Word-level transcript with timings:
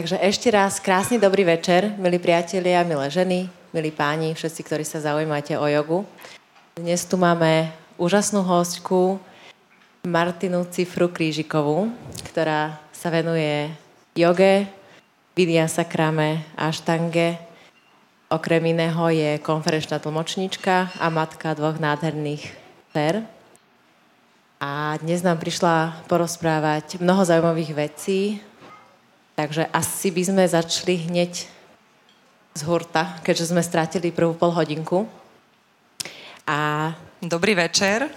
Takže 0.00 0.16
ešte 0.16 0.48
raz 0.48 0.80
krásny 0.80 1.20
dobrý 1.20 1.44
večer, 1.44 1.92
milí 2.00 2.16
priatelia, 2.16 2.80
milé 2.88 3.12
ženy, 3.12 3.52
milí 3.68 3.92
páni, 3.92 4.32
všetci, 4.32 4.64
ktorí 4.64 4.80
sa 4.80 4.96
zaujímate 4.96 5.60
o 5.60 5.66
jogu. 5.68 6.08
Dnes 6.72 7.04
tu 7.04 7.20
máme 7.20 7.68
úžasnú 8.00 8.40
hostku 8.40 9.20
Martinu 10.08 10.64
Cifru 10.72 11.12
Krížikovú, 11.12 11.92
ktorá 12.32 12.80
sa 12.96 13.12
venuje 13.12 13.68
joge, 14.16 14.72
vidia 15.36 15.68
sakrame 15.68 16.48
a 16.56 16.72
štange. 16.72 17.36
Okrem 18.32 18.72
iného 18.72 19.04
je 19.12 19.36
konferenčná 19.44 20.00
tlmočníčka 20.00 20.96
a 20.96 21.12
matka 21.12 21.52
dvoch 21.52 21.76
nádherných 21.76 22.48
dcer. 22.96 23.20
A 24.64 24.96
dnes 24.96 25.20
nám 25.20 25.36
prišla 25.36 26.08
porozprávať 26.08 27.04
mnoho 27.04 27.20
zaujímavých 27.20 27.72
vecí, 27.76 28.40
Takže 29.40 29.72
asi 29.72 30.12
by 30.12 30.20
sme 30.20 30.44
začali 30.44 31.08
hneď 31.08 31.48
z 32.52 32.60
hurta, 32.68 33.16
keďže 33.24 33.48
sme 33.48 33.64
strátili 33.64 34.12
prvú 34.12 34.36
pol 34.36 34.52
hodinku. 34.52 35.08
A... 36.44 36.92
Dobrý 37.24 37.56
večer. 37.56 38.12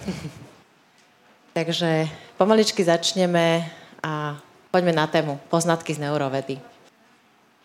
Takže 1.56 2.12
pomaličky 2.36 2.84
začneme 2.84 3.64
a 4.04 4.36
poďme 4.68 4.92
na 4.92 5.08
tému 5.08 5.40
poznatky 5.48 5.96
z 5.96 6.04
neurovedy. 6.04 6.60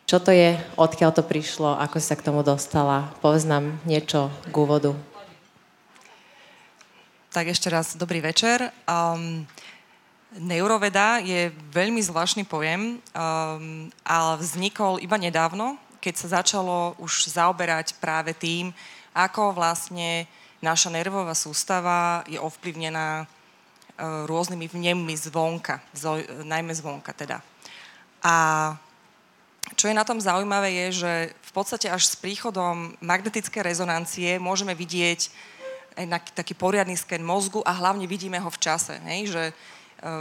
Čo 0.06 0.22
to 0.22 0.30
je, 0.30 0.54
odkiaľ 0.78 1.10
to 1.18 1.26
prišlo, 1.26 1.82
ako 1.82 1.98
si 1.98 2.14
sa 2.14 2.14
k 2.14 2.30
tomu 2.30 2.46
dostala? 2.46 3.10
Povedz 3.18 3.42
nám 3.42 3.74
niečo 3.82 4.30
k 4.46 4.54
úvodu. 4.54 4.94
Tak 7.34 7.50
ešte 7.50 7.74
raz 7.74 7.98
dobrý 7.98 8.22
večer. 8.22 8.70
Um, 8.86 9.50
Neuroveda 10.36 11.24
je 11.24 11.48
veľmi 11.72 12.04
zvláštny 12.04 12.44
pojem, 12.44 13.00
um, 13.00 13.88
ale 14.04 14.32
vznikol 14.36 15.00
iba 15.00 15.16
nedávno, 15.16 15.80
keď 16.04 16.14
sa 16.20 16.28
začalo 16.44 16.92
už 17.00 17.32
zaoberať 17.32 17.96
práve 17.96 18.36
tým, 18.36 18.68
ako 19.16 19.56
vlastne 19.56 20.28
naša 20.60 20.92
nervová 20.92 21.32
sústava 21.32 22.28
je 22.28 22.36
ovplyvnená 22.36 23.24
uh, 23.24 24.28
rôznymi 24.28 24.68
vnemmi 24.68 25.16
zvonka, 25.16 25.80
zo, 25.96 26.20
najmä 26.44 26.76
zvonka 26.76 27.16
teda. 27.16 27.40
A 28.20 28.76
čo 29.80 29.88
je 29.88 29.96
na 29.96 30.04
tom 30.04 30.20
zaujímavé 30.20 30.76
je, 30.84 31.08
že 31.08 31.12
v 31.32 31.52
podstate 31.56 31.88
až 31.88 32.04
s 32.04 32.20
príchodom 32.20 33.00
magnetické 33.00 33.64
rezonancie 33.64 34.36
môžeme 34.36 34.76
vidieť 34.76 35.32
taký 36.36 36.52
poriadny 36.52 36.94
sken 36.94 37.24
mozgu 37.24 37.64
a 37.64 37.72
hlavne 37.74 38.06
vidíme 38.06 38.38
ho 38.38 38.50
v 38.52 38.60
čase. 38.60 39.00
Hej? 39.02 39.34
Že 39.34 39.42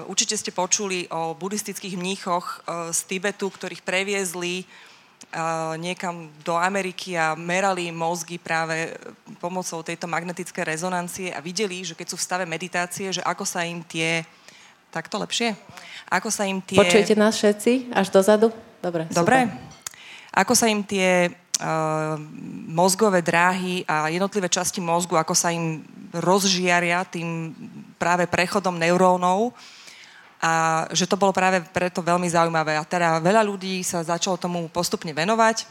určite 0.10 0.34
ste 0.34 0.50
počuli 0.50 1.06
o 1.14 1.38
buddhistických 1.38 1.98
mníchoch 1.98 2.46
eh, 2.46 2.90
z 2.90 3.00
Tibetu, 3.06 3.54
ktorých 3.54 3.86
previezli 3.86 4.66
eh, 4.66 5.74
niekam 5.78 6.34
do 6.42 6.58
Ameriky 6.58 7.14
a 7.14 7.38
merali 7.38 7.94
mozgy 7.94 8.42
práve 8.42 8.98
pomocou 9.38 9.86
tejto 9.86 10.10
magnetickej 10.10 10.64
rezonancie 10.66 11.30
a 11.30 11.44
videli, 11.44 11.86
že 11.86 11.94
keď 11.94 12.08
sú 12.10 12.18
v 12.18 12.26
stave 12.26 12.46
meditácie, 12.50 13.14
že 13.14 13.22
ako 13.22 13.46
sa 13.46 13.62
im 13.66 13.86
tie... 13.86 14.26
Takto 14.88 15.20
lepšie? 15.20 15.52
Ako 16.08 16.32
sa 16.32 16.48
im 16.48 16.64
tie... 16.64 16.80
Počujete 16.80 17.14
nás 17.20 17.36
všetci? 17.36 17.92
Až 17.92 18.08
dozadu? 18.08 18.56
Dobre. 18.80 19.04
Dobre. 19.12 19.52
Super. 19.52 19.68
Ako 20.32 20.54
sa 20.56 20.72
im 20.72 20.86
tie 20.86 21.28
mozgové 22.70 23.26
dráhy 23.26 23.82
a 23.90 24.14
jednotlivé 24.14 24.46
časti 24.46 24.78
mozgu, 24.78 25.18
ako 25.18 25.34
sa 25.34 25.50
im 25.50 25.82
rozžiaria 26.14 27.02
tým 27.10 27.54
práve 27.98 28.30
prechodom 28.30 28.78
neurónov. 28.78 29.54
A 30.38 30.86
že 30.94 31.10
to 31.10 31.18
bolo 31.18 31.34
práve 31.34 31.66
preto 31.74 32.06
veľmi 32.06 32.30
zaujímavé. 32.30 32.78
A 32.78 32.86
teda 32.86 33.18
veľa 33.18 33.42
ľudí 33.42 33.82
sa 33.82 34.06
začalo 34.06 34.38
tomu 34.38 34.70
postupne 34.70 35.10
venovať. 35.10 35.66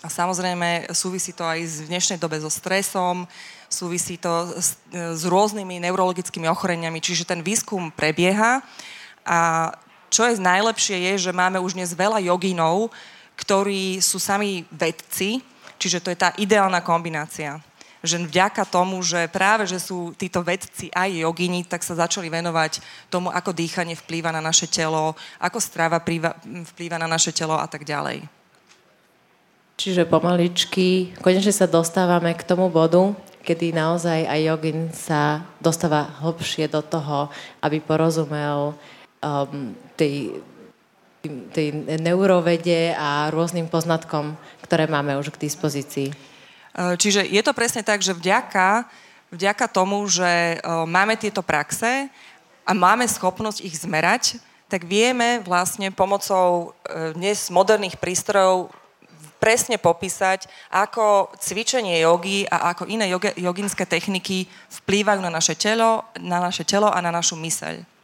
A 0.00 0.08
samozrejme 0.08 0.88
súvisí 0.94 1.34
to 1.34 1.42
aj 1.42 1.60
v 1.60 1.90
dnešnej 1.90 2.16
dobe 2.16 2.38
so 2.40 2.48
stresom, 2.48 3.28
súvisí 3.68 4.16
to 4.16 4.48
s, 4.56 4.80
s 4.94 5.22
rôznymi 5.28 5.82
neurologickými 5.82 6.48
ochoreniami, 6.48 7.04
čiže 7.04 7.28
ten 7.28 7.44
výskum 7.44 7.92
prebieha. 7.92 8.64
A 9.26 9.38
čo 10.08 10.24
je 10.24 10.40
najlepšie 10.40 10.96
je, 11.12 11.28
že 11.28 11.36
máme 11.36 11.60
už 11.60 11.76
dnes 11.76 11.92
veľa 11.92 12.22
joginov, 12.24 12.88
ktorí 13.40 14.04
sú 14.04 14.20
sami 14.20 14.68
vedci, 14.68 15.40
čiže 15.80 16.04
to 16.04 16.12
je 16.12 16.18
tá 16.20 16.36
ideálna 16.36 16.84
kombinácia 16.84 17.56
že 18.00 18.16
vďaka 18.16 18.64
tomu, 18.64 19.04
že 19.04 19.28
práve, 19.28 19.68
že 19.68 19.76
sú 19.76 20.16
títo 20.16 20.40
vedci 20.40 20.88
aj 20.96 21.20
jogini, 21.20 21.68
tak 21.68 21.84
sa 21.84 21.92
začali 21.92 22.32
venovať 22.32 22.80
tomu, 23.12 23.28
ako 23.28 23.52
dýchanie 23.52 23.92
vplýva 23.92 24.32
na 24.32 24.40
naše 24.40 24.64
telo, 24.64 25.12
ako 25.36 25.58
strava 25.60 26.00
vplýva 26.00 26.96
na 26.96 27.08
naše 27.08 27.32
telo 27.36 27.60
a 27.60 27.68
tak 27.68 27.84
ďalej. 27.84 28.24
Čiže 29.80 30.08
pomaličky, 30.08 31.16
konečne 31.24 31.52
sa 31.52 31.68
dostávame 31.68 32.36
k 32.36 32.44
tomu 32.44 32.68
bodu, 32.68 33.16
kedy 33.40 33.72
naozaj 33.72 34.28
aj 34.28 34.40
jogin 34.44 34.92
sa 34.92 35.44
dostáva 35.56 36.20
hlbšie 36.20 36.68
do 36.68 36.84
toho, 36.84 37.32
aby 37.64 37.80
porozumel 37.80 38.76
um, 39.24 39.72
tej, 39.96 40.36
tej 41.28 41.72
neurovede 42.00 42.96
a 42.96 43.28
rôznym 43.28 43.68
poznatkom, 43.68 44.36
ktoré 44.64 44.88
máme 44.88 45.20
už 45.20 45.36
k 45.36 45.44
dispozícii. 45.44 46.08
E, 46.08 46.14
čiže 46.96 47.28
je 47.28 47.42
to 47.44 47.52
presne 47.52 47.84
tak, 47.84 48.00
že 48.00 48.16
vďaka, 48.16 48.88
vďaka 49.28 49.66
tomu, 49.68 50.00
že 50.08 50.56
e, 50.56 50.56
máme 50.88 51.20
tieto 51.20 51.44
praxe 51.44 52.08
a 52.64 52.72
máme 52.72 53.04
schopnosť 53.04 53.60
ich 53.60 53.76
zmerať, 53.76 54.40
tak 54.70 54.86
vieme 54.88 55.44
vlastne 55.44 55.92
pomocou 55.92 56.72
e, 56.88 57.12
dnes 57.12 57.52
moderných 57.52 58.00
prístrojov 58.00 58.72
presne 59.40 59.80
popísať, 59.80 60.48
ako 60.68 61.32
cvičenie 61.40 62.04
jogy 62.04 62.44
a 62.44 62.76
ako 62.76 62.84
iné 62.88 63.08
joginské 63.40 63.88
techniky 63.88 64.44
vplývajú 64.84 65.20
na 65.24 65.32
naše 65.32 65.56
telo, 65.56 66.04
na 66.20 66.44
naše 66.44 66.64
telo 66.68 66.92
a 66.92 67.00
na 67.00 67.08
našu 67.08 67.40
myseľ. 67.40 67.99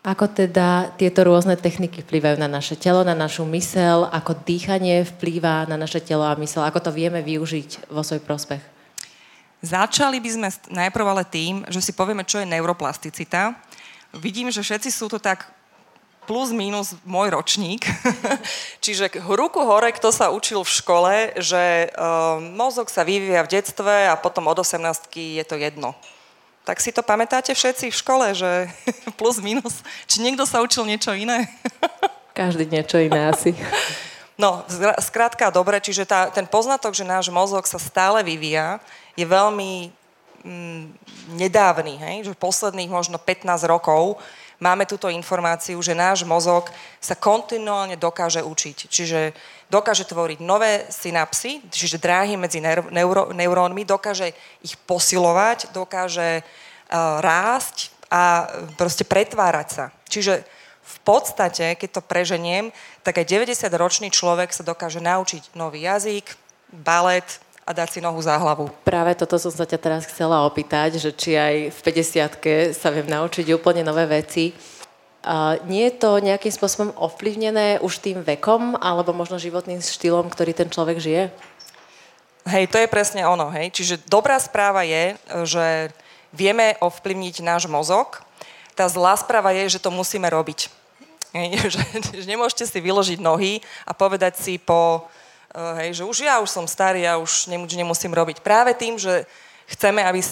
Ako 0.00 0.32
teda 0.32 0.96
tieto 0.96 1.28
rôzne 1.28 1.60
techniky 1.60 2.00
vplyvajú 2.00 2.40
na 2.40 2.48
naše 2.48 2.72
telo, 2.72 3.04
na 3.04 3.12
našu 3.12 3.44
mysel, 3.52 4.08
ako 4.08 4.32
dýchanie 4.48 5.04
vplýva 5.04 5.68
na 5.68 5.76
naše 5.76 6.00
telo 6.00 6.24
a 6.24 6.32
mysel, 6.40 6.64
ako 6.64 6.88
to 6.88 6.90
vieme 6.90 7.20
využiť 7.20 7.92
vo 7.92 8.00
svoj 8.00 8.24
prospech? 8.24 8.64
Začali 9.60 10.16
by 10.24 10.30
sme 10.32 10.48
najprv 10.72 11.04
ale 11.04 11.28
tým, 11.28 11.68
že 11.68 11.84
si 11.84 11.92
povieme, 11.92 12.24
čo 12.24 12.40
je 12.40 12.48
neuroplasticita. 12.48 13.52
Vidím, 14.16 14.48
že 14.48 14.64
všetci 14.64 14.88
sú 14.88 15.12
to 15.12 15.20
tak 15.20 15.52
plus 16.24 16.48
minus 16.48 16.96
môj 17.04 17.36
ročník. 17.36 17.84
Čiže 18.84 19.20
ruku 19.28 19.60
hore, 19.60 19.92
kto 19.92 20.08
sa 20.08 20.32
učil 20.32 20.64
v 20.64 20.74
škole, 20.80 21.12
že 21.36 21.92
uh, 21.92 22.40
mozog 22.40 22.88
sa 22.88 23.04
vyvíja 23.04 23.44
v 23.44 23.52
detstve 23.52 24.08
a 24.08 24.16
potom 24.16 24.48
od 24.48 24.64
18 24.64 24.80
je 25.12 25.44
to 25.44 25.60
jedno. 25.60 25.92
Tak 26.70 26.78
si 26.78 26.94
to 26.94 27.02
pamätáte 27.02 27.50
všetci 27.50 27.90
v 27.90 27.98
škole, 27.98 28.30
že 28.30 28.70
plus, 29.18 29.42
minus? 29.42 29.82
Či 30.06 30.22
niekto 30.22 30.46
sa 30.46 30.62
učil 30.62 30.86
niečo 30.86 31.10
iné? 31.10 31.50
Každý 32.38 32.70
niečo 32.70 33.02
iné 33.02 33.26
asi. 33.26 33.58
No, 34.38 34.62
skrátka 35.02 35.50
dobre, 35.50 35.82
čiže 35.82 36.06
tá, 36.06 36.30
ten 36.30 36.46
poznatok, 36.46 36.94
že 36.94 37.02
náš 37.02 37.26
mozog 37.26 37.66
sa 37.66 37.82
stále 37.82 38.22
vyvíja, 38.22 38.78
je 39.18 39.26
veľmi 39.26 39.90
mm, 40.46 40.82
nedávny, 41.42 41.98
hej? 41.98 42.16
že 42.30 42.38
posledných 42.38 42.86
možno 42.86 43.18
15 43.18 43.50
rokov 43.66 44.22
máme 44.62 44.86
túto 44.86 45.10
informáciu, 45.10 45.74
že 45.82 45.98
náš 45.98 46.22
mozog 46.22 46.70
sa 47.02 47.18
kontinuálne 47.18 47.98
dokáže 47.98 48.46
učiť. 48.46 48.86
Čiže 48.86 49.34
dokáže 49.70 50.04
tvoriť 50.04 50.38
nové 50.42 50.84
synapsy, 50.90 51.62
čiže 51.70 52.02
dráhy 52.02 52.34
medzi 52.34 52.58
neuro, 52.60 53.30
neurónmi, 53.30 53.86
dokáže 53.86 54.34
ich 54.60 54.74
posilovať, 54.84 55.70
dokáže 55.70 56.42
uh, 56.42 57.22
rásť 57.22 57.94
a 58.10 58.50
proste 58.74 59.06
pretvárať 59.06 59.68
sa. 59.70 59.84
Čiže 60.10 60.42
v 60.82 60.98
podstate, 61.06 61.78
keď 61.78 62.02
to 62.02 62.02
preženiem, 62.02 62.74
tak 63.06 63.22
aj 63.22 63.46
90-ročný 63.46 64.10
človek 64.10 64.50
sa 64.50 64.66
dokáže 64.66 64.98
naučiť 64.98 65.54
nový 65.54 65.86
jazyk, 65.86 66.34
balet, 66.74 67.26
a 67.70 67.70
dať 67.70 67.88
si 67.88 68.00
nohu 68.02 68.18
za 68.18 68.34
hlavu. 68.34 68.66
Práve 68.82 69.14
toto 69.14 69.38
som 69.38 69.54
sa 69.54 69.62
ťa 69.62 69.78
teraz 69.78 70.02
chcela 70.10 70.42
opýtať, 70.42 70.98
že 70.98 71.14
či 71.14 71.38
aj 71.38 71.70
v 71.70 71.78
50 71.86 72.74
sa 72.74 72.88
viem 72.90 73.06
naučiť 73.06 73.46
úplne 73.54 73.86
nové 73.86 74.10
veci. 74.10 74.50
Nie 75.68 75.92
je 75.92 75.94
to 76.00 76.16
nejakým 76.16 76.48
spôsobom 76.48 76.96
ovplyvnené 76.96 77.82
už 77.84 78.00
tým 78.00 78.24
vekom 78.24 78.76
alebo 78.80 79.12
možno 79.12 79.36
životným 79.36 79.84
štýlom, 79.84 80.32
ktorý 80.32 80.56
ten 80.56 80.72
človek 80.72 80.96
žije? 80.96 81.28
Hej, 82.48 82.72
to 82.72 82.80
je 82.80 82.88
presne 82.88 83.20
ono. 83.28 83.52
Hej. 83.52 83.76
Čiže 83.76 83.94
dobrá 84.08 84.40
správa 84.40 84.80
je, 84.80 85.20
že 85.44 85.92
vieme 86.32 86.80
ovplyvniť 86.80 87.44
náš 87.44 87.68
mozog. 87.68 88.24
Tá 88.72 88.88
zlá 88.88 89.12
správa 89.20 89.52
je, 89.52 89.76
že 89.76 89.82
to 89.84 89.92
musíme 89.92 90.24
robiť. 90.24 90.72
Hej, 91.36 91.48
že, 91.76 91.82
že 92.16 92.24
nemôžete 92.24 92.64
si 92.64 92.78
vyložiť 92.80 93.20
nohy 93.20 93.60
a 93.84 93.92
povedať 93.92 94.40
si 94.40 94.56
po 94.56 95.04
Eh, 95.50 95.74
hej, 95.82 95.98
že 95.98 96.04
už 96.06 96.18
ja 96.22 96.38
už 96.38 96.46
som 96.46 96.62
starý, 96.62 97.02
ja 97.02 97.18
už 97.18 97.50
nič 97.50 97.74
nemusím 97.74 98.14
robiť. 98.14 98.38
Práve 98.38 98.70
tým, 98.70 98.94
že 98.94 99.26
chceme, 99.66 99.98
aby 99.98 100.22
eh, 100.22 100.30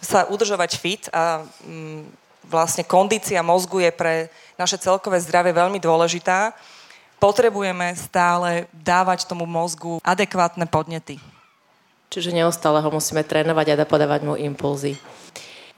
sa 0.00 0.24
udržovať 0.32 0.70
fit 0.80 1.04
a 1.12 1.44
mm, 1.60 2.08
vlastne 2.46 2.86
kondícia 2.86 3.42
mozgu 3.42 3.82
je 3.82 3.90
pre 3.92 4.14
naše 4.56 4.80
celkové 4.80 5.20
zdravie 5.20 5.52
veľmi 5.52 5.78
dôležitá, 5.82 6.54
potrebujeme 7.20 7.92
stále 7.96 8.68
dávať 8.72 9.26
tomu 9.28 9.44
mozgu 9.48 9.98
adekvátne 10.04 10.68
podnety. 10.68 11.20
Čiže 12.06 12.30
neustále 12.30 12.78
ho 12.78 12.90
musíme 12.92 13.26
trénovať 13.26 13.74
a 13.74 13.84
podávať 13.84 14.20
mu 14.22 14.34
impulzy. 14.38 14.94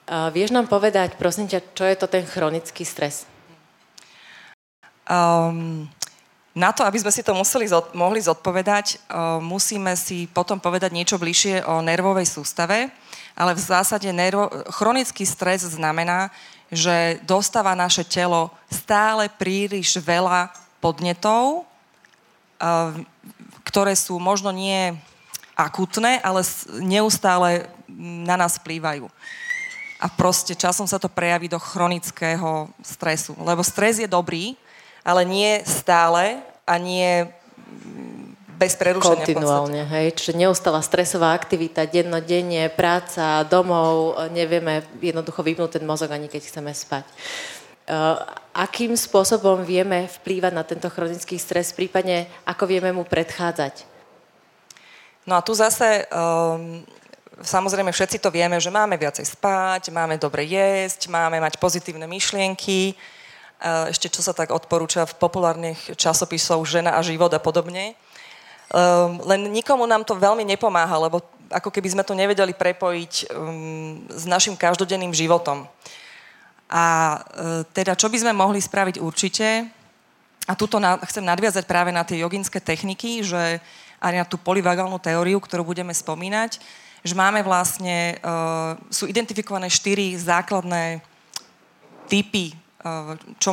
Uh, 0.08 0.32
vieš 0.32 0.52
nám 0.52 0.68
povedať, 0.68 1.20
prosím 1.20 1.48
ťa, 1.48 1.60
čo 1.76 1.84
je 1.84 1.96
to 1.96 2.06
ten 2.08 2.24
chronický 2.24 2.84
stres? 2.84 3.28
Um, 5.08 5.88
na 6.52 6.72
to, 6.72 6.84
aby 6.84 7.00
sme 7.00 7.12
si 7.12 7.24
to 7.24 7.36
museli 7.36 7.68
zod, 7.68 7.92
mohli 7.96 8.20
zodpovedať, 8.20 8.86
uh, 9.08 9.40
musíme 9.40 9.92
si 9.96 10.28
potom 10.28 10.60
povedať 10.60 10.92
niečo 10.92 11.20
bližšie 11.20 11.64
o 11.64 11.80
nervovej 11.84 12.28
sústave, 12.28 12.92
ale 13.36 13.52
v 13.52 13.60
zásade 13.60 14.08
nervo, 14.12 14.48
chronický 14.72 15.28
stres 15.28 15.64
znamená, 15.64 16.32
že 16.68 17.20
dostáva 17.24 17.72
naše 17.72 18.04
telo 18.04 18.52
stále 18.68 19.32
príliš 19.32 19.96
veľa 20.00 20.52
podnetov, 20.78 21.64
uh, 21.64 22.92
ktoré 23.64 23.96
sú 23.96 24.20
možno 24.20 24.52
nie 24.52 24.96
akutné, 25.58 26.22
ale 26.22 26.46
neustále 26.78 27.66
na 27.98 28.38
nás 28.38 28.60
vplývajú. 28.62 29.10
A 29.98 30.06
proste 30.06 30.54
časom 30.54 30.86
sa 30.86 31.02
to 31.02 31.10
prejaví 31.10 31.50
do 31.50 31.58
chronického 31.58 32.70
stresu. 32.78 33.34
Lebo 33.42 33.66
stres 33.66 33.98
je 33.98 34.06
dobrý, 34.06 34.54
ale 35.02 35.26
nie 35.26 35.58
stále 35.66 36.38
a 36.62 36.78
nie 36.78 37.26
bez 38.58 38.74
prerušenia. 38.74 39.22
Kontinuálne, 39.22 39.82
hej. 39.86 40.18
Čiže 40.18 40.34
neustála 40.34 40.82
stresová 40.82 41.30
aktivita, 41.30 41.86
dennodenne, 41.86 42.66
práca, 42.74 43.46
domov, 43.46 44.18
nevieme 44.34 44.82
jednoducho 44.98 45.46
vypnúť 45.46 45.78
ten 45.78 45.86
mozog 45.86 46.10
ani 46.10 46.26
keď 46.26 46.42
chceme 46.50 46.74
spať. 46.74 47.06
Uh, 47.88 48.20
akým 48.52 48.92
spôsobom 48.92 49.64
vieme 49.64 50.10
vplývať 50.20 50.52
na 50.52 50.66
tento 50.66 50.90
chronický 50.92 51.40
stres, 51.40 51.72
prípadne 51.72 52.28
ako 52.44 52.68
vieme 52.68 52.92
mu 52.92 53.06
predchádzať? 53.06 53.86
No 55.24 55.38
a 55.38 55.40
tu 55.40 55.56
zase 55.56 56.04
um, 56.12 56.84
samozrejme 57.40 57.88
všetci 57.94 58.18
to 58.18 58.28
vieme, 58.34 58.58
že 58.58 58.74
máme 58.74 58.98
viacej 58.98 59.24
spať, 59.24 59.94
máme 59.94 60.18
dobre 60.18 60.44
jesť, 60.44 61.08
máme 61.08 61.38
mať 61.38 61.56
pozitívne 61.56 62.04
myšlienky, 62.10 62.98
ešte 63.90 64.06
čo 64.06 64.22
sa 64.22 64.30
tak 64.30 64.54
odporúča 64.54 65.02
v 65.06 65.18
populárnych 65.18 65.98
časopisoch 65.98 66.62
Žena 66.62 66.94
a 66.94 67.02
život 67.02 67.30
a 67.34 67.42
podobne. 67.42 67.98
Um, 68.68 69.24
len 69.24 69.48
nikomu 69.48 69.88
nám 69.88 70.04
to 70.04 70.12
veľmi 70.12 70.44
nepomáha, 70.44 71.08
lebo 71.08 71.24
ako 71.48 71.72
keby 71.72 71.88
sme 71.96 72.04
to 72.04 72.12
nevedeli 72.12 72.52
prepojiť 72.52 73.32
um, 73.32 74.04
s 74.12 74.28
našim 74.28 74.52
každodenným 74.52 75.08
životom. 75.16 75.64
A 76.68 77.16
uh, 77.16 77.64
teda, 77.72 77.96
čo 77.96 78.12
by 78.12 78.20
sme 78.20 78.36
mohli 78.36 78.60
spraviť 78.60 79.00
určite, 79.00 79.72
a 80.44 80.52
tuto 80.52 80.76
na, 80.76 81.00
chcem 81.08 81.24
nadviazať 81.24 81.64
práve 81.64 81.92
na 81.92 82.04
tie 82.04 82.20
joginské 82.20 82.60
techniky, 82.60 83.24
že 83.24 83.60
aj 84.04 84.12
na 84.12 84.24
tú 84.28 84.36
polyvagálnu 84.36 85.00
teóriu, 85.00 85.40
ktorú 85.40 85.64
budeme 85.64 85.96
spomínať, 85.96 86.60
že 87.00 87.14
máme 87.16 87.40
vlastne, 87.40 88.20
uh, 88.20 88.76
sú 88.92 89.08
identifikované 89.08 89.72
štyri 89.72 90.12
základné 90.20 91.00
typy 92.08 92.52
čo, 93.38 93.50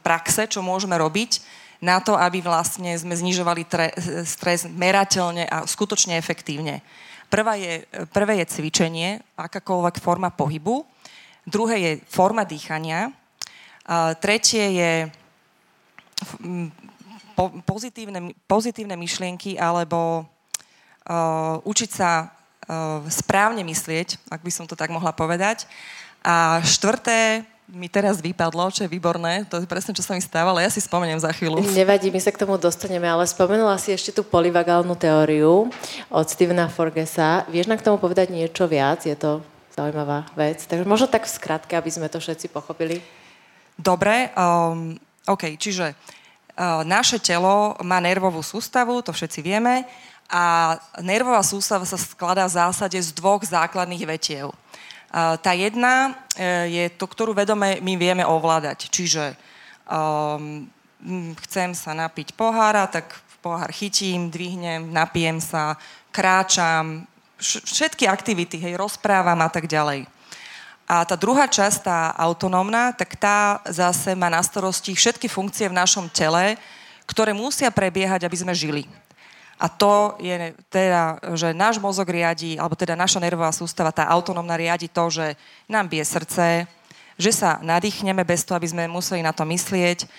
praxe, 0.00 0.48
čo 0.48 0.64
môžeme 0.64 0.96
robiť 0.96 1.61
na 1.82 1.98
to, 1.98 2.14
aby 2.14 2.38
vlastne 2.38 2.94
sme 2.94 3.10
znižovali 3.10 3.66
tre, 3.66 3.90
stres 4.22 4.70
merateľne 4.70 5.50
a 5.50 5.66
skutočne 5.66 6.14
efektívne. 6.14 6.78
Prvá 7.26 7.58
je, 7.58 7.82
prvé 8.14 8.38
je 8.38 8.46
cvičenie, 8.54 9.18
akákoľvek 9.34 9.98
forma 9.98 10.30
pohybu. 10.30 10.86
Druhé 11.42 11.76
je 11.82 11.92
forma 12.06 12.46
dýchania. 12.46 13.10
A 13.82 14.14
tretie 14.14 14.78
je 14.78 14.92
po, 17.34 17.50
pozitívne, 17.66 18.30
pozitívne 18.46 18.94
myšlienky 18.94 19.58
alebo 19.58 20.22
uh, 20.22 21.58
učiť 21.66 21.90
sa 21.90 22.30
uh, 22.30 23.02
správne 23.10 23.66
myslieť, 23.66 24.30
ak 24.30 24.38
by 24.46 24.52
som 24.54 24.70
to 24.70 24.78
tak 24.78 24.94
mohla 24.94 25.10
povedať. 25.10 25.66
A 26.22 26.62
štvrté 26.62 27.42
mi 27.72 27.88
teraz 27.88 28.20
vypadlo, 28.20 28.68
čo 28.68 28.84
je 28.84 28.92
výborné, 28.92 29.48
to 29.48 29.56
je 29.56 29.64
presne, 29.64 29.96
čo 29.96 30.04
sa 30.04 30.12
mi 30.12 30.20
stávalo, 30.20 30.60
ja 30.60 30.68
si 30.68 30.84
spomeniem 30.84 31.16
za 31.16 31.32
chvíľu. 31.32 31.64
Nevadí, 31.72 32.12
my 32.12 32.20
sa 32.20 32.28
k 32.28 32.44
tomu 32.44 32.60
dostaneme, 32.60 33.08
ale 33.08 33.24
spomenula 33.24 33.80
si 33.80 33.96
ešte 33.96 34.12
tú 34.12 34.22
polyvagálnu 34.28 34.92
teóriu 34.92 35.72
od 36.12 36.26
Stevena 36.28 36.68
Forgesa. 36.68 37.48
Vieš 37.48 37.72
nám 37.72 37.80
k 37.80 37.86
tomu 37.88 37.96
povedať 37.96 38.28
niečo 38.28 38.68
viac? 38.68 39.08
Je 39.08 39.16
to 39.16 39.40
zaujímavá 39.72 40.28
vec. 40.36 40.60
Takže 40.68 40.84
možno 40.84 41.08
tak 41.08 41.24
v 41.24 41.32
skratke, 41.32 41.72
aby 41.72 41.88
sme 41.88 42.12
to 42.12 42.20
všetci 42.20 42.52
pochopili. 42.52 43.00
Dobre, 43.72 44.28
um, 44.36 44.92
OK, 45.24 45.56
čiže 45.56 45.96
uh, 45.96 46.84
naše 46.84 47.16
telo 47.24 47.80
má 47.80 47.96
nervovú 48.04 48.44
sústavu, 48.44 49.00
to 49.00 49.16
všetci 49.16 49.40
vieme, 49.40 49.88
a 50.32 50.76
nervová 51.04 51.44
sústava 51.44 51.84
sa 51.84 52.00
skladá 52.00 52.48
v 52.48 52.56
zásade 52.56 52.96
z 52.96 53.12
dvoch 53.12 53.44
základných 53.44 54.08
vetiev. 54.08 54.48
Tá 55.12 55.52
jedna 55.52 56.16
e, 56.32 56.72
je 56.72 56.84
to, 56.96 57.04
ktorú 57.04 57.36
vedome 57.36 57.84
my 57.84 57.94
vieme 58.00 58.24
ovládať. 58.24 58.88
Čiže 58.88 59.36
um, 59.84 60.64
chcem 61.44 61.76
sa 61.76 61.92
napiť 61.92 62.32
pohára, 62.32 62.88
tak 62.88 63.12
pohár 63.44 63.68
chytím, 63.76 64.32
dvihnem, 64.32 64.88
napijem 64.88 65.36
sa, 65.36 65.76
kráčam, 66.08 67.04
všetky 67.42 68.08
aktivity, 68.08 68.56
hej, 68.56 68.78
rozprávam 68.78 69.36
a 69.44 69.52
tak 69.52 69.68
ďalej. 69.68 70.08
A 70.86 71.04
tá 71.04 71.16
druhá 71.18 71.44
časť, 71.44 71.78
tá 71.84 71.98
autonómna, 72.16 72.96
tak 72.96 73.18
tá 73.18 73.60
zase 73.68 74.16
má 74.16 74.32
na 74.32 74.40
starosti 74.40 74.96
všetky 74.96 75.28
funkcie 75.28 75.68
v 75.68 75.76
našom 75.76 76.08
tele, 76.08 76.56
ktoré 77.04 77.34
musia 77.36 77.68
prebiehať, 77.68 78.24
aby 78.24 78.36
sme 78.36 78.54
žili. 78.54 78.88
A 79.62 79.70
to 79.70 80.18
je 80.18 80.50
teda, 80.74 81.22
že 81.38 81.54
náš 81.54 81.78
mozog 81.78 82.10
riadi, 82.10 82.58
alebo 82.58 82.74
teda 82.74 82.98
naša 82.98 83.22
nervová 83.22 83.54
sústava, 83.54 83.94
tá 83.94 84.02
autonómna 84.10 84.58
riadi 84.58 84.90
to, 84.90 85.06
že 85.06 85.38
nám 85.70 85.86
bije 85.86 86.02
srdce, 86.02 86.66
že 87.14 87.30
sa 87.30 87.62
nadýchneme 87.62 88.26
bez 88.26 88.42
toho, 88.42 88.58
aby 88.58 88.66
sme 88.66 88.90
museli 88.90 89.22
na 89.22 89.30
to 89.30 89.46
myslieť, 89.46 90.10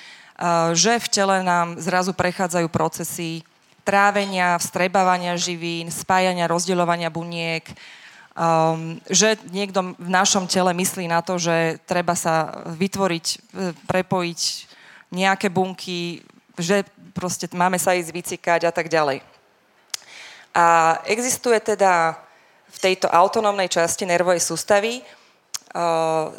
že 0.71 0.93
v 0.95 1.07
tele 1.11 1.43
nám 1.43 1.75
zrazu 1.75 2.15
prechádzajú 2.15 2.71
procesy 2.71 3.43
trávenia, 3.83 4.55
vstrebávania 4.55 5.35
živín, 5.35 5.91
spájania, 5.91 6.47
rozdeľovania 6.47 7.11
buniek, 7.11 7.67
um, 8.31 8.95
že 9.11 9.35
niekto 9.51 9.91
v 9.99 10.09
našom 10.09 10.47
tele 10.47 10.71
myslí 10.71 11.05
na 11.11 11.19
to, 11.19 11.35
že 11.35 11.83
treba 11.83 12.15
sa 12.15 12.63
vytvoriť, 12.79 13.25
e, 13.27 13.37
prepojiť 13.83 14.41
nejaké 15.11 15.51
bunky, 15.51 16.23
že 16.55 16.87
proste 17.11 17.51
máme 17.51 17.75
sa 17.75 17.91
ísť 17.91 18.09
vycikať 18.15 18.61
a 18.65 18.71
tak 18.71 18.87
ďalej. 18.87 19.32
A 20.53 20.97
existuje 21.09 21.57
teda 21.59 22.17
v 22.69 22.77
tejto 22.77 23.09
autonómnej 23.09 23.69
časti 23.69 24.05
nervovej 24.05 24.41
sústavy, 24.41 25.01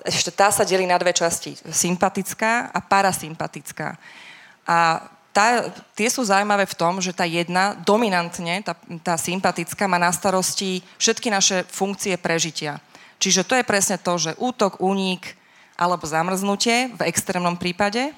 ešte 0.07 0.31
tá 0.31 0.55
sa 0.55 0.63
delí 0.63 0.87
na 0.87 0.95
dve 0.95 1.11
časti, 1.11 1.59
sympatická 1.67 2.71
a 2.71 2.79
parasympatická. 2.79 3.99
A 4.63 5.03
tá, 5.35 5.67
tie 5.99 6.07
sú 6.07 6.23
zaujímavé 6.23 6.63
v 6.71 6.79
tom, 6.79 7.03
že 7.03 7.11
tá 7.11 7.27
jedna, 7.27 7.75
dominantne, 7.83 8.63
tá, 8.63 8.79
tá 9.03 9.19
sympatická, 9.19 9.91
má 9.91 9.99
na 9.99 10.15
starosti 10.15 10.79
všetky 11.03 11.27
naše 11.27 11.67
funkcie 11.67 12.15
prežitia. 12.15 12.79
Čiže 13.19 13.43
to 13.43 13.59
je 13.59 13.67
presne 13.67 13.99
to, 13.99 14.15
že 14.15 14.39
útok, 14.39 14.79
únik 14.79 15.35
alebo 15.75 16.07
zamrznutie 16.07 16.95
v 16.95 17.11
extrémnom 17.11 17.59
prípade. 17.59 18.15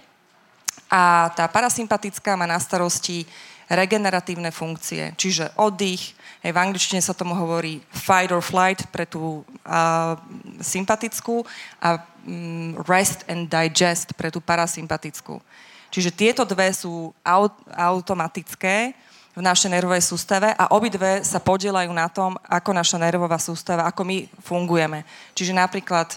A 0.93 1.33
tá 1.33 1.49
parasympatická 1.49 2.37
má 2.37 2.45
na 2.45 2.61
starosti 2.61 3.25
regeneratívne 3.67 4.55
funkcie, 4.55 5.15
čiže 5.19 5.51
oddych, 5.59 6.15
aj 6.47 6.55
v 6.55 6.63
angličtine 6.63 7.03
sa 7.03 7.17
tomu 7.17 7.35
hovorí 7.35 7.83
fight 7.91 8.31
or 8.31 8.39
flight 8.39 8.87
pre 8.95 9.03
tú 9.03 9.43
uh, 9.67 10.15
sympatickú 10.63 11.43
a 11.83 11.99
um, 12.23 12.79
rest 12.87 13.27
and 13.27 13.51
digest 13.51 14.15
pre 14.15 14.31
tú 14.31 14.39
parasympatickú. 14.39 15.43
Čiže 15.91 16.15
tieto 16.15 16.43
dve 16.47 16.71
sú 16.71 17.11
aut- 17.27 17.59
automatické 17.75 18.95
v 19.37 19.43
našej 19.45 19.69
nervovej 19.69 20.01
sústave 20.01 20.49
a 20.57 20.73
obidve 20.73 21.21
sa 21.21 21.37
podielajú 21.37 21.93
na 21.93 22.09
tom, 22.09 22.41
ako 22.49 22.71
naša 22.73 22.97
nervová 22.97 23.37
sústava, 23.37 23.85
ako 23.85 24.07
my 24.07 24.17
fungujeme. 24.41 25.05
Čiže 25.37 25.53
napríklad 25.53 26.17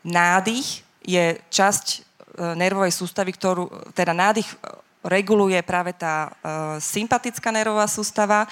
nádych 0.00 0.80
je 1.04 1.36
časť 1.52 1.86
e, 1.92 1.98
nervovej 2.56 2.92
sústavy, 2.96 3.36
ktorú, 3.36 3.68
teda 3.92 4.16
nádych 4.16 4.48
reguluje 5.04 5.60
práve 5.60 5.92
tá 5.92 6.32
uh, 6.32 6.80
sympatická 6.80 7.52
nervová 7.52 7.84
sústava, 7.84 8.48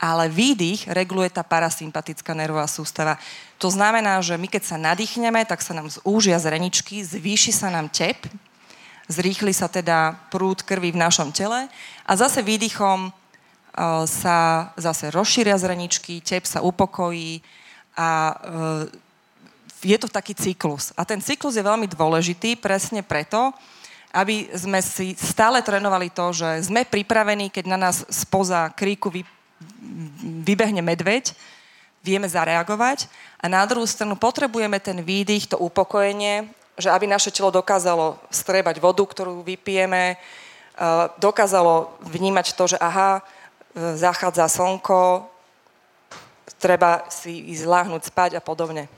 ale 0.00 0.32
výdych 0.32 0.88
reguluje 0.88 1.28
tá 1.28 1.44
parasympatická 1.44 2.32
nervová 2.32 2.64
sústava. 2.64 3.20
To 3.60 3.68
znamená, 3.68 4.16
že 4.24 4.40
my 4.40 4.48
keď 4.48 4.62
sa 4.64 4.76
nadýchneme, 4.80 5.44
tak 5.44 5.60
sa 5.60 5.76
nám 5.76 5.92
zúžia 5.92 6.40
zreničky, 6.40 7.04
zvýši 7.04 7.52
sa 7.52 7.68
nám 7.68 7.92
tep, 7.92 8.16
zrýchli 9.12 9.52
sa 9.52 9.68
teda 9.68 10.16
prúd 10.32 10.64
krvi 10.64 10.96
v 10.96 11.02
našom 11.04 11.28
tele 11.36 11.68
a 12.08 12.12
zase 12.16 12.40
výdychom 12.40 13.12
uh, 13.12 14.08
sa 14.08 14.72
zase 14.80 15.12
rozšíria 15.12 15.60
zreničky, 15.60 16.24
tep 16.24 16.48
sa 16.48 16.64
upokojí 16.64 17.44
a 17.92 18.08
uh, 18.32 19.10
je 19.84 19.96
to 20.00 20.08
taký 20.08 20.32
cyklus. 20.36 20.92
A 20.96 21.04
ten 21.04 21.20
cyklus 21.20 21.56
je 21.56 21.64
veľmi 21.64 21.88
dôležitý 21.88 22.56
presne 22.56 23.00
preto, 23.04 23.52
aby 24.10 24.50
sme 24.50 24.82
si 24.82 25.14
stále 25.14 25.62
trénovali 25.62 26.10
to, 26.10 26.34
že 26.34 26.66
sme 26.66 26.82
pripravení, 26.82 27.46
keď 27.50 27.64
na 27.70 27.78
nás 27.78 28.02
spoza 28.10 28.70
kríku 28.74 29.06
vy, 29.10 29.22
vybehne 30.42 30.82
medveď, 30.82 31.30
vieme 32.02 32.26
zareagovať 32.26 33.06
a 33.38 33.46
na 33.46 33.62
druhú 33.68 33.86
stranu 33.86 34.16
potrebujeme 34.16 34.80
ten 34.80 34.98
výdych, 35.04 35.52
to 35.52 35.56
upokojenie, 35.60 36.48
že 36.80 36.88
aby 36.88 37.04
naše 37.06 37.30
telo 37.30 37.52
dokázalo 37.52 38.16
strebať 38.32 38.80
vodu, 38.80 39.04
ktorú 39.04 39.44
vypijeme, 39.44 40.14
e, 40.14 40.16
dokázalo 41.20 41.92
vnímať 42.08 42.56
to, 42.56 42.64
že 42.72 42.78
aha, 42.80 43.20
e, 43.20 43.22
zachádza 44.00 44.48
slnko, 44.48 45.28
treba 46.60 47.04
si 47.12 47.52
ísť 47.52 47.64
láhnuť 47.68 48.02
spať 48.08 48.30
a 48.36 48.42
podobne. 48.44 48.88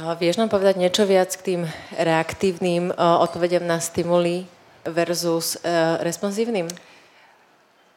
Vieš 0.00 0.40
nám 0.40 0.48
povedať 0.48 0.80
niečo 0.80 1.04
viac 1.04 1.28
k 1.36 1.44
tým 1.44 1.62
reaktívnym 1.92 2.88
odpovediam 2.96 3.68
na 3.68 3.76
stimuly 3.84 4.48
versus 4.88 5.60
responsívnym? 6.00 6.72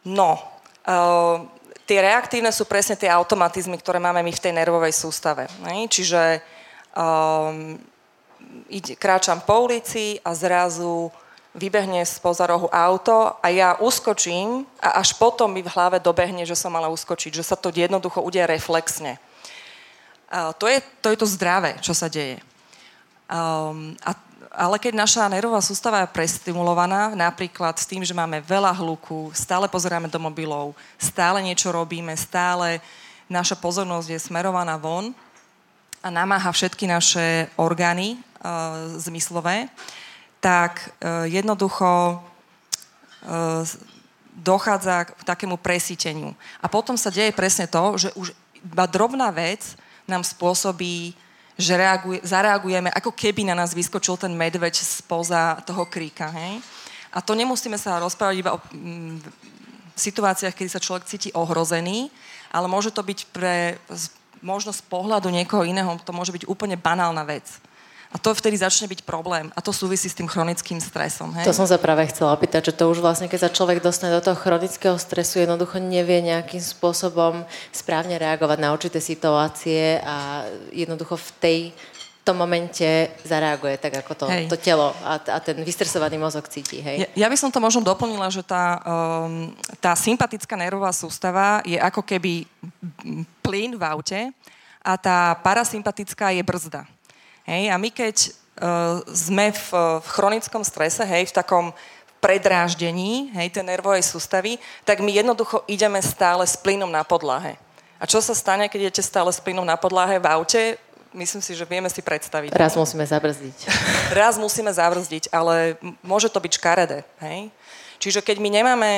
No, 0.03 0.35
uh, 0.83 1.47
tie 1.87 2.03
reaktívne 2.03 2.51
sú 2.51 2.67
presne 2.67 2.99
tie 2.99 3.07
automatizmy, 3.07 3.79
ktoré 3.79 4.03
máme 4.03 4.19
my 4.19 4.35
v 4.35 4.43
tej 4.43 4.51
nervovej 4.51 4.91
sústave. 4.91 5.47
Čiže 5.63 6.43
ide, 8.67 8.93
kráčam 8.99 9.39
po 9.47 9.63
ulici 9.63 10.19
a 10.27 10.35
zrazu 10.35 11.07
vybehne 11.55 12.03
spoza 12.03 12.51
rohu 12.51 12.67
auto 12.67 13.39
a 13.39 13.47
ja 13.47 13.79
uskočím 13.79 14.67
a 14.83 14.99
až 14.99 15.15
potom 15.15 15.55
mi 15.55 15.63
v 15.63 15.71
hlave 15.71 16.03
dobehne, 16.03 16.43
že 16.43 16.57
som 16.57 16.73
mala 16.73 16.91
uskočiť, 16.91 17.31
že 17.31 17.47
sa 17.47 17.55
to 17.55 17.71
jednoducho 17.71 18.19
udeje 18.19 18.43
reflexne. 18.49 19.23
To 20.33 20.65
je, 20.65 20.81
to 20.97 21.13
je 21.13 21.17
to 21.21 21.29
zdravé, 21.29 21.77
čo 21.77 21.93
sa 21.93 22.09
deje. 22.09 22.41
Um, 23.29 23.93
a, 24.01 24.17
ale 24.49 24.81
keď 24.81 24.97
naša 24.97 25.29
nervová 25.29 25.61
sústava 25.61 26.01
je 26.01 26.13
prestimulovaná, 26.13 27.13
napríklad 27.13 27.77
s 27.77 27.85
tým, 27.85 28.01
že 28.01 28.17
máme 28.17 28.41
veľa 28.41 28.73
hluku, 28.81 29.29
stále 29.33 29.69
pozeráme 29.69 30.09
do 30.09 30.17
mobilov, 30.17 30.73
stále 30.97 31.37
niečo 31.41 31.69
robíme, 31.69 32.17
stále 32.17 32.81
naša 33.29 33.57
pozornosť 33.57 34.09
je 34.09 34.19
smerovaná 34.25 34.73
von 34.77 35.13
a 36.01 36.09
namáha 36.09 36.49
všetky 36.49 36.89
naše 36.89 37.49
orgány 37.57 38.17
uh, 38.17 38.97
zmyslové, 38.97 39.69
tak 40.41 40.93
uh, 41.01 41.29
jednoducho 41.29 42.17
uh, 42.17 43.61
dochádza 44.33 45.13
k 45.13 45.21
takému 45.29 45.61
presíteniu. 45.61 46.33
A 46.57 46.65
potom 46.65 46.97
sa 46.97 47.13
deje 47.13 47.29
presne 47.37 47.69
to, 47.69 48.01
že 48.01 48.09
už 48.17 48.33
iba 48.65 48.89
drobná 48.89 49.29
vec 49.29 49.77
nám 50.07 50.23
spôsobí, 50.23 51.15
že 51.53 51.73
reaguje, 51.77 52.19
zareagujeme, 52.25 52.89
ako 52.89 53.13
keby 53.13 53.45
na 53.45 53.55
nás 53.55 53.77
vyskočil 53.77 54.17
ten 54.17 54.33
medveď 54.33 54.73
spoza 54.81 55.61
toho 55.63 55.85
kríka. 55.85 56.29
Hej? 56.33 56.59
A 57.13 57.21
to 57.21 57.37
nemusíme 57.37 57.77
sa 57.77 58.01
rozprávať 58.01 58.35
iba 58.41 58.57
o 58.57 58.59
mm, 58.73 59.21
situáciách, 59.93 60.57
kedy 60.57 60.69
sa 60.69 60.81
človek 60.81 61.05
cíti 61.05 61.29
ohrozený, 61.37 62.09
ale 62.49 62.65
môže 62.65 62.89
to 62.89 63.05
byť 63.05 63.19
pre 63.29 63.77
možno 64.43 64.73
z 64.75 64.81
pohľadu 64.89 65.31
niekoho 65.31 65.63
iného, 65.63 65.95
to 66.03 66.11
môže 66.11 66.33
byť 66.33 66.49
úplne 66.49 66.75
banálna 66.75 67.23
vec. 67.23 67.47
A 68.13 68.21
to 68.21 68.29
vtedy 68.37 68.61
začne 68.61 68.85
byť 68.85 69.01
problém. 69.01 69.49
A 69.57 69.59
to 69.59 69.73
súvisí 69.73 70.05
s 70.05 70.13
tým 70.13 70.29
chronickým 70.29 70.77
stresom. 70.77 71.33
Hej? 71.33 71.49
To 71.49 71.57
som 71.57 71.65
sa 71.65 71.81
práve 71.81 72.05
chcela 72.13 72.37
opýtať, 72.37 72.69
že 72.69 72.77
to 72.77 72.93
už 72.93 73.01
vlastne, 73.01 73.25
keď 73.25 73.49
sa 73.49 73.49
človek 73.49 73.81
dostane 73.81 74.13
do 74.13 74.21
toho 74.21 74.37
chronického 74.37 74.93
stresu, 75.01 75.41
jednoducho 75.41 75.81
nevie 75.81 76.21
nejakým 76.21 76.61
spôsobom 76.61 77.41
správne 77.73 78.21
reagovať 78.21 78.57
na 78.61 78.69
určité 78.69 79.01
situácie 79.01 79.97
a 80.05 80.45
jednoducho 80.69 81.17
v 81.17 81.29
tej 81.41 81.59
v 82.23 82.31
tom 82.31 82.39
momente 82.39 82.87
zareaguje 83.27 83.75
tak, 83.83 83.99
ako 83.99 84.15
to, 84.15 84.25
to 84.47 84.55
telo 84.55 84.95
a, 85.03 85.19
a 85.19 85.37
ten 85.43 85.59
vystresovaný 85.59 86.15
mozog 86.15 86.47
cíti. 86.47 86.79
Hej? 86.79 87.03
Ja, 87.03 87.07
ja 87.19 87.27
by 87.27 87.35
som 87.35 87.51
to 87.51 87.59
možno 87.59 87.83
doplnila, 87.83 88.31
že 88.31 88.39
tá, 88.47 88.79
um, 88.79 89.51
tá 89.83 89.91
sympatická 89.91 90.55
nervová 90.55 90.95
sústava 90.95 91.59
je 91.67 91.75
ako 91.75 91.99
keby 91.99 92.47
plyn 93.43 93.75
v 93.75 93.83
aute 93.83 94.19
a 94.79 94.95
tá 94.95 95.35
parasympatická 95.43 96.31
je 96.31 96.39
brzda. 96.47 96.87
Hej, 97.43 97.71
a 97.71 97.75
my 97.75 97.89
keď 97.91 98.15
uh, 98.29 99.03
sme 99.11 99.51
v, 99.51 99.67
v 99.99 100.07
chronickom 100.07 100.63
strese, 100.63 101.03
hej, 101.03 101.27
v 101.27 101.35
takom 101.35 101.65
predráždení, 102.23 103.35
hej, 103.35 103.51
tej 103.51 103.67
nervovej 103.67 104.07
sústavy, 104.07 104.55
tak 104.87 105.03
my 105.03 105.11
jednoducho 105.11 105.67
ideme 105.67 105.99
stále 105.99 106.47
s 106.47 106.55
plynom 106.55 106.87
na 106.87 107.03
podlahe. 107.03 107.59
A 107.99 108.07
čo 108.07 108.23
sa 108.23 108.31
stane, 108.31 108.71
keď 108.71 108.87
idete 108.87 109.03
stále 109.03 109.27
s 109.27 109.43
plynom 109.43 109.67
na 109.67 109.75
podlahe 109.75 110.19
v 110.23 110.27
aute? 110.27 110.61
Myslím 111.11 111.43
si, 111.43 111.51
že 111.51 111.67
vieme 111.67 111.91
si 111.91 111.99
predstaviť. 111.99 112.55
Raz 112.55 112.79
musíme 112.79 113.03
zabrzdiť. 113.03 113.57
Raz 114.19 114.39
musíme 114.39 114.71
zabrzdiť, 114.71 115.29
ale 115.35 115.75
môže 115.99 116.31
to 116.31 116.39
byť 116.39 116.51
škaredé. 116.57 117.03
Hej? 117.19 117.51
Čiže 117.99 118.19
keď 118.23 118.39
my 118.39 118.49
nemáme 118.49 118.91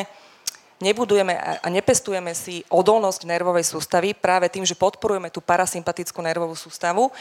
nebudujeme 0.79 1.39
a 1.39 1.67
nepestujeme 1.71 2.35
si 2.35 2.61
odolnosť 2.67 3.23
nervovej 3.23 3.63
sústavy 3.63 4.11
práve 4.11 4.51
tým, 4.51 4.67
že 4.67 4.75
podporujeme 4.75 5.31
tú 5.31 5.39
parasympatickú 5.39 6.19
nervovú 6.19 6.55
sústavu, 6.55 7.11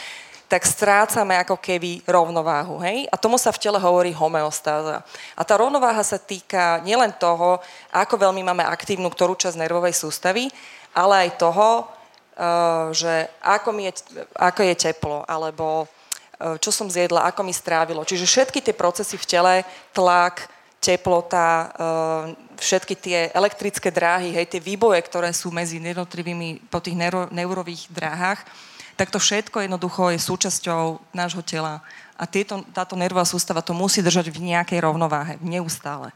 tak 0.55 0.71
strácame 0.71 1.35
ako 1.43 1.59
keby 1.59 2.07
rovnováhu. 2.07 2.79
Hej? 2.79 3.11
A 3.11 3.19
tomu 3.19 3.35
sa 3.43 3.51
v 3.51 3.59
tele 3.59 3.75
hovorí 3.83 4.15
homeostáza. 4.15 5.03
A 5.35 5.43
tá 5.43 5.59
rovnováha 5.59 5.99
sa 6.07 6.15
týka 6.15 6.79
nielen 6.87 7.11
toho, 7.19 7.59
ako 7.91 8.15
veľmi 8.15 8.47
máme 8.47 8.63
aktívnu 8.63 9.11
ktorú 9.11 9.35
časť 9.35 9.59
nervovej 9.59 9.99
sústavy, 9.99 10.47
ale 10.95 11.27
aj 11.27 11.43
toho, 11.43 11.91
eh, 12.39 12.87
že 12.95 13.15
ako, 13.43 13.69
mi 13.75 13.91
je, 13.91 13.99
ako 14.39 14.61
je 14.63 14.75
teplo, 14.79 15.27
alebo 15.27 15.91
eh, 16.39 16.55
čo 16.63 16.71
som 16.71 16.87
zjedla, 16.87 17.27
ako 17.27 17.43
mi 17.43 17.51
strávilo. 17.51 18.07
Čiže 18.07 18.23
všetky 18.23 18.63
tie 18.63 18.79
procesy 18.79 19.19
v 19.19 19.27
tele, 19.27 19.55
tlak, 19.91 20.47
teplota, 20.79 21.51
eh, 21.67 22.25
všetky 22.63 22.95
tie 22.95 23.19
elektrické 23.35 23.91
dráhy, 23.91 24.31
hej, 24.31 24.47
tie 24.47 24.63
výboje, 24.63 25.03
ktoré 25.03 25.35
sú 25.35 25.51
medzi 25.51 25.83
jednotlivými 25.83 26.71
po 26.71 26.79
tých 26.79 26.95
neuro, 26.95 27.27
neurových 27.35 27.91
dráhach, 27.91 28.47
tak 28.95 29.11
to 29.11 29.19
všetko 29.19 29.67
jednoducho 29.67 30.15
je 30.15 30.19
súčasťou 30.23 31.03
nášho 31.15 31.43
tela. 31.43 31.83
A 32.15 32.31
tieto, 32.31 32.63
táto 32.71 32.95
nervová 32.95 33.27
sústava 33.27 33.63
to 33.63 33.75
musí 33.75 33.99
držať 33.99 34.31
v 34.31 34.55
nejakej 34.55 34.79
rovnováhe, 34.83 35.35
neustále. 35.43 36.15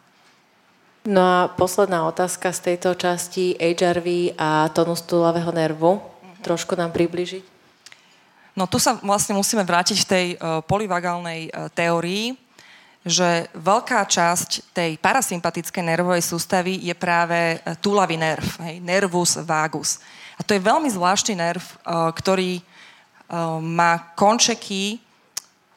No 1.09 1.23
a 1.23 1.39
posledná 1.49 2.05
otázka 2.05 2.53
z 2.53 2.75
tejto 2.75 2.93
časti 2.93 3.57
HRV 3.57 4.39
a 4.39 4.69
tonus 4.71 5.01
tulavého 5.03 5.49
nervu. 5.51 5.99
Mm-hmm. 5.99 6.45
Trošku 6.45 6.77
nám 6.77 6.93
približiť? 6.93 7.45
No 8.59 8.67
tu 8.67 8.83
sa 8.83 8.99
vlastne 8.99 9.39
musíme 9.39 9.63
vrátiť 9.63 9.99
v 10.03 10.11
tej 10.11 10.27
uh, 10.35 10.61
polyvagálnej 10.67 11.49
uh, 11.49 11.71
teórii, 11.71 12.35
že 13.07 13.47
veľká 13.55 14.03
časť 14.03 14.75
tej 14.75 14.99
parasympatickej 14.99 15.85
nervovej 15.87 16.27
sústavy 16.27 16.77
je 16.83 16.93
práve 16.99 17.57
uh, 17.57 17.79
túlavý 17.79 18.19
nerv, 18.19 18.45
hej, 18.67 18.83
nervus 18.83 19.39
vagus. 19.47 20.03
A 20.39 20.41
to 20.47 20.55
je 20.55 20.63
veľmi 20.63 20.87
zvláštny 20.87 21.35
nerv, 21.35 21.61
uh, 21.61 22.15
ktorý 22.15 22.63
uh, 22.63 23.59
má 23.59 24.15
končeky 24.15 25.03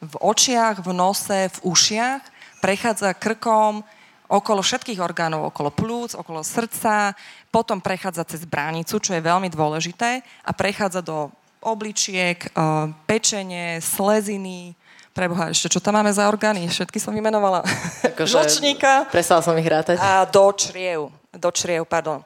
v 0.02 0.14
očiach, 0.18 0.82
v 0.82 0.90
nose, 0.94 1.50
v 1.50 1.58
ušiach, 1.66 2.22
prechádza 2.62 3.14
krkom 3.18 3.82
okolo 4.30 4.64
všetkých 4.64 5.02
orgánov, 5.02 5.52
okolo 5.52 5.68
plúc, 5.68 6.16
okolo 6.16 6.40
srdca, 6.40 7.12
potom 7.52 7.82
prechádza 7.84 8.24
cez 8.24 8.48
bránicu, 8.48 8.96
čo 8.96 9.12
je 9.12 9.20
veľmi 9.20 9.52
dôležité, 9.52 10.24
a 10.24 10.50
prechádza 10.56 11.04
do 11.04 11.28
obličiek, 11.60 12.38
uh, 12.54 12.90
pečenie, 13.04 13.82
sleziny, 13.82 14.78
Preboha, 15.12 15.52
ešte 15.52 15.68
čo 15.68 15.80
tam 15.84 16.00
máme 16.00 16.08
za 16.08 16.24
orgány? 16.24 16.64
Všetky 16.72 16.96
som 16.96 17.12
vymenovala. 17.12 17.60
Akože 18.16 18.32
Žlčníka. 18.32 19.12
Presala 19.12 19.44
som 19.44 19.52
ich 19.60 19.68
rátať. 19.68 20.00
A 20.00 20.24
do 20.24 20.48
čriev. 20.56 21.12
Do 21.36 21.52
čriev, 21.52 21.84
pardon. 21.84 22.24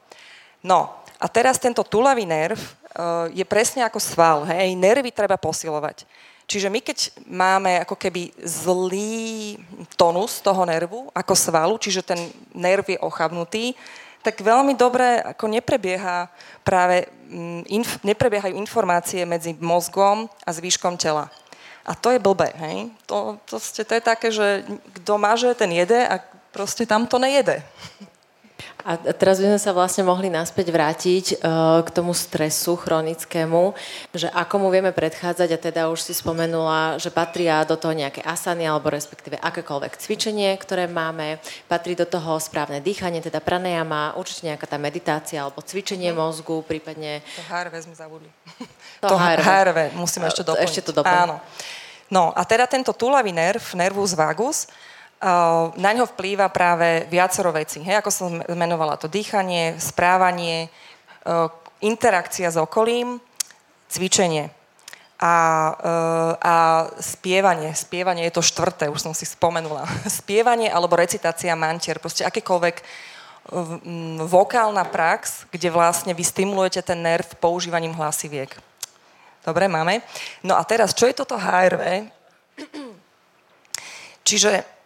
No, 0.63 1.03
a 1.17 1.25
teraz 1.25 1.57
tento 1.57 1.81
tulavý 1.81 2.29
nerv 2.29 2.57
uh, 2.57 3.25
je 3.33 3.41
presne 3.41 3.81
ako 3.81 3.97
sval. 3.97 4.45
Hej? 4.45 4.77
Nervy 4.77 5.09
treba 5.09 5.37
posilovať. 5.37 6.05
Čiže 6.47 6.71
my 6.71 6.79
keď 6.79 6.97
máme 7.27 7.83
ako 7.83 7.99
keby 7.99 8.31
zlý 8.39 9.59
tonus 9.99 10.39
toho 10.39 10.63
nervu 10.63 11.11
ako 11.11 11.33
svalu, 11.35 11.75
čiže 11.75 12.07
ten 12.07 12.31
nerv 12.55 12.87
je 12.87 12.95
ochabnutý, 13.03 13.75
tak 14.23 14.39
veľmi 14.39 14.71
dobre 14.75 15.19
ako 15.23 15.51
neprebieha 15.51 16.31
práve, 16.63 17.07
mm, 17.27 17.67
inf, 17.67 17.91
neprebiehajú 17.99 18.55
informácie 18.55 19.27
medzi 19.27 19.59
mozgom 19.59 20.31
a 20.47 20.49
zvýškom 20.55 20.95
tela. 20.95 21.27
A 21.87 21.95
to 21.95 22.11
je 22.11 22.19
blbé, 22.19 22.51
hej? 22.59 22.91
To, 23.07 23.39
to, 23.47 23.59
to 23.59 23.91
je 23.95 24.03
také, 24.03 24.27
že 24.31 24.67
kto 24.99 25.15
že 25.39 25.55
ten 25.55 25.71
jede 25.71 26.03
a 26.03 26.19
proste 26.51 26.83
tam 26.83 27.07
to 27.07 27.19
nejede. 27.19 27.63
A 28.87 28.95
teraz 29.11 29.43
by 29.43 29.51
sme 29.51 29.59
sa 29.59 29.75
vlastne 29.75 30.07
mohli 30.07 30.31
naspäť 30.31 30.71
vrátiť 30.71 31.25
uh, 31.43 31.83
k 31.83 31.89
tomu 31.91 32.15
stresu 32.15 32.79
chronickému, 32.79 33.75
že 34.15 34.31
ako 34.31 34.63
mu 34.63 34.67
vieme 34.71 34.95
predchádzať 34.95 35.49
a 35.51 35.59
teda 35.59 35.81
už 35.91 35.99
si 35.99 36.15
spomenula, 36.15 36.95
že 36.95 37.11
patria 37.11 37.67
do 37.67 37.75
toho 37.75 37.91
nejaké 37.91 38.23
asany 38.23 38.63
alebo 38.63 38.87
respektíve 38.87 39.35
akékoľvek 39.43 39.91
cvičenie, 39.99 40.55
ktoré 40.55 40.87
máme, 40.87 41.43
patrí 41.67 41.99
do 41.99 42.07
toho 42.07 42.39
správne 42.39 42.79
dýchanie, 42.79 43.19
teda 43.19 43.43
pranayama, 43.43 44.15
určite 44.15 44.47
nejaká 44.47 44.71
tá 44.71 44.79
meditácia 44.79 45.43
alebo 45.43 45.59
cvičenie 45.59 46.15
mhm. 46.15 46.17
mozgu, 46.23 46.63
prípadne... 46.63 47.19
To 47.35 47.43
HRV 47.43 47.75
sme 47.91 47.95
zabudli. 47.99 48.31
To, 49.03 49.11
to 49.11 49.15
HRV. 49.19 49.43
HRV 49.43 49.79
musíme 49.99 50.31
ešte 50.31 50.47
doplniť. 50.47 50.63
Ešte 50.63 50.81
to 50.87 50.91
doplniť. 50.95 51.27
Áno. 51.27 51.37
No 52.07 52.31
a 52.31 52.47
teda 52.47 52.63
tento 52.71 52.95
túlavý 52.95 53.35
nerv, 53.35 53.59
nervus 53.75 54.15
vagus, 54.15 54.71
na 55.77 55.91
ňo 55.97 56.05
vplýva 56.13 56.53
práve 56.53 57.09
viacero 57.09 57.49
vecí. 57.49 57.81
Hej, 57.81 58.05
ako 58.05 58.11
som 58.13 58.31
menovala 58.53 59.01
to 59.01 59.09
dýchanie, 59.09 59.81
správanie, 59.81 60.69
interakcia 61.81 62.53
s 62.53 62.57
okolím, 62.57 63.17
cvičenie. 63.89 64.53
A, 65.17 65.33
a 66.37 66.55
spievanie. 67.01 67.73
Spievanie 67.73 68.29
je 68.29 68.37
to 68.37 68.45
štvrté, 68.45 68.85
už 68.93 69.01
som 69.01 69.13
si 69.17 69.25
spomenula. 69.25 69.89
Spievanie 70.21 70.69
alebo 70.69 70.93
recitácia 70.93 71.57
mantier, 71.57 71.97
proste 71.97 72.21
akékoľvek 72.21 72.85
vokálna 74.27 74.83
prax, 74.85 75.47
kde 75.49 75.71
vlastne 75.71 76.11
vy 76.11 76.21
stimulujete 76.21 76.83
ten 76.83 76.99
nerv 76.99 77.25
používaním 77.41 77.95
hlasiviek. 77.95 78.51
Dobre, 79.41 79.71
máme. 79.71 80.03
No 80.43 80.59
a 80.59 80.61
teraz, 80.67 80.91
čo 80.91 81.07
je 81.07 81.15
toto 81.15 81.39
HRV? 81.39 82.05
Čiže... 84.27 84.76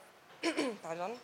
Pardon. 0.91 1.15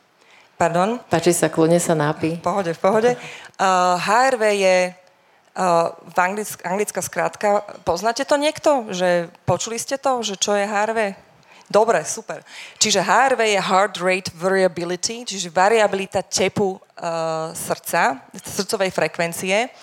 Pardon. 0.56 0.90
Páči 1.12 1.36
sa, 1.36 1.52
kľudne 1.52 1.76
sa 1.76 1.92
nápi. 1.92 2.40
V 2.40 2.46
pohode, 2.48 2.72
v 2.72 2.80
pohode. 2.80 3.12
Uh, 3.58 3.98
HRV 4.00 4.44
je 4.56 4.78
Uh, 5.58 5.90
v 6.14 6.18
anglick, 6.22 6.62
anglická 6.62 7.02
skrátka. 7.02 7.66
Poznáte 7.82 8.22
to 8.22 8.38
niekto? 8.38 8.86
Že, 8.94 9.34
počuli 9.42 9.82
ste 9.82 9.98
to? 9.98 10.22
Že 10.22 10.38
čo 10.38 10.54
je 10.54 10.62
HRV? 10.70 11.18
Dobre, 11.66 12.06
super. 12.06 12.46
Čiže 12.78 13.02
HRV 13.02 13.42
je 13.42 13.58
Heart 13.58 13.96
Rate 13.98 14.30
Variability, 14.38 15.26
čiže 15.26 15.50
variabilita 15.50 16.22
tepu 16.22 16.78
uh, 16.78 17.50
srdca, 17.58 18.22
srdcovej 18.38 18.94
frekvencie 18.94 19.74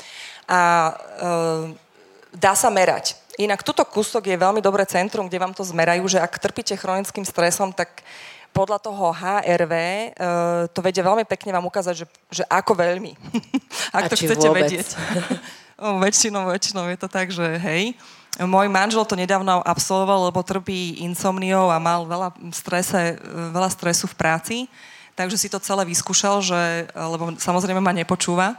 a 0.46 0.94
uh, 0.94 1.74
dá 2.30 2.54
sa 2.54 2.70
merať. 2.70 3.18
Inak 3.34 3.66
tuto 3.66 3.82
kúsok 3.82 4.30
je 4.30 4.38
veľmi 4.38 4.62
dobré 4.62 4.86
centrum, 4.86 5.26
kde 5.26 5.42
vám 5.42 5.50
to 5.50 5.66
zmerajú, 5.66 6.06
že 6.06 6.22
ak 6.22 6.38
trpíte 6.38 6.78
chronickým 6.78 7.26
stresom, 7.26 7.74
tak 7.74 7.90
podľa 8.54 8.78
toho 8.78 9.10
HRV 9.10 9.74
uh, 9.74 10.70
to 10.70 10.78
vedia 10.78 11.02
veľmi 11.02 11.26
pekne 11.26 11.50
vám 11.50 11.66
ukázať, 11.66 11.94
že, 11.98 12.06
že 12.30 12.44
ako 12.46 12.78
veľmi. 12.78 13.18
ak 13.98 14.02
A 14.06 14.08
to 14.08 14.14
chcete 14.14 14.46
vôbec. 14.46 14.70
vedieť. 14.70 14.88
Väčšinou, 16.06 16.46
väčšinou 16.54 16.86
je 16.86 16.98
to 17.02 17.08
tak, 17.10 17.34
že 17.34 17.42
hej. 17.58 17.98
Môj 18.38 18.70
manžel 18.70 19.02
to 19.06 19.18
nedávno 19.18 19.58
absolvoval, 19.62 20.30
lebo 20.30 20.42
trpí 20.42 21.02
insomniou 21.02 21.70
a 21.70 21.82
mal 21.82 22.06
veľa, 22.06 22.34
strese, 22.54 23.18
veľa 23.50 23.70
stresu 23.74 24.06
v 24.10 24.18
práci, 24.18 24.56
takže 25.18 25.38
si 25.38 25.50
to 25.50 25.62
celé 25.62 25.82
vyskúšal, 25.86 26.42
že, 26.42 26.90
lebo 26.94 27.34
samozrejme 27.38 27.82
ma 27.82 27.94
nepočúva. 27.94 28.58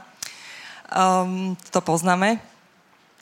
Um, 0.92 1.56
to 1.72 1.80
poznáme. 1.80 2.40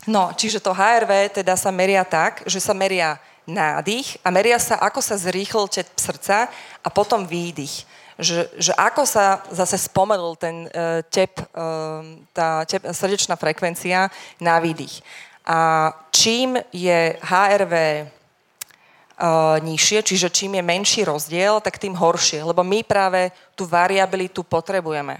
No, 0.04 0.30
čiže 0.36 0.60
to 0.60 0.76
HRV 0.76 1.42
teda 1.42 1.56
sa 1.56 1.72
meria 1.72 2.04
tak, 2.04 2.44
že 2.44 2.60
sa 2.60 2.76
meria 2.76 3.16
nádych 3.44 4.18
a 4.24 4.28
meria 4.32 4.56
sa, 4.56 4.80
ako 4.80 5.00
sa 5.04 5.20
zrýchl 5.20 5.68
tep 5.68 5.88
srdca 5.96 6.48
a 6.80 6.88
potom 6.88 7.28
výdych 7.28 7.84
že, 8.18 8.46
že 8.58 8.72
ako 8.78 9.02
sa 9.06 9.42
zase 9.50 9.74
spomenul 9.78 10.38
ten 10.38 10.70
uh, 10.70 11.02
tep, 11.10 11.34
uh, 11.50 12.02
tá 12.30 12.62
tep, 12.62 12.82
srdečná 12.94 13.34
frekvencia 13.34 14.06
na 14.38 14.62
výdych. 14.62 15.02
A 15.44 15.90
čím 16.14 16.56
je 16.70 17.18
HRV 17.20 17.74
uh, 17.74 19.58
nižšie, 19.60 19.98
čiže 20.06 20.30
čím 20.30 20.54
je 20.56 20.62
menší 20.62 21.02
rozdiel, 21.04 21.58
tak 21.60 21.82
tým 21.82 21.98
horšie, 21.98 22.46
lebo 22.46 22.62
my 22.62 22.86
práve 22.86 23.34
tú 23.58 23.66
variabilitu 23.66 24.46
potrebujeme. 24.46 25.18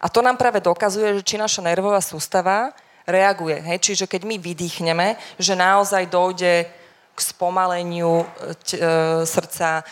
A 0.00 0.06
to 0.08 0.24
nám 0.24 0.40
práve 0.40 0.64
dokazuje, 0.64 1.20
že 1.20 1.26
či 1.26 1.36
naša 1.36 1.60
nervová 1.60 2.00
sústava 2.00 2.72
reaguje. 3.04 3.60
Hej? 3.60 3.78
Čiže 3.92 4.04
keď 4.08 4.24
my 4.24 4.36
vydýchneme, 4.40 5.18
že 5.36 5.52
naozaj 5.52 6.08
dojde 6.08 6.64
k 7.20 7.28
spomaleniu 7.28 8.24
t- 8.64 8.80
srdca, 9.28 9.84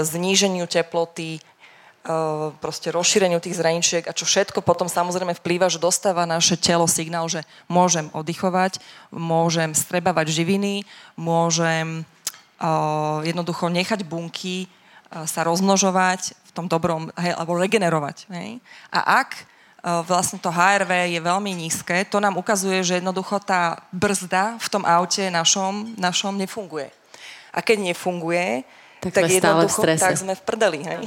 zníženiu 0.00 0.64
teploty, 0.64 1.44
proste 2.58 2.90
rozšíreniu 2.90 3.38
tých 3.38 3.62
zraničiek 3.62 4.02
a 4.10 4.16
čo 4.16 4.26
všetko 4.26 4.58
potom 4.66 4.90
samozrejme 4.90 5.38
vplýva, 5.38 5.70
že 5.70 5.78
dostáva 5.78 6.26
naše 6.26 6.58
telo 6.58 6.90
signál, 6.90 7.30
že 7.30 7.46
môžem 7.70 8.10
oddychovať, 8.10 8.82
môžem 9.14 9.70
strebávať 9.70 10.34
živiny, 10.34 10.82
môžem 11.14 12.02
jednoducho 13.22 13.70
nechať 13.70 14.02
bunky 14.02 14.66
sa 15.12 15.46
rozmnožovať 15.46 16.34
v 16.34 16.50
tom 16.50 16.66
dobrom, 16.66 17.14
hej, 17.22 17.38
alebo 17.38 17.54
regenerovať. 17.54 18.26
Hej. 18.34 18.58
A 18.90 19.22
ak 19.22 19.46
vlastne 19.82 20.38
to 20.38 20.54
HRV 20.54 21.10
je 21.10 21.18
veľmi 21.18 21.50
nízke, 21.58 22.06
to 22.06 22.22
nám 22.22 22.38
ukazuje, 22.38 22.86
že 22.86 23.02
jednoducho 23.02 23.42
tá 23.42 23.82
brzda 23.90 24.54
v 24.62 24.68
tom 24.70 24.86
aute 24.86 25.26
našom, 25.26 25.98
našom 25.98 26.38
nefunguje. 26.38 26.86
A 27.50 27.58
keď 27.60 27.90
nefunguje, 27.90 28.62
tak, 29.02 29.18
tak 29.18 29.26
jednoducho 29.26 29.82
tak 29.98 30.14
sme 30.14 30.38
v 30.38 30.42
prdeli. 30.46 30.80
Hej. 30.86 31.02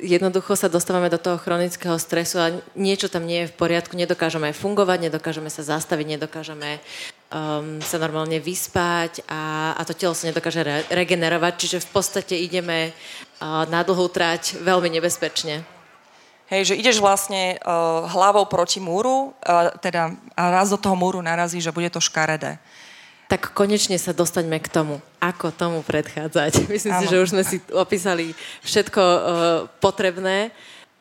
Jednoducho 0.00 0.56
sa 0.56 0.72
dostávame 0.72 1.12
do 1.12 1.20
toho 1.20 1.36
chronického 1.36 2.00
stresu 2.00 2.40
a 2.40 2.48
niečo 2.72 3.12
tam 3.12 3.28
nie 3.28 3.44
je 3.44 3.52
v 3.52 3.58
poriadku, 3.60 3.92
nedokážeme 3.92 4.56
fungovať, 4.56 5.10
nedokážeme 5.10 5.52
sa 5.52 5.60
zastaviť, 5.60 6.16
nedokážeme 6.16 6.80
um, 7.28 7.76
sa 7.84 8.00
normálne 8.00 8.40
vyspať 8.40 9.20
a, 9.28 9.76
a 9.76 9.82
to 9.84 9.92
telo 9.92 10.16
sa 10.16 10.32
nedokáže 10.32 10.64
re- 10.64 10.86
regenerovať, 10.88 11.52
čiže 11.60 11.84
v 11.84 11.88
podstate 11.92 12.40
ideme 12.40 12.88
uh, 12.88 13.68
na 13.68 13.84
dlhú 13.84 14.08
trať 14.08 14.56
veľmi 14.64 14.88
nebezpečne. 14.96 15.75
Hej, 16.46 16.70
že 16.70 16.78
ideš 16.78 17.02
vlastne 17.02 17.58
uh, 17.58 18.06
hlavou 18.06 18.46
proti 18.46 18.78
múru, 18.78 19.34
uh, 19.34 19.74
teda 19.82 20.14
a 20.38 20.42
raz 20.54 20.70
do 20.70 20.78
toho 20.78 20.94
múru 20.94 21.18
narazí, 21.18 21.58
že 21.58 21.74
bude 21.74 21.90
to 21.90 21.98
škaredé. 21.98 22.62
Tak 23.26 23.50
konečne 23.50 23.98
sa 23.98 24.14
dostaňme 24.14 24.62
k 24.62 24.70
tomu, 24.70 25.02
ako 25.18 25.50
tomu 25.50 25.82
predchádzať. 25.82 26.62
Myslím 26.70 26.94
ano. 26.94 27.02
si, 27.02 27.06
že 27.10 27.18
už 27.18 27.28
sme 27.34 27.42
si 27.42 27.58
opísali 27.74 28.30
všetko 28.62 29.02
uh, 29.02 29.20
potrebné. 29.82 30.54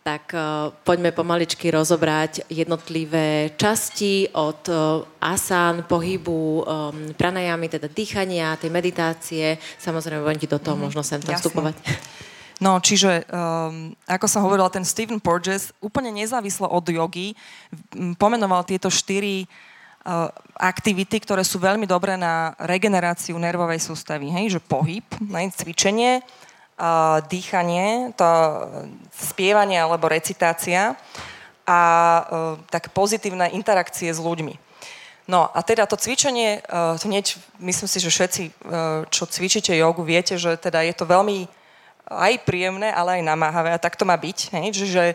Tak 0.06 0.34
uh, 0.34 0.70
poďme 0.86 1.14
pomaličky 1.14 1.70
rozobrať 1.74 2.50
jednotlivé 2.50 3.54
časti 3.58 4.30
od 4.34 4.62
uh, 4.70 5.02
asan, 5.22 5.86
pohybu, 5.86 6.42
um, 6.62 6.66
pranajamy, 7.18 7.70
teda 7.70 7.90
dýchania, 7.90 8.58
tej 8.58 8.70
meditácie. 8.70 9.58
Samozrejme, 9.78 10.26
budem 10.26 10.42
ti 10.42 10.50
do 10.50 10.62
toho 10.62 10.78
mm, 10.78 10.82
možno 10.90 11.02
sem 11.02 11.22
tam 11.22 11.38
vstupovať. 11.38 11.78
No, 12.64 12.80
čiže, 12.80 13.28
um, 13.28 13.92
ako 14.08 14.26
som 14.32 14.44
hovorila, 14.48 14.72
ten 14.72 14.88
Stephen 14.88 15.20
Porges 15.20 15.76
úplne 15.84 16.08
nezávislo 16.08 16.72
od 16.72 16.88
jogy 16.88 17.36
pomenoval 18.16 18.64
tieto 18.64 18.88
štyri 18.88 19.44
Eh, 20.06 20.30
aktivity, 20.62 21.18
ktoré 21.18 21.42
sú 21.42 21.58
veľmi 21.58 21.90
dobré 21.90 22.14
na 22.14 22.54
regeneráciu 22.62 23.42
nervovej 23.42 23.82
sústavy. 23.82 24.30
Hej? 24.30 24.54
Že 24.54 24.60
pohyb, 24.70 25.06
cvičenie, 25.52 26.22
uh, 26.22 27.20
dýchanie, 27.26 28.14
to 28.14 28.30
spievanie 29.12 29.82
alebo 29.82 30.06
recitácia 30.08 30.94
a 31.66 31.80
uh, 31.82 32.56
tak 32.70 32.94
pozitívne 32.94 33.50
interakcie 33.52 34.14
s 34.14 34.22
ľuďmi. 34.22 34.56
No 35.26 35.50
a 35.50 35.60
teda 35.66 35.90
to 35.90 35.98
cvičenie, 35.98 36.62
uh, 36.70 37.02
hneď 37.02 37.42
myslím 37.66 37.90
si, 37.90 37.98
že 37.98 38.14
všetci, 38.14 38.44
čo 39.10 39.26
cvičíte 39.26 39.74
jogu, 39.74 40.06
viete, 40.06 40.38
že 40.38 40.54
teda 40.56 40.86
je 40.86 40.94
to 40.94 41.10
veľmi 41.10 41.50
aj 42.06 42.46
príjemné, 42.46 42.94
ale 42.94 43.20
aj 43.20 43.24
namáhavé 43.26 43.74
a 43.74 43.82
tak 43.82 43.98
to 43.98 44.06
má 44.06 44.16
byť. 44.18 44.40
Hej? 44.54 44.66
Že 44.86 45.06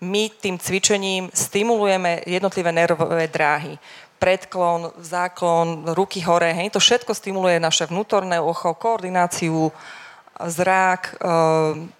my 0.00 0.28
tým 0.28 0.56
cvičením 0.60 1.32
stimulujeme 1.32 2.22
jednotlivé 2.28 2.70
nervové 2.72 3.26
dráhy 3.28 3.80
predklon, 4.16 4.96
záklon, 5.00 5.92
ruky 5.92 6.24
hore, 6.24 6.48
hej, 6.52 6.72
to 6.72 6.80
všetko 6.80 7.12
stimuluje 7.12 7.60
naše 7.60 7.84
vnútorné 7.84 8.40
ucho, 8.40 8.72
koordináciu, 8.72 9.68
zrák, 10.36 11.02
e, 11.04 11.14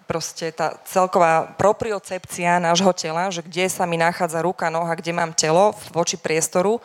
proste 0.05 0.53
tá 0.53 0.77
celková 0.85 1.49
propriocepcia 1.57 2.61
nášho 2.61 2.93
tela, 2.93 3.29
že 3.33 3.41
kde 3.41 3.65
sa 3.69 3.85
mi 3.85 3.97
nachádza 3.97 4.41
ruka, 4.41 4.69
noha, 4.69 4.97
kde 4.97 5.13
mám 5.13 5.33
telo 5.33 5.73
voči 5.93 6.17
priestoru. 6.17 6.81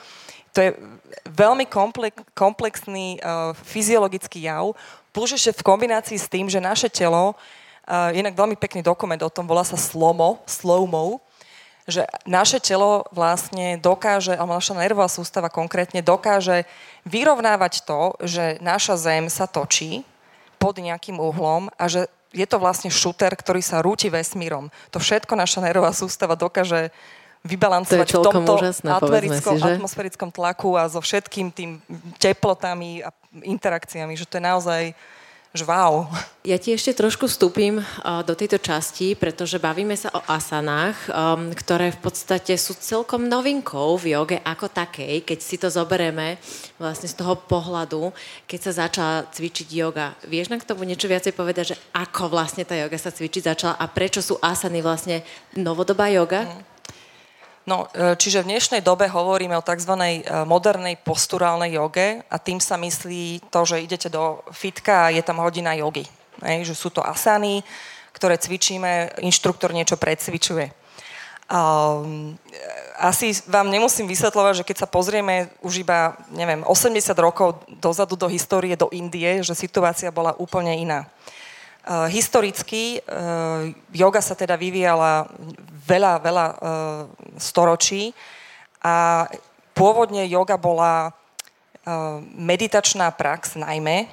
To 0.53 0.59
je 0.61 0.77
veľmi 1.33 1.65
komplexný 2.37 3.17
uh, 3.25 3.57
fyziologický 3.57 4.45
jav, 4.45 4.77
plus 5.13 5.37
ešte 5.37 5.61
v 5.61 5.67
kombinácii 5.69 6.19
s 6.19 6.27
tým, 6.27 6.49
že 6.49 6.59
naše 6.59 6.89
telo, 6.89 7.37
uh, 7.37 8.11
inak 8.17 8.33
veľmi 8.35 8.57
pekný 8.57 8.81
dokument 8.81 9.21
o 9.21 9.31
tom, 9.31 9.45
volá 9.45 9.63
sa 9.63 9.77
Slomo, 9.77 10.41
Slow-mo, 10.49 11.21
že 11.87 12.07
naše 12.25 12.63
telo 12.63 13.05
vlastne 13.11 13.75
dokáže, 13.79 14.39
alebo 14.39 14.55
naša 14.55 14.79
nervová 14.79 15.11
sústava 15.11 15.51
konkrétne 15.51 15.99
dokáže 15.99 16.63
vyrovnávať 17.03 17.83
to, 17.83 18.15
že 18.23 18.63
naša 18.63 18.95
zem 18.99 19.27
sa 19.27 19.51
točí 19.51 20.07
pod 20.63 20.79
nejakým 20.79 21.19
uhlom 21.19 21.75
a 21.75 21.85
že 21.91 22.07
je 22.33 22.47
to 22.49 22.57
vlastne 22.63 22.89
šuter, 22.89 23.35
ktorý 23.35 23.61
sa 23.61 23.85
rúti 23.85 24.09
vesmírom. 24.09 24.73
To 24.95 25.03
všetko 25.03 25.37
naša 25.37 25.61
nervová 25.61 25.93
sústava 25.93 26.39
dokáže 26.39 26.95
vybalancovať 27.43 28.07
to 28.07 28.23
v 28.23 28.27
tomto 28.31 28.55
úžasné, 28.55 28.89
atmosférickom, 28.89 29.55
si, 29.59 29.63
že? 29.63 29.73
atmosférickom 29.79 30.31
tlaku 30.31 30.71
a 30.79 30.87
so 30.87 31.03
všetkým 31.03 31.51
tým 31.51 31.71
teplotami 32.23 33.03
a 33.03 33.11
interakciami, 33.43 34.15
že 34.15 34.27
to 34.27 34.39
je 34.39 34.45
naozaj 34.47 34.83
že 35.53 35.69
wow. 35.69 36.09
Ja 36.41 36.57
ti 36.57 36.73
ešte 36.73 36.97
trošku 36.97 37.29
vstúpim 37.29 37.77
uh, 37.77 38.25
do 38.25 38.33
tejto 38.33 38.57
časti, 38.57 39.13
pretože 39.13 39.61
bavíme 39.61 39.93
sa 39.93 40.09
o 40.17 40.25
asanách, 40.25 40.97
um, 41.13 41.53
ktoré 41.53 41.93
v 41.93 42.01
podstate 42.01 42.57
sú 42.57 42.73
celkom 42.73 43.29
novinkou 43.29 44.01
v 44.01 44.17
joge 44.17 44.41
ako 44.41 44.73
takej, 44.73 45.21
keď 45.29 45.39
si 45.45 45.61
to 45.61 45.69
zoberieme 45.69 46.41
vlastne 46.81 47.05
z 47.05 47.21
toho 47.21 47.37
pohľadu, 47.37 48.17
keď 48.49 48.61
sa 48.65 48.89
začala 48.89 49.29
cvičiť 49.29 49.69
yoga. 49.77 50.17
Vieš 50.25 50.49
nám 50.49 50.65
k 50.65 50.69
tomu 50.73 50.89
niečo 50.89 51.05
viacej 51.05 51.37
povedať, 51.37 51.77
že 51.77 51.81
ako 51.93 52.33
vlastne 52.33 52.65
tá 52.65 52.73
yoga 52.73 52.97
sa 52.97 53.13
cvičiť 53.13 53.53
začala 53.53 53.77
a 53.77 53.85
prečo 53.93 54.25
sú 54.25 54.41
asany 54.41 54.81
vlastne 54.81 55.21
novodobá 55.53 56.09
yoga? 56.09 56.49
Mm. 56.49 56.72
No, 57.63 57.87
e, 57.95 58.19
čiže 58.19 58.43
v 58.43 58.51
dnešnej 58.55 58.83
dobe 58.83 59.07
hovoríme 59.07 59.55
o 59.55 59.63
tzv. 59.63 59.95
E, 59.95 60.27
modernej 60.43 60.99
posturálnej 60.99 61.79
joge 61.79 62.27
a 62.27 62.37
tým 62.43 62.59
sa 62.59 62.75
myslí 62.75 63.55
to, 63.55 63.63
že 63.63 63.83
idete 63.87 64.11
do 64.11 64.43
fitka 64.51 65.07
a 65.07 65.13
je 65.15 65.23
tam 65.23 65.39
hodina 65.39 65.71
jogy. 65.79 66.03
Hej, 66.43 66.67
že 66.67 66.75
sú 66.75 66.91
to 66.91 67.07
asany, 67.07 67.63
ktoré 68.11 68.35
cvičíme, 68.35 69.23
inštruktor 69.23 69.71
niečo 69.71 69.95
predcvičuje. 69.95 70.75
Um, 71.53 72.35
asi 72.97 73.37
vám 73.45 73.69
nemusím 73.69 74.09
vysvetľovať, 74.09 74.63
že 74.63 74.67
keď 74.67 74.77
sa 74.83 74.89
pozrieme 74.89 75.53
už 75.61 75.85
iba, 75.85 76.17
neviem, 76.33 76.65
80 76.65 77.13
rokov 77.21 77.61
dozadu 77.69 78.17
do 78.17 78.25
histórie, 78.25 78.73
do 78.73 78.89
Indie, 78.89 79.45
že 79.45 79.53
situácia 79.53 80.09
bola 80.09 80.33
úplne 80.41 80.73
iná. 80.73 81.05
Uh, 81.83 82.07
historicky 82.07 83.03
uh, 83.03 83.67
yoga 83.91 84.23
sa 84.23 84.39
teda 84.39 84.55
vyvíjala 84.55 85.27
veľa, 85.83 86.13
veľa 86.23 86.47
uh, 86.47 86.57
storočí 87.35 88.15
a 88.79 89.27
pôvodne 89.75 90.23
yoga 90.31 90.55
bola 90.55 91.11
meditačná 92.39 93.11
prax 93.11 93.59
najmä, 93.59 94.07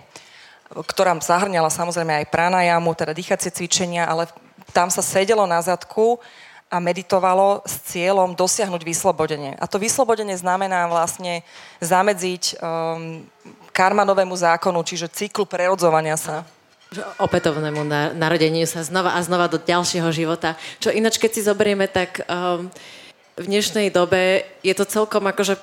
ktorá 0.74 1.14
zahrňala 1.22 1.70
samozrejme 1.70 2.26
aj 2.26 2.32
pranajamu, 2.34 2.98
teda 2.98 3.14
dýchacie 3.14 3.54
cvičenia, 3.54 4.10
ale 4.10 4.26
tam 4.74 4.90
sa 4.90 5.06
sedelo 5.06 5.46
na 5.46 5.62
zadku 5.62 6.18
a 6.70 6.78
meditovalo 6.78 7.66
s 7.66 7.94
cieľom 7.94 8.38
dosiahnuť 8.38 8.82
vyslobodenie. 8.86 9.58
A 9.58 9.66
to 9.66 9.82
vyslobodenie 9.82 10.38
znamená 10.38 10.86
vlastne 10.86 11.42
zamedziť 11.82 12.58
um, 12.58 13.26
karmanovému 13.74 14.34
zákonu, 14.34 14.82
čiže 14.86 15.10
cyklu 15.10 15.50
prerodzovania 15.50 16.18
sa 16.18 16.46
opätovnému 17.22 17.86
narodeniu 18.18 18.66
sa 18.66 18.82
znova 18.82 19.14
a 19.14 19.22
znova 19.22 19.46
do 19.46 19.62
ďalšieho 19.62 20.10
života. 20.10 20.58
Čo 20.82 20.90
ináč, 20.90 21.22
keď 21.22 21.32
si 21.38 21.42
zoberieme, 21.46 21.86
tak 21.86 22.26
um, 22.26 22.66
v 23.38 23.46
dnešnej 23.46 23.94
dobe 23.94 24.42
je 24.66 24.74
to 24.74 24.90
celkom 24.90 25.30
akože 25.30 25.56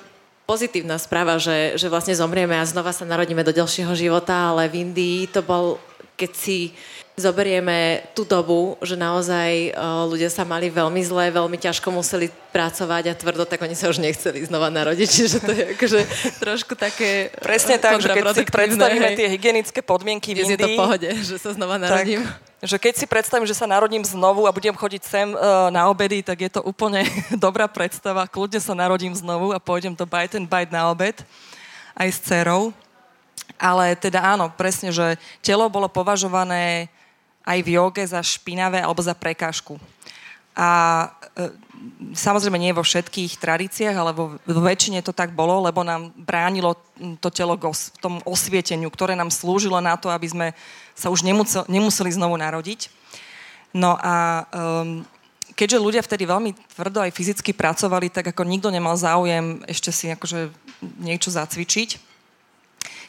pozitívna 0.47 0.95
správa, 0.95 1.35
že, 1.35 1.75
že 1.75 1.91
vlastne 1.91 2.15
zomrieme 2.15 2.55
a 2.55 2.63
znova 2.63 2.95
sa 2.95 3.03
narodíme 3.03 3.43
do 3.43 3.51
ďalšieho 3.51 3.91
života, 3.99 4.55
ale 4.55 4.71
v 4.71 4.87
Indii 4.87 5.27
to 5.27 5.43
bol, 5.43 5.75
keď 6.17 6.31
si 6.33 6.73
zoberieme 7.17 8.05
tú 8.13 8.21
dobu, 8.29 8.77
že 8.85 8.93
naozaj 8.93 9.73
uh, 9.73 10.05
ľudia 10.05 10.29
sa 10.29 10.45
mali 10.45 10.69
veľmi 10.69 11.01
zle, 11.01 11.33
veľmi 11.33 11.57
ťažko 11.57 11.89
museli 11.89 12.29
pracovať 12.53 13.09
a 13.09 13.17
tvrdo, 13.17 13.41
tak 13.49 13.57
oni 13.65 13.73
sa 13.73 13.89
už 13.89 13.97
nechceli 13.97 14.45
znova 14.45 14.69
narodiť, 14.69 15.09
čiže 15.17 15.37
to 15.41 15.49
je 15.49 15.63
akože 15.73 15.99
trošku 16.37 16.77
také 16.77 17.33
Presne 17.41 17.81
tak, 17.81 17.97
že 17.97 18.13
keď 18.13 18.25
si 18.37 18.45
predstavíme 18.45 19.17
tie 19.17 19.27
hygienické 19.33 19.81
podmienky 19.81 20.37
v 20.37 20.45
Indii... 20.45 20.53
je 20.53 20.61
to 20.61 20.69
pohode, 20.77 21.09
že 21.33 21.35
sa 21.41 21.57
znova 21.57 21.81
narodím. 21.81 22.21
Tak, 22.21 22.69
že 22.69 22.77
keď 22.77 22.93
si 23.01 23.05
predstavím, 23.09 23.49
že 23.49 23.57
sa 23.57 23.65
narodím 23.65 24.05
znovu 24.05 24.45
a 24.45 24.53
budem 24.53 24.77
chodiť 24.77 25.01
sem 25.01 25.27
uh, 25.33 25.73
na 25.73 25.89
obedy, 25.89 26.21
tak 26.21 26.37
je 26.37 26.53
to 26.53 26.61
úplne 26.61 27.01
dobrá 27.45 27.65
predstava. 27.65 28.29
Kľudne 28.29 28.61
sa 28.61 28.77
narodím 28.77 29.17
znovu 29.17 29.57
a 29.57 29.61
pôjdem 29.61 29.97
do 29.97 30.05
Bite 30.05 30.37
and 30.37 30.45
Bite 30.45 30.69
na 30.69 30.85
obed 30.93 31.17
aj 31.97 32.09
s 32.13 32.21
dcerou. 32.21 32.69
Ale 33.57 33.97
teda 33.97 34.21
áno, 34.21 34.53
presne, 34.53 34.93
že 34.93 35.17
telo 35.41 35.65
bolo 35.69 35.89
považované 35.89 36.87
aj 37.47 37.59
v 37.63 37.79
joge 37.79 38.03
za 38.05 38.21
špinavé 38.21 38.83
alebo 38.83 39.01
za 39.01 39.17
prekážku. 39.17 39.81
A 40.57 40.69
e, 41.37 41.53
samozrejme 42.17 42.57
nie 42.57 42.73
vo 42.73 42.81
všetkých 42.81 43.37
tradíciách, 43.37 43.93
ale 43.93 44.11
vo, 44.11 44.41
vo 44.41 44.61
väčšine 44.65 45.05
to 45.05 45.13
tak 45.13 45.31
bolo, 45.31 45.61
lebo 45.61 45.85
nám 45.85 46.09
bránilo 46.17 46.73
to 47.21 47.29
telo 47.29 47.53
v 47.53 48.01
tom 48.01 48.17
osvieteniu, 48.25 48.89
ktoré 48.89 49.13
nám 49.13 49.29
slúžilo 49.29 49.77
na 49.77 49.93
to, 49.95 50.09
aby 50.09 50.27
sme 50.27 50.47
sa 50.97 51.13
už 51.13 51.21
nemusel, 51.21 51.61
nemuseli 51.69 52.09
znovu 52.09 52.35
narodiť. 52.41 52.89
No 53.77 53.93
a 54.01 54.47
um, 54.49 55.05
keďže 55.53 55.77
ľudia 55.77 56.01
vtedy 56.01 56.25
veľmi 56.25 56.57
tvrdo 56.73 57.05
aj 57.05 57.13
fyzicky 57.13 57.53
pracovali, 57.53 58.09
tak 58.09 58.33
ako 58.33 58.41
nikto 58.41 58.73
nemal 58.73 58.97
záujem 58.97 59.61
ešte 59.69 59.93
si 59.93 60.09
akože 60.09 60.49
niečo 60.97 61.29
zacvičiť, 61.29 62.06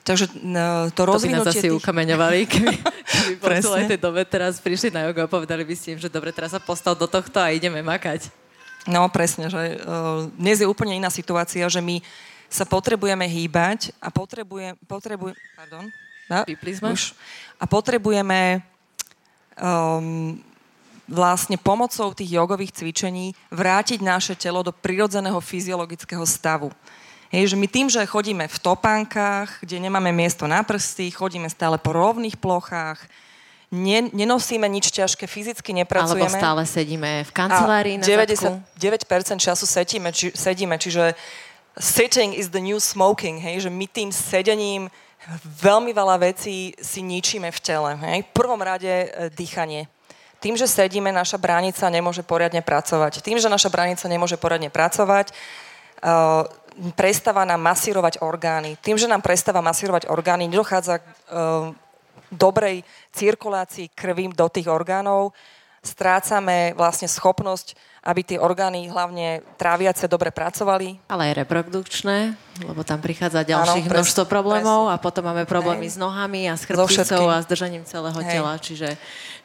Takže 0.02 0.24
no, 0.40 0.88
to 0.94 1.02
rozvinutie... 1.04 1.42
To 1.42 1.44
by 1.44 1.50
nás 1.50 1.56
asi 1.56 1.68
tých... 1.68 1.76
ukameňovali, 1.76 2.38
keby, 2.48 2.74
keby 2.82 3.34
po 3.38 3.48
celej 3.60 3.84
tej 3.92 3.98
dobe 4.00 4.22
teraz 4.24 4.56
prišli 4.62 4.88
na 4.94 5.04
jogu 5.08 5.20
a 5.24 5.28
povedali 5.28 5.62
by 5.64 5.74
si 5.76 5.92
im, 5.92 6.00
že 6.00 6.08
dobre, 6.08 6.32
teraz 6.32 6.56
sa 6.56 6.60
postal 6.62 6.96
do 6.96 7.04
tohto 7.04 7.36
a 7.36 7.52
ideme 7.52 7.84
makať. 7.84 8.32
No 8.88 9.04
presne, 9.12 9.52
že 9.52 9.76
uh, 9.84 10.32
dnes 10.40 10.64
je 10.64 10.70
úplne 10.70 10.96
iná 10.96 11.12
situácia, 11.12 11.68
že 11.68 11.84
my 11.84 12.00
sa 12.48 12.64
potrebujeme 12.64 13.28
hýbať 13.28 13.92
a 14.00 14.08
potrebujeme... 14.08 14.80
Potrebuj, 14.88 15.36
pardon. 15.52 15.84
No. 16.28 16.44
Už, 16.92 17.12
a 17.60 17.64
potrebujeme 17.68 18.64
um, 19.60 20.40
vlastne 21.08 21.56
pomocou 21.56 22.12
tých 22.12 22.36
jogových 22.36 22.76
cvičení 22.76 23.32
vrátiť 23.48 24.04
naše 24.04 24.36
telo 24.36 24.60
do 24.60 24.72
prirodzeného 24.72 25.40
fyziologického 25.40 26.24
stavu. 26.28 26.68
Hej, 27.28 27.52
že 27.52 27.56
my 27.60 27.68
tým, 27.68 27.92
že 27.92 28.00
chodíme 28.08 28.48
v 28.48 28.58
topánkach, 28.58 29.60
kde 29.60 29.84
nemáme 29.84 30.08
miesto 30.16 30.48
na 30.48 30.64
prsty, 30.64 31.12
chodíme 31.12 31.52
stále 31.52 31.76
po 31.76 31.92
rovných 31.92 32.40
plochách, 32.40 33.04
ne, 33.68 34.08
nenosíme 34.16 34.64
nič 34.64 34.88
ťažké, 34.88 35.28
fyzicky 35.28 35.76
nepracujeme. 35.76 36.24
Alebo 36.24 36.40
stále 36.40 36.62
sedíme 36.64 37.28
v 37.28 37.32
kancelárii 37.36 38.00
na 38.00 38.04
99% 38.08 39.44
času 39.44 39.64
sedíme, 39.68 40.08
či, 40.08 40.32
sedíme, 40.32 40.80
čiže 40.80 41.12
sitting 41.76 42.32
is 42.32 42.48
the 42.48 42.64
new 42.64 42.80
smoking, 42.80 43.36
hej, 43.36 43.68
že 43.68 43.70
my 43.70 43.84
tým 43.84 44.08
sedením 44.08 44.88
veľmi 45.44 45.92
veľa 45.92 46.16
vecí 46.32 46.72
si 46.80 47.04
ničíme 47.04 47.52
v 47.52 47.60
tele. 47.60 47.92
Hej. 48.08 48.24
V 48.24 48.30
prvom 48.32 48.60
rade 48.64 48.88
e, 48.88 49.06
dýchanie. 49.36 49.84
Tým, 50.38 50.54
že 50.54 50.70
sedíme, 50.70 51.10
naša 51.10 51.36
bránica 51.36 51.82
nemôže 51.90 52.22
poriadne 52.22 52.62
pracovať. 52.62 53.20
Tým, 53.20 53.42
že 53.42 53.50
naša 53.50 53.68
bránica 53.68 54.06
nemôže 54.06 54.38
poriadne 54.38 54.70
pracovať, 54.70 55.34
uh, 55.34 56.46
prestáva 56.94 57.42
nám 57.44 57.60
masírovať 57.60 58.22
orgány. 58.22 58.78
Tým, 58.78 58.98
že 58.98 59.10
nám 59.10 59.22
prestáva 59.22 59.58
masírovať 59.60 60.06
orgány, 60.06 60.46
nedochádza 60.46 61.02
k 61.02 61.04
uh, 61.04 61.74
dobrej 62.30 62.84
cirkulácii 63.12 63.90
krvi 63.92 64.30
do 64.30 64.46
tých 64.48 64.68
orgánov, 64.68 65.32
strácame 65.82 66.76
vlastne 66.76 67.08
schopnosť 67.08 67.74
aby 68.02 68.20
tie 68.22 68.38
orgány, 68.38 68.86
hlavne 68.86 69.42
tráviace, 69.58 70.06
dobre 70.06 70.30
pracovali. 70.30 71.02
Ale 71.10 71.30
aj 71.30 71.44
reprodukčné, 71.44 72.38
lebo 72.62 72.82
tam 72.86 73.02
prichádza 73.02 73.42
ďalších 73.42 73.86
ano, 73.86 73.94
množstvo 73.98 74.24
pres, 74.26 74.32
problémov 74.32 74.80
pres. 74.86 74.94
a 74.94 74.96
potom 75.02 75.22
máme 75.26 75.44
problémy 75.46 75.86
Hej. 75.86 75.94
s 75.94 75.96
nohami 75.98 76.46
a 76.50 76.54
s 76.54 76.62
chrbticou 76.66 77.26
a 77.30 77.42
s 77.42 77.46
držaním 77.46 77.82
celého 77.86 78.18
Hej. 78.22 78.30
tela. 78.30 78.52
Čiže, 78.58 78.88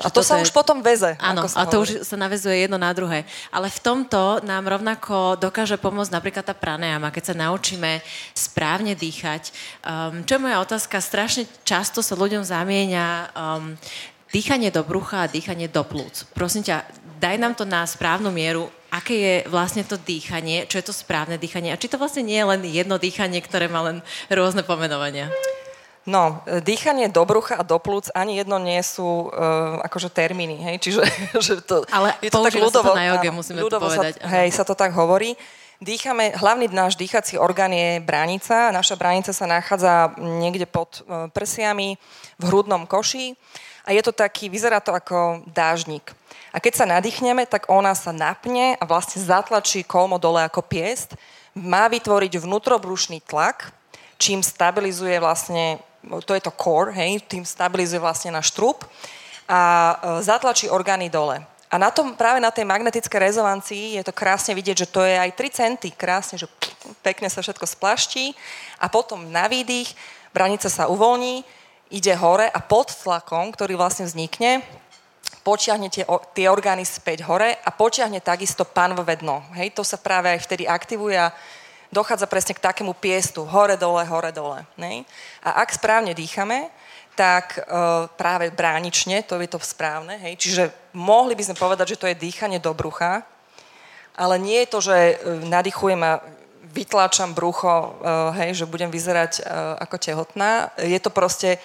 a 0.02 0.10
to 0.10 0.22
sa 0.22 0.42
je... 0.42 0.46
už 0.46 0.52
potom 0.54 0.82
veze. 0.82 1.18
Áno, 1.18 1.46
a 1.46 1.64
to 1.66 1.82
hovorí. 1.82 2.02
už 2.02 2.06
sa 2.06 2.18
navezuje 2.18 2.66
jedno 2.66 2.78
na 2.78 2.94
druhé. 2.94 3.26
Ale 3.50 3.70
v 3.70 3.80
tomto 3.82 4.42
nám 4.46 4.66
rovnako 4.66 5.38
dokáže 5.38 5.78
pomôcť 5.78 6.14
napríklad 6.14 6.46
tá 6.46 6.56
pranayama, 6.58 7.14
keď 7.14 7.34
sa 7.34 7.36
naučíme 7.38 8.02
správne 8.34 8.94
dýchať. 8.94 9.54
Um, 9.86 10.22
čo 10.26 10.38
je 10.38 10.44
moja 10.46 10.58
otázka? 10.62 11.02
Strašne 11.02 11.50
často 11.66 12.02
sa 12.02 12.14
ľuďom 12.18 12.46
zamieňa 12.46 13.06
um, 13.34 13.78
dýchanie 14.34 14.74
do 14.74 14.82
brucha 14.82 15.30
a 15.30 15.32
dýchanie 15.32 15.70
do 15.70 15.86
plúc. 15.86 16.26
Prosím 16.34 16.66
ťa, 16.66 16.82
daj 17.24 17.40
nám 17.40 17.56
to 17.56 17.64
na 17.64 17.88
správnu 17.88 18.28
mieru, 18.36 18.68
aké 18.92 19.16
je 19.16 19.36
vlastne 19.48 19.88
to 19.88 19.96
dýchanie, 19.96 20.68
čo 20.68 20.84
je 20.84 20.86
to 20.92 20.92
správne 20.92 21.40
dýchanie 21.40 21.72
a 21.72 21.80
či 21.80 21.88
to 21.88 21.96
vlastne 21.96 22.28
nie 22.28 22.36
je 22.36 22.50
len 22.52 22.62
jedno 22.68 23.00
dýchanie, 23.00 23.40
ktoré 23.40 23.72
má 23.72 23.80
len 23.80 24.04
rôzne 24.28 24.68
pomenovania. 24.68 25.32
No, 26.04 26.44
dýchanie 26.68 27.08
do 27.08 27.24
brucha 27.24 27.56
a 27.56 27.64
do 27.64 27.80
plúc 27.80 28.12
ani 28.12 28.36
jedno 28.36 28.60
nie 28.60 28.76
sú 28.84 29.32
uh, 29.32 29.80
akože 29.88 30.12
termíny, 30.12 30.60
hej, 30.60 30.76
čiže 30.84 31.00
že 31.48 31.54
to, 31.64 31.88
Ale 31.88 32.12
je 32.20 32.28
to 32.28 32.44
tak 32.44 32.60
ľudovo, 32.60 32.92
sa 32.92 32.92
to 32.92 33.00
na 33.00 33.06
joge, 33.16 33.30
musíme 33.32 33.60
ľudovo 33.64 33.88
to 33.88 33.96
povedať. 33.96 34.14
Sa, 34.20 34.28
hej, 34.28 34.48
sa 34.52 34.64
to 34.68 34.76
tak 34.76 34.92
hovorí. 34.92 35.40
Dýchame, 35.82 36.38
hlavný 36.38 36.70
náš 36.70 36.94
dýchací 36.94 37.42
orgán 37.42 37.74
je 37.74 37.98
bránica. 37.98 38.70
Naša 38.70 38.94
bránica 38.94 39.34
sa 39.34 39.50
nachádza 39.50 40.14
niekde 40.22 40.70
pod 40.70 41.02
uh, 41.02 41.26
prsiami 41.34 41.98
v 42.38 42.44
hrudnom 42.46 42.86
koši 42.86 43.34
a 43.84 43.92
je 43.92 44.02
to 44.06 44.14
taký, 44.14 44.48
vyzerá 44.48 44.80
to 44.80 44.94
ako 44.94 45.42
dážnik. 45.50 46.14
A 46.54 46.62
keď 46.62 46.74
sa 46.78 46.86
nadýchneme, 46.86 47.50
tak 47.50 47.68
ona 47.68 47.98
sa 47.98 48.14
napne 48.14 48.78
a 48.78 48.84
vlastne 48.86 49.20
zatlačí 49.20 49.82
kolmo 49.82 50.22
dole 50.22 50.46
ako 50.46 50.62
piest. 50.62 51.18
Má 51.58 51.90
vytvoriť 51.90 52.38
vnútrobrušný 52.38 53.26
tlak, 53.26 53.74
čím 54.22 54.46
stabilizuje 54.46 55.18
vlastne, 55.18 55.82
to 56.24 56.32
je 56.38 56.42
to 56.46 56.54
core, 56.54 56.94
hej, 56.94 57.26
tým 57.26 57.44
stabilizuje 57.44 58.00
vlastne 58.00 58.30
náš 58.32 58.54
trup 58.54 58.86
a 59.50 59.62
e, 59.62 59.94
zatlačí 60.24 60.70
orgány 60.70 61.10
dole. 61.10 61.44
A 61.74 61.82
na 61.82 61.90
tom, 61.90 62.14
práve 62.14 62.38
na 62.38 62.54
tej 62.54 62.70
magnetickej 62.70 63.34
rezonancii 63.34 63.98
je 63.98 64.06
to 64.06 64.14
krásne 64.14 64.54
vidieť, 64.54 64.86
že 64.86 64.92
to 64.94 65.02
je 65.02 65.18
aj 65.18 65.34
3 65.34 65.50
centy, 65.58 65.90
krásne, 65.90 66.38
že 66.38 66.46
pekne 67.02 67.26
sa 67.34 67.42
všetko 67.42 67.66
splaští 67.66 68.38
a 68.78 68.94
potom 68.94 69.34
na 69.34 69.50
výdych 69.50 69.90
branica 70.30 70.70
sa 70.70 70.86
uvoľní, 70.86 71.42
ide 71.90 72.14
hore 72.14 72.46
a 72.46 72.60
pod 72.62 72.94
tlakom, 72.94 73.50
ktorý 73.50 73.74
vlastne 73.74 74.06
vznikne, 74.06 74.62
počiahne 75.42 75.90
tie, 75.90 76.06
tie 76.38 76.46
orgány 76.46 76.86
späť 76.86 77.26
hore 77.26 77.58
a 77.58 77.70
počiahne 77.74 78.22
takisto 78.22 78.70
panvové 78.70 79.18
dno. 79.18 79.42
Hej, 79.58 79.74
to 79.74 79.82
sa 79.82 79.98
práve 79.98 80.30
aj 80.30 80.46
vtedy 80.46 80.70
aktivuje 80.70 81.18
a 81.18 81.34
dochádza 81.90 82.30
presne 82.30 82.54
k 82.54 82.66
takému 82.70 82.94
piestu, 82.94 83.50
hore, 83.50 83.82
dole, 83.82 84.06
hore, 84.06 84.30
dole. 84.30 84.62
A 85.42 85.50
ak 85.66 85.74
správne 85.74 86.14
dýchame, 86.14 86.70
tak 87.14 87.58
e, 87.58 87.62
práve 88.18 88.50
bránične, 88.50 89.22
to 89.24 89.38
je 89.38 89.50
to 89.50 89.62
správne, 89.62 90.18
hej, 90.18 90.34
čiže 90.38 90.64
mohli 90.94 91.38
by 91.38 91.44
sme 91.46 91.56
povedať, 91.58 91.94
že 91.94 92.00
to 92.02 92.10
je 92.10 92.18
dýchanie 92.18 92.58
do 92.58 92.74
brucha, 92.74 93.22
ale 94.14 94.38
nie 94.38 94.62
je 94.66 94.72
to, 94.72 94.80
že 94.82 94.98
e, 94.98 95.16
nadýchujem 95.46 96.02
a 96.02 96.22
vytláčam 96.74 97.38
brucho, 97.38 97.70
e, 97.70 97.90
hej, 98.42 98.66
že 98.66 98.70
budem 98.70 98.90
vyzerať 98.90 99.46
ako 99.78 99.96
tehotná. 100.02 100.74
Je 100.82 100.98
to 100.98 101.14
proste 101.14 101.62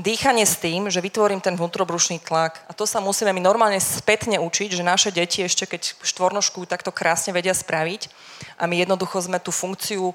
dýchanie 0.00 0.44
s 0.44 0.60
tým, 0.60 0.88
že 0.88 1.04
vytvorím 1.04 1.40
ten 1.40 1.56
vnútrobrušný 1.56 2.20
tlak. 2.20 2.60
A 2.68 2.72
to 2.76 2.88
sa 2.88 3.00
musíme 3.00 3.32
my 3.32 3.40
normálne 3.40 3.80
spätne 3.80 4.40
učiť, 4.40 4.76
že 4.76 4.84
naše 4.84 5.12
deti 5.12 5.44
ešte 5.44 5.68
keď 5.68 6.02
štvornožku 6.04 6.64
takto 6.68 6.92
krásne 6.92 7.32
vedia 7.32 7.52
spraviť 7.52 8.08
a 8.56 8.68
my 8.68 8.82
jednoducho 8.82 9.20
sme 9.20 9.40
tú 9.40 9.52
funkciu 9.52 10.12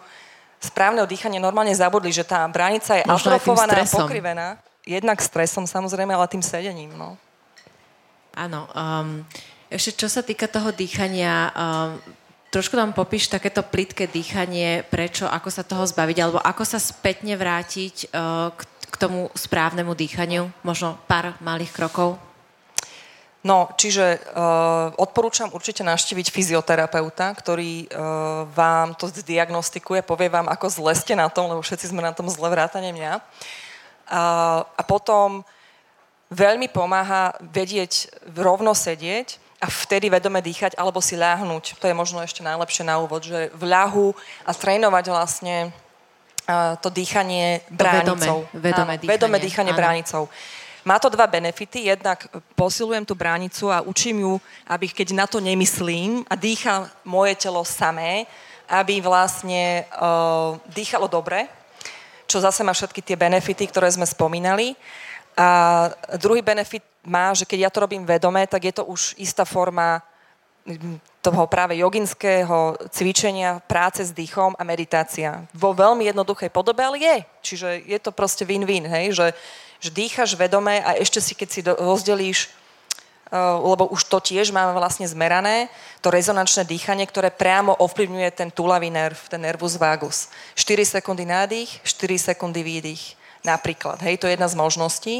správneho 0.61 1.05
dýchania 1.05 1.41
normálne 1.41 1.73
zabudli, 1.75 2.09
že 2.09 2.25
tá 2.25 2.45
bránica 2.49 2.97
je 2.97 3.03
Možno 3.05 3.33
atrofovaná 3.33 3.73
a 3.77 3.85
pokrivená. 3.85 4.47
Jednak 4.87 5.19
stresom 5.19 5.67
samozrejme, 5.67 6.15
ale 6.15 6.31
tým 6.31 6.41
sedením. 6.41 6.95
No. 6.95 7.19
Áno. 8.33 8.69
Um, 8.71 9.27
ešte 9.67 10.05
čo 10.05 10.07
sa 10.07 10.23
týka 10.23 10.47
toho 10.47 10.71
dýchania, 10.71 11.51
um, 11.51 11.99
trošku 12.49 12.79
nám 12.79 12.95
popíš 12.95 13.27
takéto 13.27 13.61
plitké 13.61 14.07
dýchanie, 14.07 14.87
prečo, 14.87 15.27
ako 15.27 15.49
sa 15.51 15.67
toho 15.67 15.83
zbaviť, 15.83 16.17
alebo 16.23 16.39
ako 16.39 16.63
sa 16.63 16.79
spätne 16.79 17.35
vrátiť 17.35 18.15
uh, 18.15 18.49
k 18.55 18.61
k 18.87 18.95
tomu 18.95 19.27
správnemu 19.35 19.91
dýchaniu? 19.91 20.49
Možno 20.63 20.95
pár 21.05 21.35
malých 21.43 21.75
krokov? 21.75 22.15
No, 23.45 23.69
čiže 23.77 24.17
uh, 24.17 24.91
odporúčam 24.97 25.53
určite 25.53 25.85
navštíviť 25.85 26.33
fyzioterapeuta, 26.33 27.31
ktorý 27.37 27.85
uh, 27.85 28.49
vám 28.49 28.97
to 28.97 29.07
zdiagnostikuje, 29.07 30.01
povie 30.01 30.27
vám, 30.27 30.49
ako 30.49 30.67
zle 30.67 30.93
ste 30.97 31.13
na 31.13 31.29
tom, 31.29 31.47
lebo 31.53 31.61
všetci 31.61 31.93
sme 31.93 32.01
na 32.01 32.11
tom 32.11 32.27
zle 32.27 32.49
vrátane 32.49 32.91
mňa. 32.91 33.13
Uh, 33.17 34.65
a 34.65 34.81
potom 34.83 35.45
veľmi 36.33 36.67
pomáha 36.67 37.37
vedieť 37.39 38.09
rovno 38.35 38.75
sedieť 38.75 39.39
a 39.63 39.69
vtedy 39.71 40.11
vedome 40.11 40.43
dýchať 40.43 40.75
alebo 40.75 40.99
si 40.99 41.15
ľahnúť. 41.15 41.79
To 41.79 41.85
je 41.87 41.95
možno 41.95 42.19
ešte 42.21 42.43
najlepšie 42.43 42.83
na 42.83 42.99
úvod, 42.99 43.23
že 43.23 43.49
v 43.55 43.63
ľahu 43.63 44.11
a 44.43 44.51
trénovať 44.51 45.05
vlastne 45.09 45.71
to 46.79 46.87
dýchanie 46.87 47.59
bránicou. 47.67 48.47
Vedomé, 48.55 48.63
vedomé 48.63 48.93
Áno, 48.95 49.01
dýchanie. 49.03 49.11
Vedomé 49.11 49.37
dýchanie 49.43 49.73
Áno. 49.75 49.79
bránicou. 49.79 50.23
Má 50.87 51.03
to 51.03 51.11
dva 51.11 51.27
benefity. 51.27 51.91
Jednak 51.91 52.31
posilujem 52.55 53.03
tú 53.03 53.11
bránicu 53.11 53.67
a 53.67 53.83
učím 53.83 54.23
ju, 54.23 54.33
aby 54.71 54.87
keď 54.87 55.11
na 55.11 55.27
to 55.27 55.43
nemyslím 55.43 56.23
a 56.31 56.39
dýcha 56.39 56.87
moje 57.03 57.35
telo 57.35 57.59
samé, 57.67 58.23
aby 58.71 59.03
vlastne 59.03 59.83
uh, 59.83 60.55
dýchalo 60.71 61.11
dobre, 61.11 61.51
čo 62.23 62.39
zase 62.39 62.63
má 62.63 62.71
všetky 62.71 63.03
tie 63.03 63.19
benefity, 63.19 63.67
ktoré 63.67 63.91
sme 63.91 64.07
spomínali. 64.07 64.79
A 65.35 65.91
druhý 66.15 66.39
benefit 66.39 66.87
má, 67.03 67.35
že 67.35 67.43
keď 67.43 67.67
ja 67.67 67.69
to 67.69 67.83
robím 67.83 68.07
vedome, 68.07 68.47
tak 68.47 68.71
je 68.71 68.79
to 68.79 68.87
už 68.87 69.19
istá 69.19 69.43
forma 69.43 69.99
toho 71.23 71.43
práve 71.47 71.75
joginského 71.75 72.79
cvičenia, 72.87 73.59
práce 73.67 74.03
s 74.03 74.15
dýchom 74.15 74.55
a 74.55 74.63
meditácia. 74.63 75.43
Vo 75.51 75.75
veľmi 75.75 76.07
jednoduchej 76.07 76.47
podobe, 76.51 76.83
ale 76.83 76.97
je. 77.03 77.17
Čiže 77.43 77.67
je 77.83 77.99
to 77.99 78.15
proste 78.15 78.47
win-win, 78.47 78.87
hej? 78.87 79.11
Že, 79.11 79.27
že 79.83 79.89
dýchaš 79.91 80.39
vedome 80.39 80.79
a 80.79 80.95
ešte 80.95 81.19
si, 81.19 81.35
keď 81.35 81.49
si 81.51 81.59
rozdelíš 81.67 82.47
uh, 83.31 83.59
lebo 83.59 83.91
už 83.91 84.07
to 84.07 84.23
tiež 84.23 84.55
máme 84.55 84.71
vlastne 84.75 85.03
zmerané, 85.07 85.67
to 85.99 86.07
rezonančné 86.07 86.63
dýchanie, 86.63 87.03
ktoré 87.03 87.27
priamo 87.27 87.75
ovplyvňuje 87.75 88.29
ten 88.31 88.49
tulavý 88.51 88.87
nerv, 88.87 89.19
ten 89.27 89.43
nervus 89.43 89.75
vagus. 89.75 90.31
4 90.55 90.99
sekundy 90.99 91.27
nádych, 91.27 91.83
4 91.83 92.31
sekundy 92.33 92.63
výdych 92.63 93.19
napríklad. 93.43 93.99
Hej, 93.99 94.23
to 94.23 94.27
je 94.27 94.35
jedna 94.35 94.47
z 94.47 94.59
možností. 94.59 95.15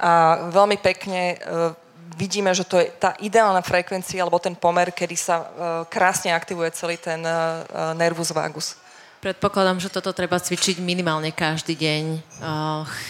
A 0.00 0.48
veľmi 0.48 0.80
pekne 0.80 1.36
uh, 1.36 1.76
vidíme, 2.16 2.50
že 2.54 2.64
to 2.66 2.78
je 2.80 2.90
tá 2.96 3.14
ideálna 3.20 3.60
frekvencia 3.60 4.22
alebo 4.22 4.38
ten 4.38 4.54
pomer, 4.54 4.94
kedy 4.94 5.16
sa 5.18 5.36
uh, 5.40 5.46
krásne 5.86 6.30
aktivuje 6.30 6.70
celý 6.74 6.96
ten 6.96 7.20
uh, 7.22 7.92
nervus 7.94 8.30
vagus. 8.32 8.78
Predpokladám, 9.20 9.76
že 9.84 9.92
toto 9.92 10.16
treba 10.16 10.40
cvičiť 10.40 10.80
minimálne 10.80 11.28
každý 11.28 11.76
deň, 11.76 12.04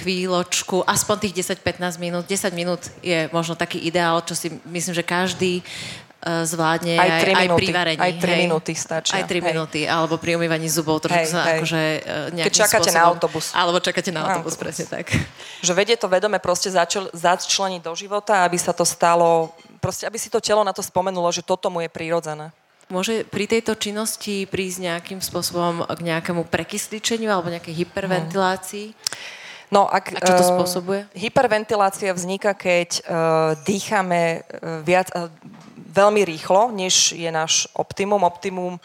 chvíľočku, 0.02 0.82
aspoň 0.82 1.16
tých 1.22 1.54
10-15 1.54 2.02
minút. 2.02 2.26
10 2.26 2.50
minút 2.50 2.90
je 2.98 3.30
možno 3.30 3.54
taký 3.54 3.78
ideál, 3.78 4.18
čo 4.26 4.34
si 4.34 4.50
myslím, 4.66 4.98
že 4.98 5.06
každý 5.06 5.62
E, 5.62 6.09
zvládne 6.20 7.00
aj, 7.00 7.10
aj, 7.10 7.22
aj 7.32 7.48
pri 7.56 7.66
varení. 7.72 8.00
Aj 8.00 8.12
3 8.12 8.20
hej. 8.20 8.40
minúty 8.44 8.72
stačia. 8.76 9.16
Aj 9.16 9.24
3 9.24 9.32
hej. 9.32 9.40
minúty, 9.40 9.80
alebo 9.88 10.20
pri 10.20 10.36
umývaní 10.36 10.68
zubov 10.68 11.00
trošku 11.00 11.16
hej, 11.16 11.32
sa 11.32 11.40
hej. 11.48 11.64
akože 11.64 11.80
e, 11.80 11.98
nejakým 12.36 12.52
Keď 12.52 12.60
čakáte 12.60 12.90
spôsobom, 12.92 13.00
na 13.00 13.08
autobus. 13.08 13.46
Alebo 13.56 13.78
čakáte 13.80 14.10
na 14.12 14.20
autobus, 14.28 14.52
autobus, 14.52 14.54
presne 14.60 14.84
tak. 14.84 15.06
Že 15.64 15.72
vedie 15.72 15.96
to 15.96 16.12
vedome 16.12 16.36
proste 16.36 16.68
začal, 16.68 17.08
začleniť 17.16 17.80
do 17.80 17.92
života, 17.96 18.44
aby 18.44 18.60
sa 18.60 18.76
to 18.76 18.84
stalo, 18.84 19.56
proste 19.80 20.04
aby 20.04 20.20
si 20.20 20.28
to 20.28 20.44
telo 20.44 20.60
na 20.60 20.76
to 20.76 20.84
spomenulo, 20.84 21.32
že 21.32 21.40
toto 21.40 21.72
mu 21.72 21.80
je 21.80 21.88
prirodzené. 21.88 22.52
Môže 22.90 23.22
pri 23.22 23.46
tejto 23.46 23.78
činnosti 23.78 24.50
prísť 24.50 24.78
nejakým 24.82 25.22
spôsobom 25.22 25.86
k 25.86 26.00
nejakému 26.04 26.42
prekysličeniu 26.50 27.30
alebo 27.30 27.48
nejakej 27.48 27.86
hyperventilácii? 27.86 28.92
No, 29.70 29.86
ak, 29.86 30.18
A 30.18 30.26
čo 30.26 30.34
to 30.34 30.42
spôsobuje? 30.42 31.06
Uh, 31.06 31.10
hyperventilácia 31.14 32.10
vzniká, 32.10 32.58
keď 32.58 33.06
uh, 33.06 33.54
dýchame 33.62 34.42
uh, 34.42 34.82
viac, 34.82 35.14
uh, 35.14 35.30
veľmi 35.90 36.22
rýchlo, 36.22 36.70
než 36.70 37.12
je 37.12 37.26
náš 37.28 37.66
optimum. 37.74 38.22
Optimum 38.22 38.78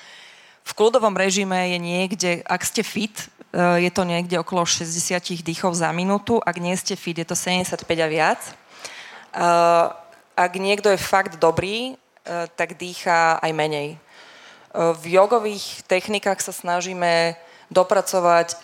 v 0.65 0.71
kľudovom 0.73 1.13
režime 1.13 1.77
je 1.77 1.77
niekde, 1.77 2.31
ak 2.41 2.65
ste 2.65 2.81
fit, 2.81 3.13
eh, 3.53 3.85
je 3.85 3.91
to 3.93 4.01
niekde 4.01 4.33
okolo 4.41 4.65
60 4.65 5.45
dýchov 5.45 5.77
za 5.77 5.93
minútu, 5.93 6.41
ak 6.41 6.57
nie 6.57 6.73
ste 6.73 6.97
fit, 6.97 7.13
je 7.13 7.27
to 7.27 7.37
75 7.37 8.01
a 8.01 8.07
viac. 8.09 8.41
Eh, 8.41 9.85
ak 10.35 10.51
niekto 10.57 10.89
je 10.89 10.97
fakt 10.97 11.37
dobrý, 11.37 11.93
eh, 11.93 12.49
tak 12.57 12.75
dýcha 12.81 13.37
aj 13.39 13.51
menej. 13.53 13.89
V 14.75 15.15
jogových 15.15 15.87
technikách 15.87 16.43
sa 16.43 16.51
snažíme 16.51 17.39
dopracovať 17.71 18.59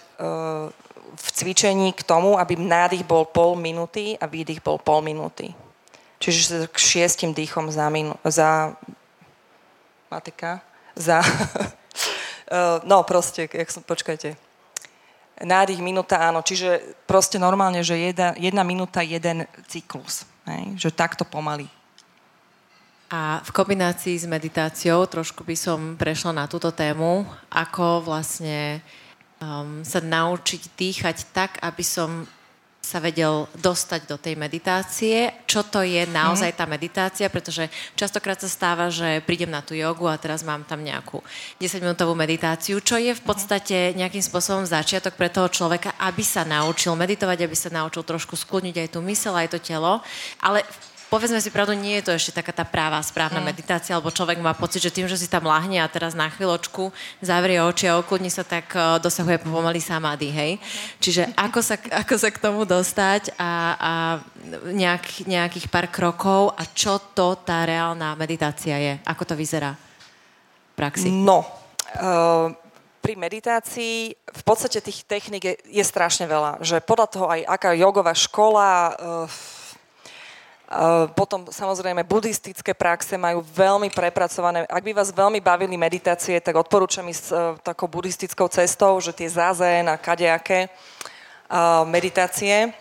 v 1.16 1.28
cvičení 1.32 1.96
k 1.96 2.04
tomu, 2.04 2.36
aby 2.36 2.60
nádych 2.60 3.08
bol 3.08 3.24
pol 3.24 3.56
minúty 3.56 4.20
a 4.20 4.28
výdych 4.28 4.60
bol 4.60 4.76
pol 4.76 5.00
minúty. 5.00 5.56
Čiže 6.22 6.70
k 6.70 6.78
šiestim 6.78 7.34
dýchom 7.34 7.74
za, 7.74 7.90
minu, 7.90 8.14
za 8.22 8.78
matika, 10.14 10.62
za, 10.94 11.26
eh, 12.54 12.78
no 12.86 13.02
proste, 13.02 13.50
jak 13.50 13.74
som, 13.74 13.82
počkajte, 13.82 14.38
nádych, 15.42 15.82
minúta, 15.82 16.22
áno, 16.22 16.46
čiže 16.46 16.94
proste 17.10 17.42
normálne, 17.42 17.82
že 17.82 17.98
jedna, 17.98 18.38
jedna 18.38 18.62
minúta, 18.62 19.02
jeden 19.02 19.50
cyklus, 19.66 20.30
hej? 20.46 20.78
že 20.78 20.94
takto 20.94 21.26
pomaly. 21.26 21.66
A 23.12 23.44
v 23.44 23.52
kombinácii 23.52 24.16
s 24.16 24.24
meditáciou 24.24 25.04
trošku 25.04 25.44
by 25.44 25.56
som 25.58 26.00
prešla 26.00 26.32
na 26.32 26.46
túto 26.48 26.72
tému, 26.72 27.28
ako 27.52 28.08
vlastne 28.08 28.80
um, 29.44 29.84
sa 29.84 30.00
naučiť 30.00 30.62
dýchať 30.80 31.18
tak, 31.36 31.60
aby 31.60 31.84
som 31.84 32.24
sa 32.82 32.98
vedel 32.98 33.46
dostať 33.62 34.10
do 34.10 34.18
tej 34.18 34.34
meditácie. 34.36 35.30
Čo 35.46 35.62
to 35.64 35.86
je 35.86 36.04
naozaj 36.10 36.52
mhm. 36.52 36.58
tá 36.58 36.66
meditácia? 36.66 37.28
Pretože 37.30 37.70
častokrát 37.94 38.42
sa 38.42 38.50
stáva, 38.50 38.90
že 38.90 39.22
prídem 39.24 39.54
na 39.54 39.62
tú 39.62 39.78
jogu 39.78 40.10
a 40.10 40.18
teraz 40.18 40.42
mám 40.42 40.66
tam 40.66 40.82
nejakú 40.82 41.22
10-minútovú 41.62 42.18
meditáciu, 42.18 42.82
čo 42.82 42.98
je 42.98 43.14
v 43.14 43.24
podstate 43.24 43.94
nejakým 43.94 44.26
spôsobom 44.26 44.66
začiatok 44.66 45.14
pre 45.14 45.30
toho 45.30 45.48
človeka, 45.48 45.94
aby 46.02 46.26
sa 46.26 46.42
naučil 46.42 46.98
meditovať, 46.98 47.46
aby 47.46 47.56
sa 47.56 47.70
naučil 47.70 48.02
trošku 48.02 48.34
skľudniť 48.34 48.76
aj 48.82 48.88
tú 48.92 49.00
mysel, 49.06 49.38
aj 49.38 49.54
to 49.56 49.60
telo. 49.62 50.02
Ale 50.42 50.66
povedzme 51.12 51.44
si 51.44 51.52
pravdu, 51.52 51.76
nie 51.76 52.00
je 52.00 52.08
to 52.08 52.12
ešte 52.16 52.40
taká 52.40 52.56
tá 52.56 52.64
práva, 52.64 53.04
správna 53.04 53.44
mm. 53.44 53.48
meditácia, 53.52 53.92
alebo 53.92 54.16
človek 54.16 54.40
má 54.40 54.56
pocit, 54.56 54.80
že 54.80 54.96
tým, 54.96 55.12
že 55.12 55.20
si 55.20 55.28
tam 55.28 55.44
lahne 55.44 55.84
a 55.84 55.92
teraz 55.92 56.16
na 56.16 56.32
chvíľočku 56.32 56.96
zavrie 57.20 57.60
oči 57.60 57.92
a 57.92 58.00
okludní 58.00 58.32
sa, 58.32 58.48
tak 58.48 58.72
uh, 58.72 58.96
dosahuje 59.04 59.44
pomaly 59.44 59.84
samády, 59.84 60.32
hej? 60.32 60.52
Mm. 60.56 60.64
Čiže 61.04 61.22
ako 61.36 61.60
sa, 61.60 61.76
ako 61.76 62.16
sa 62.16 62.30
k 62.32 62.40
tomu 62.40 62.64
dostať 62.64 63.36
a, 63.36 63.52
a 63.76 63.94
nejak, 64.72 65.28
nejakých 65.28 65.68
pár 65.68 65.92
krokov 65.92 66.56
a 66.56 66.64
čo 66.72 66.96
to 67.12 67.36
tá 67.44 67.68
reálna 67.68 68.16
meditácia 68.16 68.80
je? 68.80 68.94
Ako 69.04 69.28
to 69.28 69.36
vyzerá 69.36 69.76
v 69.76 70.74
praxi? 70.80 71.12
No, 71.12 71.44
uh 72.00 72.56
pri 73.02 73.18
meditácii 73.18 74.14
v 74.14 74.44
podstate 74.46 74.78
tých 74.78 75.02
technik 75.10 75.42
je, 75.42 75.56
je 75.74 75.82
strašne 75.82 76.30
veľa. 76.30 76.62
Že 76.62 76.86
podľa 76.86 77.08
toho 77.10 77.26
aj 77.34 77.42
aká 77.50 77.74
jogová 77.74 78.14
škola, 78.14 78.94
uh, 78.94 79.61
potom 81.12 81.52
samozrejme 81.52 82.08
buddhistické 82.08 82.72
praxe 82.72 83.20
majú 83.20 83.44
veľmi 83.44 83.92
prepracované. 83.92 84.64
Ak 84.72 84.84
by 84.84 84.96
vás 84.96 85.12
veľmi 85.12 85.44
bavili 85.44 85.76
meditácie, 85.76 86.40
tak 86.40 86.56
odporúčam 86.56 87.04
ísť 87.04 87.26
uh, 87.32 87.60
takou 87.60 87.92
buddhistickou 87.92 88.48
cestou, 88.48 88.96
že 89.04 89.12
tie 89.12 89.28
zazen 89.28 89.92
a 89.92 90.00
kadejaké. 90.00 90.72
uh, 91.52 91.84
meditácie 91.84 92.72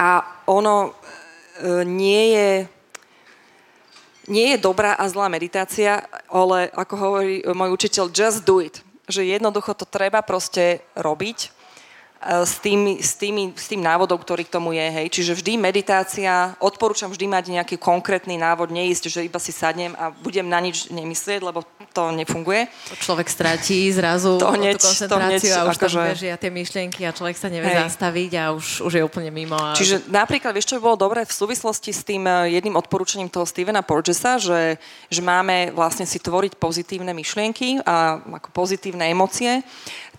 a 0.00 0.24
ono 0.48 0.96
nie 1.84 2.34
je 2.34 2.50
nie 4.24 4.56
je 4.56 4.58
dobrá 4.58 4.96
a 4.96 5.04
zlá 5.04 5.28
meditácia, 5.28 6.00
ale 6.32 6.72
ako 6.72 6.94
hovorí 6.96 7.44
môj 7.44 7.76
učiteľ, 7.76 8.08
just 8.08 8.40
do 8.48 8.64
it. 8.64 8.80
Že 9.04 9.36
jednoducho 9.36 9.76
to 9.76 9.84
treba 9.84 10.24
proste 10.24 10.80
robiť 10.96 11.52
s, 12.24 12.56
tými, 12.64 13.04
s, 13.04 13.20
tými, 13.20 13.52
s 13.52 13.68
tým 13.68 13.84
návodom, 13.84 14.16
ktorý 14.16 14.48
k 14.48 14.54
tomu 14.56 14.72
je. 14.72 14.86
Hej. 14.88 15.06
Čiže 15.12 15.32
vždy 15.36 15.52
meditácia, 15.60 16.56
odporúčam 16.56 17.12
vždy 17.12 17.28
mať 17.28 17.44
nejaký 17.60 17.76
konkrétny 17.76 18.40
návod, 18.40 18.72
neísť, 18.72 19.12
že 19.12 19.20
iba 19.28 19.36
si 19.36 19.52
sadnem 19.52 19.92
a 20.00 20.08
budem 20.10 20.48
na 20.48 20.56
nič 20.64 20.88
nemyslieť, 20.88 21.44
lebo 21.44 21.62
to 21.92 22.10
nefunguje. 22.10 22.66
To 22.90 22.96
človek 22.98 23.28
stratí 23.30 23.86
zrazu 23.92 24.40
to 24.40 24.50
hneď, 24.50 24.80
tú 24.80 24.90
koncentráciu 24.90 25.52
to 25.52 25.54
hneď, 25.54 25.62
a 25.62 25.70
už 25.70 25.76
akože... 25.78 26.00
tam 26.00 26.10
bežia 26.10 26.34
tie 26.40 26.50
myšlienky 26.50 27.00
a 27.06 27.10
človek 27.14 27.36
sa 27.38 27.48
nevie 27.52 27.70
hej. 27.70 27.86
zastaviť 27.86 28.30
a 28.40 28.44
už, 28.50 28.82
už 28.82 28.92
je 28.98 29.02
úplne 29.04 29.30
mimo. 29.30 29.54
A... 29.54 29.78
Čiže 29.78 30.10
napríklad, 30.10 30.56
vieš, 30.56 30.74
čo 30.74 30.76
by 30.80 30.82
bolo 30.82 30.98
dobré 30.98 31.22
v 31.22 31.30
súvislosti 31.30 31.94
s 31.94 32.02
tým 32.02 32.26
e, 32.26 32.56
jedným 32.58 32.74
odporúčaním 32.74 33.30
toho 33.30 33.46
Stevena 33.46 33.86
Porgesa, 33.86 34.42
že, 34.42 34.80
že 35.06 35.20
máme 35.22 35.70
vlastne 35.70 36.08
si 36.08 36.18
tvoriť 36.18 36.58
pozitívne 36.58 37.14
myšlienky 37.14 37.78
a 37.86 38.18
ako 38.42 38.48
pozitívne 38.50 39.06
emócie, 39.12 39.62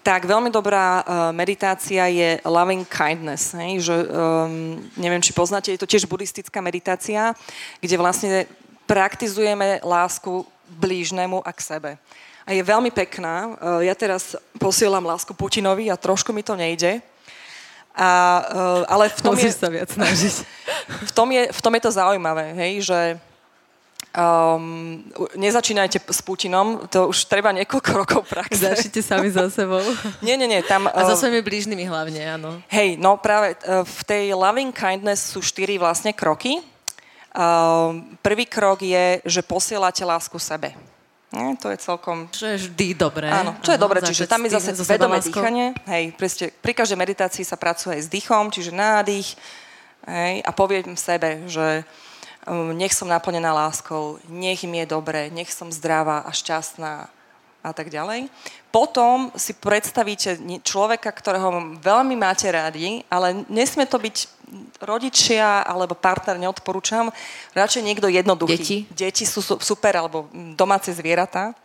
tak 0.06 0.30
veľmi 0.30 0.54
dobrá 0.54 1.02
uh, 1.02 1.06
meditácia 1.34 2.06
je 2.06 2.38
loving 2.46 2.86
kindness. 2.86 3.58
Hej? 3.58 3.90
Že, 3.90 3.96
um, 4.06 4.78
neviem, 5.02 5.18
či 5.18 5.34
poznáte, 5.34 5.74
je 5.74 5.82
to 5.82 5.90
tiež 5.90 6.06
buddhistická 6.06 6.62
meditácia, 6.62 7.34
kde 7.82 7.96
vlastne 7.98 8.46
praktizujeme 8.86 9.82
lásku 9.82 10.46
blížnemu 10.78 11.42
a 11.42 11.50
k 11.50 11.60
sebe. 11.60 11.92
A 12.46 12.54
je 12.54 12.62
veľmi 12.62 12.94
pekná. 12.94 13.58
Uh, 13.58 13.82
ja 13.82 13.98
teraz 13.98 14.38
posielam 14.62 15.02
lásku 15.02 15.34
Putinovi 15.34 15.90
a 15.90 15.98
trošku 15.98 16.30
mi 16.30 16.46
to 16.46 16.54
nejde. 16.54 17.02
A, 17.98 18.46
uh, 18.46 18.84
ale 18.86 19.10
v 19.10 19.22
tom 19.26 19.34
Musíš 19.34 19.58
je, 19.58 19.62
sa 19.66 19.74
viac 19.74 19.90
snažiť. 19.90 20.36
v, 21.10 21.12
tom 21.18 21.34
je, 21.34 21.50
v 21.50 21.60
tom 21.66 21.74
je 21.74 21.82
to 21.82 21.92
zaujímavé, 21.98 22.54
hej, 22.54 22.94
že 22.94 23.00
Um, 24.16 25.04
nezačínajte 25.36 26.00
s 26.00 26.24
Putinom, 26.24 26.88
to 26.88 27.12
už 27.12 27.28
treba 27.28 27.52
niekoľko 27.52 27.92
rokov 28.08 28.22
praxe. 28.24 28.64
Začnite 28.64 29.04
sami 29.04 29.28
za 29.28 29.52
sebou. 29.52 29.84
nie, 30.24 30.40
nie, 30.40 30.48
nie. 30.48 30.64
Tam, 30.64 30.88
A 30.88 31.04
so 31.04 31.20
svojimi 31.20 31.44
blížnymi 31.44 31.84
hlavne, 31.84 32.40
áno. 32.40 32.64
Hej, 32.72 32.96
no 32.96 33.20
práve 33.20 33.60
uh, 33.68 33.84
v 33.84 34.02
tej 34.08 34.26
loving 34.32 34.72
kindness 34.72 35.36
sú 35.36 35.44
štyri 35.44 35.76
vlastne 35.76 36.16
kroky. 36.16 36.64
Uh, 37.36 38.00
prvý 38.24 38.48
krok 38.48 38.80
je, 38.80 39.20
že 39.28 39.44
posielate 39.44 40.08
lásku 40.08 40.40
sebe. 40.40 40.72
Nie, 41.36 41.60
to 41.60 41.68
je 41.68 41.76
celkom... 41.84 42.32
Čo 42.32 42.56
je 42.56 42.72
vždy 42.72 42.96
dobré. 42.96 43.28
Áno, 43.28 43.60
čo 43.60 43.76
je 43.76 43.80
dobré, 43.84 44.00
čiže 44.00 44.32
tam 44.32 44.48
je 44.48 44.56
zase 44.56 44.72
vedomé 44.88 45.20
dýchanie. 45.20 45.76
Hej, 45.92 46.16
presne, 46.16 46.56
pri 46.64 46.72
každej 46.72 46.96
meditácii 46.96 47.44
sa 47.44 47.60
pracuje 47.60 48.00
aj 48.00 48.08
s 48.08 48.08
dýchom, 48.08 48.48
čiže 48.48 48.72
nádych. 48.72 49.36
Hej, 50.08 50.40
a 50.48 50.56
poviem 50.56 50.96
sebe, 50.96 51.44
že 51.52 51.84
Ehm, 51.84 52.05
nech 52.78 52.94
som 52.94 53.10
naplnená 53.10 53.54
láskou, 53.54 54.22
nech 54.30 54.62
mi 54.70 54.86
je 54.86 54.88
dobre, 54.94 55.34
nech 55.34 55.50
som 55.50 55.74
zdravá 55.74 56.22
a 56.26 56.32
šťastná 56.32 57.10
a 57.66 57.72
tak 57.74 57.90
ďalej. 57.90 58.30
Potom 58.70 59.34
si 59.34 59.58
predstavíte 59.58 60.38
človeka, 60.62 61.10
ktorého 61.10 61.82
veľmi 61.82 62.14
máte 62.14 62.46
rádi, 62.54 63.02
ale 63.10 63.42
nesmie 63.50 63.90
to 63.90 63.98
byť 63.98 64.16
rodičia 64.86 65.66
alebo 65.66 65.98
partner, 65.98 66.38
neodporúčam. 66.38 67.10
Radšej 67.58 67.82
niekto 67.82 68.06
jednoduchý. 68.06 68.58
Deti? 68.62 68.78
Deti 68.94 69.26
sú 69.26 69.42
super, 69.42 69.98
alebo 69.98 70.30
domáce 70.54 70.94
zvieratá. 70.94 71.58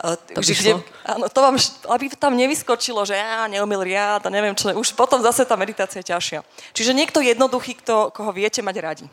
To 0.00 0.40
že 0.40 0.56
kde, 0.58 0.72
áno, 1.06 1.28
to 1.28 1.40
vám, 1.40 1.56
aby 1.92 2.12
tam 2.16 2.34
nevyskočilo, 2.36 3.04
že 3.04 3.14
ja 3.14 3.46
neumil 3.48 3.84
riad 3.84 4.20
a 4.26 4.32
neviem 4.32 4.52
čo, 4.52 4.72
už 4.74 4.92
potom 4.92 5.22
zase 5.22 5.46
tá 5.48 5.54
meditácia 5.56 6.02
je 6.02 6.10
ťažšia. 6.12 6.40
Čiže 6.76 6.92
niekto 6.92 7.24
jednoduchý, 7.24 7.78
kto, 7.80 8.12
koho 8.12 8.32
viete 8.34 8.60
mať 8.60 8.76
radi 8.80 9.06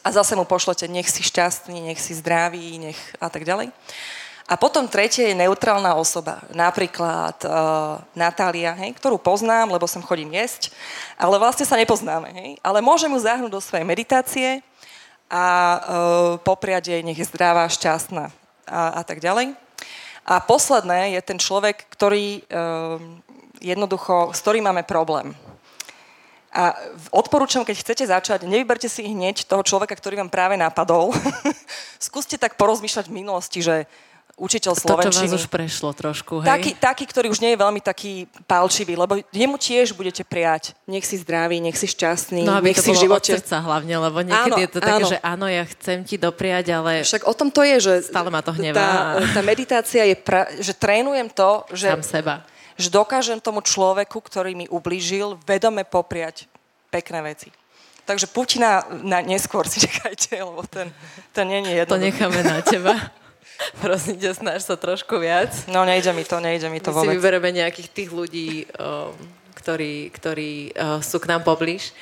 a 0.00 0.08
zase 0.10 0.32
mu 0.34 0.48
pošlete, 0.48 0.88
nech 0.88 1.06
si 1.06 1.20
šťastný, 1.20 1.92
nech 1.92 2.00
si 2.00 2.16
zdravý, 2.16 2.80
nech 2.80 3.00
a 3.20 3.28
tak 3.28 3.44
ďalej. 3.44 3.70
A 4.50 4.58
potom 4.58 4.90
tretie 4.90 5.30
je 5.30 5.38
neutrálna 5.38 5.94
osoba. 5.94 6.42
Napríklad 6.50 7.38
uh, 7.46 8.02
Natália, 8.12 8.74
hej, 8.74 8.92
ktorú 8.98 9.16
poznám, 9.16 9.70
lebo 9.70 9.86
sem 9.86 10.02
chodím 10.02 10.34
jesť, 10.34 10.74
ale 11.14 11.38
vlastne 11.38 11.62
sa 11.62 11.78
nepoznáme. 11.78 12.28
Hej. 12.34 12.50
Ale 12.60 12.82
môžem 12.82 13.08
ju 13.14 13.22
zahrnúť 13.22 13.54
do 13.54 13.62
svojej 13.62 13.86
meditácie 13.86 14.60
a 15.30 15.46
uh, 15.46 15.78
popriať 16.42 16.90
jej, 16.90 17.00
nech 17.06 17.16
je 17.16 17.30
zdravá, 17.30 17.70
šťastná 17.70 18.34
a, 18.66 19.00
a 19.00 19.02
tak 19.06 19.22
ďalej. 19.22 19.54
A 20.26 20.34
posledné 20.42 21.14
je 21.16 21.20
ten 21.22 21.38
človek, 21.38 21.86
ktorý 21.94 22.42
uh, 22.42 22.98
jednoducho, 23.62 24.34
s 24.34 24.42
ktorým 24.42 24.66
máme 24.66 24.82
problém. 24.82 25.38
A 26.52 26.76
odporúčam, 27.08 27.64
keď 27.64 27.76
chcete 27.80 28.04
začať, 28.04 28.44
nevyberte 28.44 28.84
si 28.84 29.08
hneď 29.08 29.48
toho 29.48 29.64
človeka, 29.64 29.96
ktorý 29.96 30.20
vám 30.20 30.28
práve 30.28 30.60
napadol. 30.60 31.16
Skúste 31.96 32.36
tak 32.36 32.60
porozmýšľať 32.60 33.08
v 33.08 33.16
minulosti, 33.24 33.64
že 33.64 33.88
učiteľ 34.36 34.72
slovenčiny. 34.76 35.32
To, 35.32 35.32
čo 35.32 35.32
vás 35.32 35.40
už 35.40 35.46
prešlo 35.48 35.90
trošku, 35.96 36.44
hej? 36.44 36.48
Taký, 36.48 36.70
taký, 36.76 37.04
ktorý 37.08 37.26
už 37.32 37.40
nie 37.40 37.56
je 37.56 37.58
veľmi 37.60 37.80
taký 37.80 38.28
palčivý, 38.44 38.96
lebo 38.96 39.20
jemu 39.32 39.56
tiež 39.56 39.96
budete 39.96 40.24
prijať. 40.24 40.76
Nech 40.88 41.04
si 41.04 41.20
zdravý, 41.20 41.60
nech 41.60 41.76
si 41.76 41.88
šťastný, 41.88 42.44
no, 42.44 42.60
nech 42.60 42.76
to 42.76 42.84
si 42.84 42.92
v 42.96 43.08
živote... 43.08 43.32
srdca 43.32 43.60
hlavne, 43.60 43.96
lebo 43.96 44.20
niekedy 44.20 44.60
áno, 44.60 44.64
je 44.64 44.68
to 44.68 44.78
také, 44.80 45.04
áno. 45.04 45.08
že 45.08 45.18
áno, 45.24 45.46
ja 45.48 45.64
chcem 45.68 45.98
ti 46.04 46.16
dopriať, 46.16 46.66
ale... 46.72 46.92
Však 47.04 47.28
o 47.28 47.34
tom 47.36 47.48
to 47.48 47.64
je, 47.64 47.76
že... 47.80 47.94
Stále 48.08 48.28
ma 48.32 48.44
to 48.44 48.52
hnevá. 48.56 49.20
Tá, 49.20 49.40
tá 49.40 49.40
meditácia 49.40 50.04
je, 50.04 50.16
pra... 50.16 50.48
že 50.60 50.76
trénujem 50.76 51.28
to, 51.32 51.64
že... 51.72 51.88
Sám 51.92 52.04
seba 52.04 52.44
že 52.76 52.88
dokážem 52.92 53.38
tomu 53.40 53.60
človeku, 53.64 54.18
ktorý 54.20 54.56
mi 54.56 54.66
ublížil, 54.68 55.38
vedome 55.44 55.84
popriať 55.84 56.46
pekné 56.92 57.24
veci. 57.24 57.48
Takže 58.02 58.26
Putina 58.28 58.82
na, 59.02 59.22
neskôr 59.22 59.64
si 59.70 59.80
čakajte, 59.86 60.36
lebo 60.42 60.62
ten, 60.66 60.90
ten 61.30 61.46
nie 61.48 61.62
je 61.62 61.82
jedno. 61.82 61.96
To 61.96 62.02
necháme 62.02 62.40
na 62.42 62.60
teba. 62.60 62.94
Prosím 63.78 64.18
ťa, 64.18 64.30
snaž 64.34 64.66
sa 64.66 64.74
trošku 64.74 65.22
viac. 65.22 65.54
No 65.70 65.86
nejde 65.86 66.10
mi 66.10 66.26
to, 66.26 66.42
nejde 66.42 66.66
mi 66.66 66.82
to 66.82 66.90
My 66.90 66.96
vôbec. 66.98 67.14
si 67.14 67.16
vybereme 67.18 67.48
nejakých 67.54 67.88
tých 67.94 68.10
ľudí, 68.10 68.66
um, 68.74 69.14
ktorí, 69.62 70.10
ktorí 70.10 70.74
uh, 70.74 70.98
sú 70.98 71.22
k 71.22 71.30
nám 71.30 71.46
poblíž. 71.46 71.94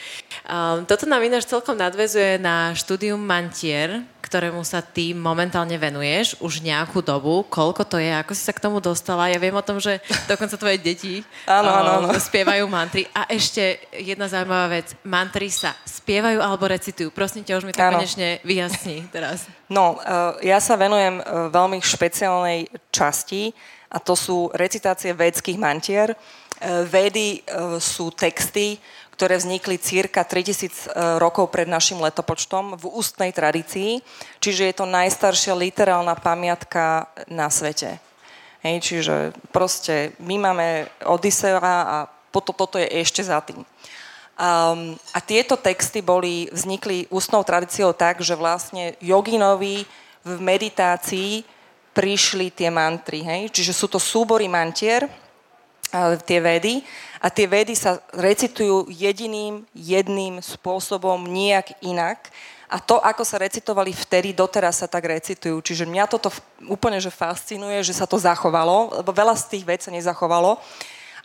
Um, 0.48 0.88
toto 0.88 1.04
nám 1.04 1.20
ináč 1.20 1.44
celkom 1.44 1.76
nadvezuje 1.76 2.40
na 2.40 2.72
štúdium 2.72 3.20
Mantier, 3.20 4.00
ktorému 4.24 4.64
sa 4.64 4.80
ty 4.80 5.12
momentálne 5.12 5.76
venuješ 5.76 6.40
už 6.40 6.64
nejakú 6.64 7.04
dobu. 7.04 7.44
Koľko 7.50 7.84
to 7.84 8.00
je? 8.00 8.08
Ako 8.08 8.32
si 8.32 8.46
sa 8.46 8.56
k 8.56 8.62
tomu 8.62 8.80
dostala? 8.80 9.28
Ja 9.28 9.36
viem 9.42 9.52
o 9.52 9.60
tom, 9.60 9.82
že 9.82 10.00
dokonca 10.30 10.56
tvoje 10.56 10.80
deti 10.80 11.20
áno, 11.44 11.68
áno, 11.68 11.90
áno. 12.06 12.08
spievajú 12.16 12.64
mantry. 12.70 13.04
A 13.12 13.26
ešte 13.26 13.82
jedna 13.90 14.30
zaujímavá 14.30 14.70
vec. 14.70 14.94
Mantry 15.04 15.50
sa 15.50 15.74
spievajú 15.82 16.38
alebo 16.38 16.70
recitujú? 16.70 17.10
Prosím 17.10 17.42
ťa, 17.42 17.58
už 17.58 17.66
mi 17.66 17.74
to 17.74 17.82
áno. 17.82 17.98
konečne 17.98 18.38
vyjasní 18.46 19.10
teraz. 19.10 19.50
No, 19.66 19.98
ja 20.40 20.62
sa 20.62 20.78
venujem 20.78 21.18
veľmi 21.50 21.82
špeciálnej 21.82 22.70
časti 22.94 23.50
a 23.90 23.98
to 23.98 24.14
sú 24.14 24.54
recitácie 24.54 25.10
védských 25.10 25.58
mantier. 25.58 26.14
Uh, 26.60 26.84
Védy 26.84 27.40
sú 27.80 28.12
texty, 28.12 28.76
ktoré 29.20 29.36
vznikli 29.36 29.76
cirka 29.76 30.24
3000 30.24 30.64
e, 30.64 30.72
rokov 31.20 31.52
pred 31.52 31.68
našim 31.68 32.00
letopočtom 32.00 32.80
v 32.80 32.88
ústnej 32.88 33.36
tradícii, 33.36 34.00
čiže 34.40 34.72
je 34.72 34.74
to 34.80 34.88
najstaršia 34.88 35.52
literálna 35.52 36.16
pamiatka 36.16 37.04
na 37.28 37.52
svete. 37.52 38.00
Hej, 38.64 38.80
čiže 38.80 39.36
proste 39.52 40.16
my 40.24 40.40
máme 40.40 40.88
Odisea 41.04 41.60
a 41.60 42.08
toto, 42.32 42.56
toto 42.56 42.80
je 42.80 42.88
ešte 42.88 43.20
za 43.20 43.44
tým. 43.44 43.60
Um, 43.60 44.96
a 45.12 45.20
tieto 45.20 45.60
texty 45.60 46.00
boli, 46.00 46.48
vznikli 46.48 47.04
ústnou 47.12 47.44
tradíciou 47.44 47.92
tak, 47.92 48.24
že 48.24 48.32
vlastne 48.32 48.96
joginovi 49.04 49.84
v 50.24 50.32
meditácii 50.40 51.44
prišli 51.92 52.56
tie 52.56 52.72
mantry. 52.72 53.20
Hej? 53.20 53.52
Čiže 53.52 53.76
sú 53.76 53.84
to 53.84 54.00
súbory 54.00 54.48
mantier, 54.48 55.12
tie 56.24 56.38
vedy, 56.38 56.82
a 57.20 57.28
tie 57.28 57.44
vedy 57.44 57.76
sa 57.76 58.00
recitujú 58.16 58.88
jediným, 58.88 59.68
jedným 59.76 60.40
spôsobom, 60.40 61.20
nejak 61.28 61.76
inak. 61.84 62.32
A 62.70 62.80
to, 62.80 62.96
ako 62.96 63.28
sa 63.28 63.42
recitovali 63.42 63.92
vtedy, 63.92 64.32
doteraz 64.32 64.80
sa 64.80 64.88
tak 64.88 65.04
recitujú. 65.04 65.60
Čiže 65.60 65.84
mňa 65.84 66.08
toto 66.08 66.32
úplne 66.64 66.96
že 66.96 67.12
fascinuje, 67.12 67.82
že 67.84 67.92
sa 67.92 68.08
to 68.08 68.16
zachovalo, 68.16 69.04
lebo 69.04 69.12
veľa 69.12 69.36
z 69.36 69.58
tých 69.58 69.64
vecí 69.68 69.90
sa 69.90 69.92
nezachovalo. 69.92 70.56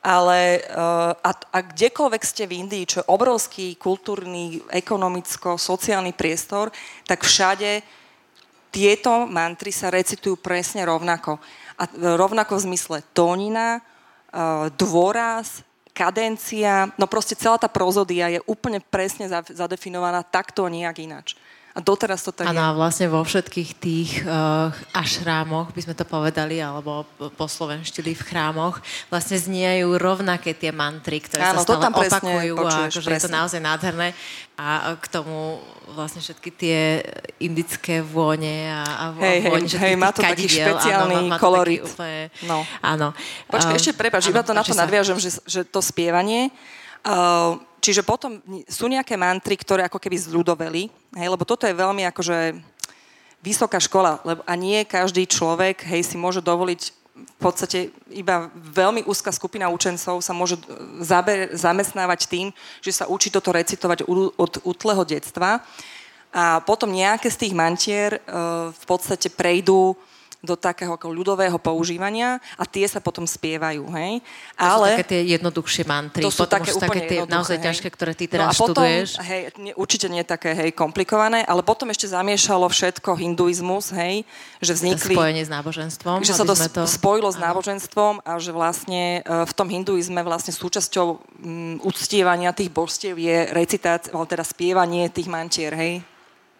Ale 0.05 0.61
uh, 0.69 1.15
a, 1.15 1.31
a 1.31 1.59
kdekoľvek 1.63 2.23
ste 2.27 2.43
v 2.45 2.65
Indii, 2.65 2.85
čo 2.85 3.01
je 3.01 3.09
obrovský 3.09 3.73
kultúrny, 3.79 4.61
ekonomicko-sociálny 4.69 6.13
priestor, 6.13 6.69
tak 7.07 7.23
všade 7.23 7.81
tieto 8.69 9.23
mantry 9.25 9.71
sa 9.71 9.87
recitujú 9.87 10.35
presne 10.37 10.83
rovnako. 10.83 11.39
A 11.79 11.87
rovnako 12.19 12.59
v 12.59 12.65
zmysle 12.69 12.97
tónina, 13.15 13.79
dôraz, 14.77 15.63
kadencia, 15.95 16.91
no 16.99 17.07
proste 17.07 17.39
celá 17.39 17.55
tá 17.55 17.71
prozodia 17.71 18.27
je 18.27 18.43
úplne 18.43 18.83
presne 18.83 19.31
zadefinovaná 19.31 20.23
takto 20.27 20.67
nejak 20.67 20.99
ináč. 20.99 21.39
A 21.75 21.83
doteraz 21.83 22.23
to 22.23 22.31
tak 22.31 22.47
a 22.47 22.71
vlastne 22.71 23.11
vo 23.11 23.19
všetkých 23.19 23.69
tých 23.83 24.23
uh, 24.23 24.71
ašrámoch, 24.95 25.75
by 25.75 25.81
sme 25.83 25.91
to 25.91 26.07
povedali, 26.07 26.63
alebo 26.63 27.03
po 27.19 27.45
slovenštili 27.51 28.15
v 28.15 28.23
chrámoch, 28.23 28.79
vlastne 29.11 29.35
zniejú 29.35 29.99
rovnaké 29.99 30.55
tie 30.55 30.71
mantry, 30.71 31.19
ktoré 31.19 31.43
ano, 31.43 31.59
sa 31.59 31.75
stále 31.75 31.91
opakujú 31.91 32.53
počuješ, 32.55 32.93
a 32.95 32.99
akože 33.03 33.09
je 33.11 33.23
to 33.27 33.35
naozaj 33.35 33.59
nádherné. 33.59 34.15
A 34.55 34.95
k 34.95 35.05
tomu 35.11 35.59
vlastne 35.91 36.23
všetky 36.23 36.49
tie 36.55 37.03
indické 37.43 37.99
vône 37.99 38.71
a, 38.71 38.87
a 38.87 39.05
hej, 39.19 39.43
vône 39.43 39.67
hej, 39.67 39.75
hej, 39.75 39.93
má 39.99 40.15
to 40.15 40.23
taký 40.23 40.47
špeciálny 40.47 41.15
áno, 41.19 41.27
má, 41.27 41.35
má 41.35 41.43
kolorit. 41.43 41.83
Úplne, 41.83 42.31
no. 42.47 42.63
Áno. 42.79 43.11
Počkaj, 43.51 43.75
um, 43.75 43.79
ešte 43.83 43.91
prepáč, 43.91 44.31
iba 44.31 44.47
to 44.47 44.55
na 44.55 44.63
to 44.63 44.71
nadviažem, 44.71 45.19
že, 45.19 45.43
že 45.43 45.67
to 45.67 45.83
spievanie, 45.83 46.55
uh, 47.03 47.59
Čiže 47.85 48.01
potom 48.01 48.41
sú 48.65 48.89
nejaké 48.89 49.13
mantry, 49.13 49.53
ktoré 49.53 49.85
ako 49.85 50.01
keby 50.01 50.17
zľudoveli, 50.17 50.89
hej, 50.89 51.29
lebo 51.29 51.45
toto 51.45 51.69
je 51.69 51.77
veľmi 51.77 52.01
akože 52.09 52.57
vysoká 53.45 53.77
škola, 53.77 54.25
lebo 54.25 54.41
a 54.41 54.57
nie 54.57 54.81
každý 54.89 55.29
človek, 55.29 55.85
hej, 55.85 56.01
si 56.01 56.17
môže 56.17 56.41
dovoliť 56.41 57.05
v 57.15 57.37
podstate 57.37 57.93
iba 58.09 58.49
veľmi 58.57 59.05
úzka 59.05 59.29
skupina 59.29 59.69
učencov 59.69 60.19
sa 60.19 60.33
môže 60.33 60.57
zaber, 60.99 61.53
zamestnávať 61.53 62.25
tým, 62.25 62.47
že 62.81 62.91
sa 62.91 63.05
učí 63.05 63.29
toto 63.29 63.53
recitovať 63.53 64.03
od 64.35 64.53
útleho 64.65 65.05
detstva. 65.05 65.61
A 66.35 66.59
potom 66.65 66.91
nejaké 66.91 67.31
z 67.31 67.47
tých 67.47 67.53
mantier 67.55 68.19
uh, 68.19 68.73
v 68.73 68.85
podstate 68.89 69.31
prejdú 69.31 69.95
do 70.45 70.55
takého 70.55 70.93
ako 70.93 71.09
ľudového 71.11 71.57
používania 71.57 72.37
a 72.55 72.63
tie 72.63 72.85
sa 72.85 73.01
potom 73.01 73.25
spievajú, 73.25 73.83
hej. 73.97 74.21
To 74.55 74.61
Ale, 74.61 74.87
sú 74.87 74.91
také 74.95 75.05
tie 75.09 75.21
jednoduchšie 75.35 75.83
mantry, 75.89 76.21
to 76.21 76.31
sú 76.31 76.45
také, 76.45 76.71
také 76.71 77.01
tie 77.09 77.19
naozaj 77.25 77.57
hej. 77.57 77.65
ťažké, 77.65 77.87
ktoré 77.89 78.13
ty 78.13 78.29
teraz 78.29 78.47
no 78.47 78.51
a 78.53 78.55
potom, 78.55 78.85
študuješ. 78.85 79.09
Hej, 79.25 79.41
nie, 79.57 79.73
určite 79.73 80.07
nie 80.07 80.21
také, 80.21 80.53
hej, 80.53 80.69
komplikované, 80.77 81.41
ale 81.43 81.65
potom 81.65 81.89
ešte 81.89 82.05
zamiešalo 82.05 82.69
všetko 82.69 83.17
hinduizmus, 83.17 83.89
hej, 83.97 84.23
že 84.61 84.71
vznikli... 84.77 85.17
Spojenie 85.17 85.43
s 85.43 85.51
náboženstvom. 85.51 86.21
Že 86.21 86.33
sa 86.37 86.45
to, 86.45 86.55
to 86.55 86.83
spojilo 86.85 87.29
s 87.33 87.37
náboženstvom 87.41 88.21
a 88.21 88.37
že 88.37 88.53
vlastne 88.53 89.25
e, 89.25 89.43
v 89.43 89.53
tom 89.57 89.67
hinduizme 89.67 90.21
vlastne 90.21 90.53
súčasťou 90.53 91.07
um, 91.17 91.75
uctievania 91.81 92.53
tých 92.53 92.69
božstiev 92.69 93.17
je 93.17 93.49
recitácia, 93.51 94.13
teda 94.13 94.43
spievanie 94.45 95.09
tých 95.09 95.27
mantier, 95.27 95.73
hej. 95.73 96.14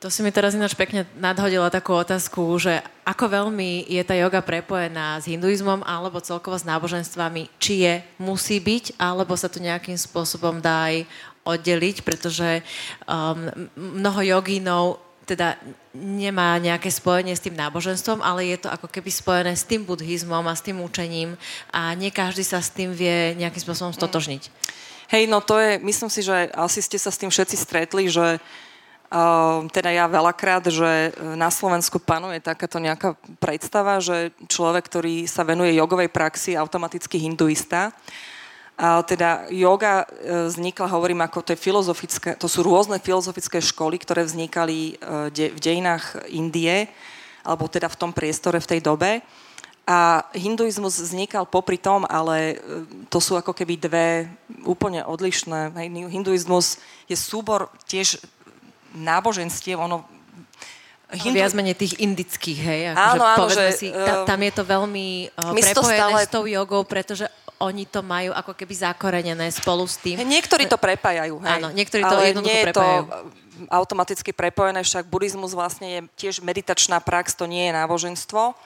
To 0.05 0.13
si 0.13 0.21
mi 0.21 0.29
teraz 0.29 0.53
ináč 0.53 0.77
pekne 0.77 1.09
nadhodila 1.17 1.73
takú 1.73 1.97
otázku, 1.97 2.45
že 2.61 2.77
ako 3.09 3.25
veľmi 3.25 3.89
je 3.89 4.05
tá 4.05 4.13
yoga 4.13 4.37
prepojená 4.37 5.17
s 5.17 5.25
hinduizmom 5.25 5.81
alebo 5.81 6.21
celkovo 6.21 6.53
s 6.53 6.61
náboženstvami, 6.61 7.49
či 7.57 7.89
je, 7.89 8.05
musí 8.21 8.61
byť, 8.61 9.01
alebo 9.01 9.33
sa 9.33 9.49
to 9.49 9.57
nejakým 9.57 9.97
spôsobom 9.97 10.61
dá 10.61 10.93
aj 10.93 11.09
oddeliť, 11.41 12.05
pretože 12.05 12.61
um, 13.09 13.49
mnoho 13.73 14.21
jogínov 14.21 15.01
teda 15.25 15.57
nemá 15.97 16.53
nejaké 16.61 16.93
spojenie 16.93 17.33
s 17.33 17.41
tým 17.41 17.57
náboženstvom, 17.57 18.21
ale 18.21 18.45
je 18.53 18.61
to 18.61 18.69
ako 18.69 18.85
keby 18.85 19.09
spojené 19.09 19.57
s 19.57 19.65
tým 19.65 19.89
buddhizmom 19.89 20.45
a 20.45 20.53
s 20.53 20.61
tým 20.61 20.85
učením 20.85 21.33
a 21.73 21.97
nie 21.97 22.13
každý 22.13 22.45
sa 22.45 22.61
s 22.61 22.69
tým 22.69 22.93
vie 22.93 23.33
nejakým 23.41 23.65
spôsobom 23.65 23.89
stotožniť. 23.89 24.53
Hej, 25.09 25.25
no 25.25 25.41
to 25.41 25.57
je, 25.57 25.81
myslím 25.81 26.13
si, 26.13 26.21
že 26.21 26.53
asi 26.53 26.85
ste 26.85 27.01
sa 27.01 27.09
s 27.09 27.17
tým 27.17 27.33
všetci 27.33 27.57
stretli, 27.57 28.05
že 28.05 28.37
Ehm, 28.37 28.64
teda 29.71 29.89
ja 29.95 30.05
veľakrát, 30.11 30.67
že 30.67 31.11
e, 31.15 31.39
na 31.39 31.47
Slovensku 31.47 32.03
panuje 32.03 32.43
takáto 32.43 32.83
nejaká 32.83 33.15
predstava, 33.39 34.03
že 34.03 34.35
človek, 34.51 34.83
ktorý 34.91 35.15
sa 35.23 35.47
venuje 35.47 35.77
jogovej 35.77 36.11
praxi, 36.11 36.59
automaticky 36.59 37.15
hinduista. 37.21 37.95
A 38.75 38.99
teda 39.07 39.47
yoga 39.47 40.03
e, 40.03 40.51
vznikla, 40.51 40.91
hovorím, 40.91 41.23
ako 41.23 41.39
to 41.47 41.55
je 41.55 41.63
filozofické, 41.63 42.35
to 42.35 42.51
sú 42.51 42.59
rôzne 42.67 42.99
filozofické 42.99 43.63
školy, 43.63 43.95
ktoré 44.03 44.27
vznikali 44.27 44.99
e, 44.99 45.31
v 45.31 45.59
dejinách 45.63 46.27
Indie, 46.35 46.91
alebo 47.47 47.71
teda 47.71 47.87
v 47.87 47.99
tom 47.99 48.11
priestore 48.11 48.59
v 48.59 48.69
tej 48.75 48.79
dobe. 48.83 49.23
A 49.85 50.27
hinduizmus 50.33 50.97
vznikal 50.97 51.45
popri 51.45 51.77
tom, 51.77 52.09
ale 52.09 52.57
to 53.13 53.21
sú 53.21 53.37
ako 53.37 53.53
keby 53.53 53.77
dve 53.77 54.07
úplne 54.65 55.05
odlišné. 55.05 55.77
Hinduizmus 56.09 56.81
je 57.05 57.13
súbor 57.13 57.69
tiež 57.85 58.17
náboženstiev, 58.95 59.77
ono 59.77 60.07
Hindu... 61.05 61.37
Viac 61.37 61.53
menej 61.53 61.77
tých 61.77 62.01
indických, 62.01 62.59
hej? 62.65 62.81
Akože 62.91 63.05
áno, 63.13 63.23
áno, 63.23 63.45
že, 63.47 63.65
si, 63.77 63.87
ta, 63.93 64.25
tam 64.25 64.39
je 64.41 64.51
to 64.51 64.63
veľmi 64.65 65.29
uh, 65.37 65.53
prepojené 65.53 66.17
stále... 66.17 66.25
s 66.25 66.33
tou 66.33 66.43
jogou, 66.49 66.81
pretože 66.81 67.29
oni 67.61 67.85
to 67.85 68.01
majú 68.01 68.33
ako 68.33 68.51
keby 68.57 68.73
zakorenené 68.73 69.47
spolu 69.53 69.85
s 69.85 70.01
tým. 70.01 70.17
Niektorí 70.25 70.65
to 70.65 70.81
prepájajú, 70.81 71.37
hej. 71.39 71.61
Áno, 71.61 71.69
niektorí 71.71 72.01
to 72.03 72.15
Ale 72.17 72.33
jednoducho 72.33 72.51
nie 72.51 72.57
je 72.57 72.67
prepájajú. 72.67 73.03
to 73.05 73.15
automaticky 73.71 74.31
prepojené, 74.35 74.83
však 74.83 75.07
buddhizmus 75.07 75.55
vlastne 75.55 75.87
je 75.87 75.99
tiež 76.19 76.43
meditačná 76.43 76.99
prax, 76.99 77.37
to 77.37 77.47
nie 77.47 77.69
je 77.69 77.71
náboženstvo 77.71 78.57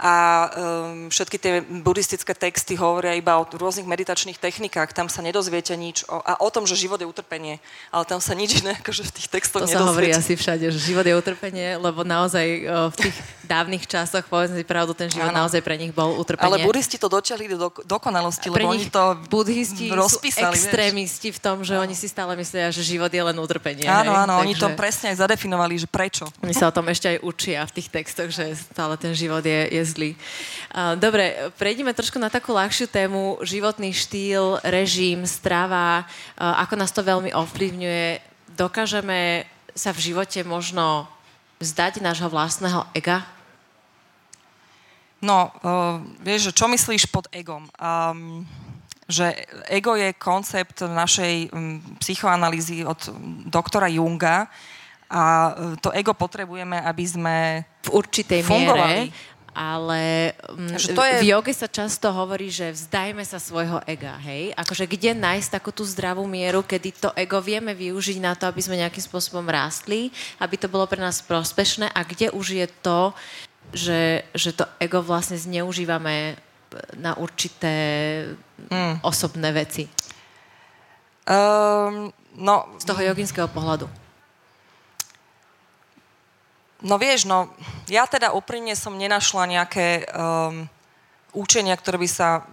a 0.00 0.48
um, 0.48 1.12
všetky 1.12 1.36
tie 1.36 1.60
buddhistické 1.60 2.32
texty 2.32 2.72
hovoria 2.80 3.12
iba 3.12 3.36
o 3.36 3.44
rôznych 3.44 3.84
meditačných 3.84 4.40
technikách, 4.40 4.96
tam 4.96 5.12
sa 5.12 5.20
nedozviete 5.20 5.76
nič 5.76 6.08
o, 6.08 6.24
a 6.24 6.40
o 6.40 6.48
tom, 6.48 6.64
že 6.64 6.80
život 6.80 6.96
je 6.96 7.04
utrpenie, 7.04 7.60
ale 7.92 8.08
tam 8.08 8.16
sa 8.16 8.32
nič 8.32 8.64
iné 8.64 8.80
akože 8.80 9.04
v 9.04 9.12
tých 9.12 9.28
textoch 9.28 9.60
to 9.60 9.68
nedozviete. 9.68 9.84
To 9.84 9.84
sa 9.84 9.92
hovorí 9.92 10.08
asi 10.16 10.32
všade, 10.40 10.72
že 10.72 10.80
život 10.80 11.04
je 11.04 11.12
utrpenie, 11.12 11.76
lebo 11.76 12.00
naozaj 12.00 12.46
v 12.90 12.96
tých 12.96 13.16
dávnych 13.50 13.82
časoch, 13.90 14.22
povedzme 14.30 14.62
si 14.62 14.66
pravdu, 14.66 14.94
ten 14.94 15.10
život 15.10 15.34
ano. 15.34 15.42
naozaj 15.42 15.58
pre 15.58 15.74
nich 15.74 15.90
bol 15.90 16.14
utrpenie. 16.14 16.46
Ale 16.46 16.62
buddhisti 16.62 17.02
to 17.02 17.10
dotiahli 17.10 17.50
do 17.58 17.74
dokonalosti, 17.82 18.46
pre 18.46 18.62
lebo 18.62 18.78
nich 18.78 18.86
oni 18.86 18.94
to 18.94 19.04
buddhisti 19.26 19.90
rozpísali, 19.90 20.54
sú 20.54 20.70
extrémisti 20.70 21.34
vieš. 21.34 21.36
v 21.36 21.40
tom, 21.42 21.56
že 21.66 21.74
no. 21.74 21.82
oni 21.82 21.98
si 21.98 22.06
stále 22.06 22.38
myslia, 22.38 22.70
že 22.70 22.86
život 22.86 23.10
je 23.10 23.18
len 23.18 23.34
utrpenie. 23.34 23.90
Áno, 23.90 24.14
áno, 24.14 24.38
Takže... 24.38 24.44
oni 24.46 24.54
to 24.54 24.68
presne 24.78 25.06
aj 25.10 25.26
zadefinovali, 25.26 25.74
že 25.82 25.90
prečo. 25.90 26.30
Oni 26.46 26.54
sa 26.54 26.70
o 26.70 26.76
tom 26.76 26.86
ešte 26.86 27.10
aj 27.10 27.18
učia 27.26 27.66
v 27.66 27.74
tých 27.74 27.88
textoch, 27.90 28.30
že 28.30 28.54
stále 28.54 28.94
ten 28.94 29.10
život 29.18 29.42
je, 29.42 29.66
je 29.74 29.82
zlý. 29.82 30.10
Dobre, 31.02 31.50
prejdeme 31.58 31.90
trošku 31.90 32.22
na 32.22 32.30
takú 32.30 32.54
ľahšiu 32.54 32.86
tému. 32.86 33.42
Životný 33.42 33.90
štýl, 33.90 34.62
režim, 34.62 35.26
strava, 35.26 36.06
ako 36.38 36.78
nás 36.78 36.94
to 36.94 37.02
veľmi 37.02 37.34
ovplyvňuje. 37.34 38.22
Dokážeme 38.54 39.50
sa 39.74 39.90
v 39.90 40.12
živote 40.12 40.46
možno 40.46 41.10
vzdať 41.58 42.04
nášho 42.04 42.30
vlastného 42.30 42.86
ega? 42.94 43.26
No, 45.20 45.52
uh, 45.60 46.00
vieš, 46.24 46.56
čo 46.56 46.64
myslíš 46.64 47.12
pod 47.12 47.28
egom? 47.28 47.68
Um, 47.76 48.48
že 49.10 49.34
ego 49.68 49.98
je 49.98 50.14
koncept 50.16 50.80
našej 50.80 51.50
um, 51.50 51.82
psychoanalýzy 51.98 52.86
od 52.86 53.10
doktora 53.50 53.90
Junga 53.90 54.48
a 55.10 55.22
uh, 55.50 55.74
to 55.82 55.92
ego 55.92 56.14
potrebujeme, 56.14 56.78
aby 56.80 57.04
sme 57.04 57.36
v 57.84 57.88
určitej 57.90 58.40
fungovali. 58.46 59.10
miere 59.10 59.30
ale 59.50 60.32
mm, 60.54 60.94
to 60.94 61.02
je... 61.02 61.14
v 61.20 61.24
joge 61.34 61.50
sa 61.50 61.66
často 61.66 62.14
hovorí, 62.14 62.54
že 62.54 62.70
vzdajme 62.70 63.22
sa 63.26 63.42
svojho 63.42 63.82
ega, 63.82 64.14
hej? 64.22 64.54
Akože 64.54 64.86
kde 64.86 65.18
nájsť 65.18 65.58
takú 65.58 65.74
tú 65.74 65.82
zdravú 65.82 66.22
mieru, 66.22 66.62
kedy 66.62 66.88
to 66.94 67.10
ego 67.18 67.42
vieme 67.42 67.74
využiť 67.74 68.18
na 68.22 68.38
to, 68.38 68.46
aby 68.46 68.62
sme 68.62 68.78
nejakým 68.78 69.02
spôsobom 69.02 69.42
rástli, 69.50 70.14
aby 70.38 70.54
to 70.54 70.70
bolo 70.70 70.86
pre 70.86 71.02
nás 71.02 71.18
prospešné 71.20 71.90
a 71.90 72.00
kde 72.06 72.30
už 72.30 72.46
je 72.62 72.66
to, 72.80 73.10
že, 73.72 74.26
že 74.34 74.50
to 74.54 74.64
ego 74.82 75.02
vlastne 75.02 75.38
zneužívame 75.38 76.38
na 76.98 77.18
určité 77.18 77.74
mm. 78.70 79.02
osobné 79.02 79.50
veci. 79.50 79.90
Um, 81.26 82.10
no, 82.38 82.66
Z 82.78 82.84
toho 82.86 83.00
joginského 83.02 83.50
pohľadu. 83.50 83.90
No 86.80 86.96
vieš, 86.96 87.28
no, 87.28 87.52
ja 87.92 88.08
teda 88.08 88.32
úprimne 88.32 88.72
som 88.72 88.96
nenašla 88.96 89.44
nejaké 89.44 90.08
um, 90.16 90.64
učenia, 91.32 91.74
ktoré 91.78 91.98
by 92.00 92.08
sa, 92.10 92.44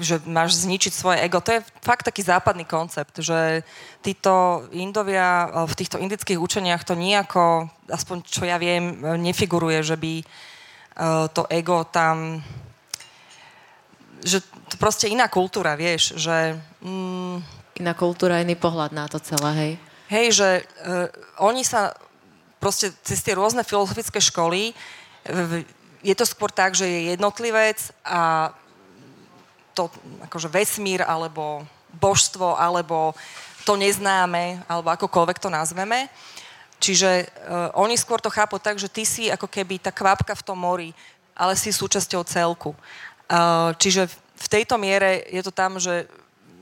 že 0.00 0.20
máš 0.24 0.64
zničiť 0.64 0.92
svoje 0.92 1.18
ego. 1.24 1.40
To 1.44 1.58
je 1.58 1.64
fakt 1.84 2.08
taký 2.08 2.24
západný 2.24 2.64
koncept, 2.64 3.20
že 3.20 3.62
títo 4.00 4.64
Indovia 4.72 5.48
v 5.68 5.74
týchto 5.76 6.00
indických 6.00 6.40
učeniach 6.40 6.84
to 6.84 6.96
nejako, 6.96 7.68
aspoň 7.88 8.16
čo 8.24 8.48
ja 8.48 8.56
viem, 8.56 9.00
nefiguruje, 9.20 9.80
že 9.84 9.96
by 9.96 10.14
uh, 10.20 11.26
to 11.32 11.44
ego 11.52 11.84
tam 11.88 12.40
že 14.18 14.42
to 14.42 14.74
proste 14.82 15.06
iná 15.06 15.30
kultúra, 15.30 15.78
vieš, 15.78 16.18
že... 16.18 16.58
Mm, 16.82 17.38
iná 17.78 17.94
kultúra, 17.94 18.42
iný 18.42 18.58
pohľad 18.58 18.90
na 18.90 19.06
to 19.06 19.22
celé, 19.22 19.50
hej? 19.54 19.72
Hej, 20.10 20.26
že 20.42 20.48
uh, 20.58 21.06
oni 21.38 21.62
sa 21.62 21.94
proste 22.58 22.90
cez 23.06 23.22
tie 23.22 23.38
rôzne 23.38 23.62
filozofické 23.62 24.18
školy 24.18 24.74
je 26.02 26.14
to 26.14 26.24
skôr 26.26 26.50
tak, 26.50 26.74
že 26.78 26.86
je 26.86 27.00
jednotlivec 27.14 27.78
a 28.06 28.52
to 29.74 29.90
akože 30.26 30.50
vesmír 30.50 31.02
alebo 31.06 31.62
božstvo 31.94 32.58
alebo 32.58 33.14
to 33.62 33.78
neznáme 33.78 34.62
alebo 34.66 34.88
akokoľvek 34.94 35.38
to 35.38 35.50
nazveme. 35.50 36.10
Čiže 36.78 37.26
uh, 37.26 37.74
oni 37.74 37.98
skôr 37.98 38.22
to 38.22 38.30
chápu 38.30 38.62
tak, 38.62 38.78
že 38.78 38.86
ty 38.86 39.02
si 39.02 39.26
ako 39.26 39.50
keby 39.50 39.82
tá 39.82 39.90
kvapka 39.90 40.34
v 40.38 40.46
tom 40.46 40.58
mori, 40.62 40.94
ale 41.34 41.58
si 41.58 41.74
súčasťou 41.74 42.22
celku. 42.22 42.70
Uh, 43.26 43.74
čiže 43.76 44.06
v 44.38 44.46
tejto 44.46 44.78
miere 44.78 45.26
je 45.26 45.42
to 45.42 45.50
tam, 45.50 45.82
že 45.82 46.06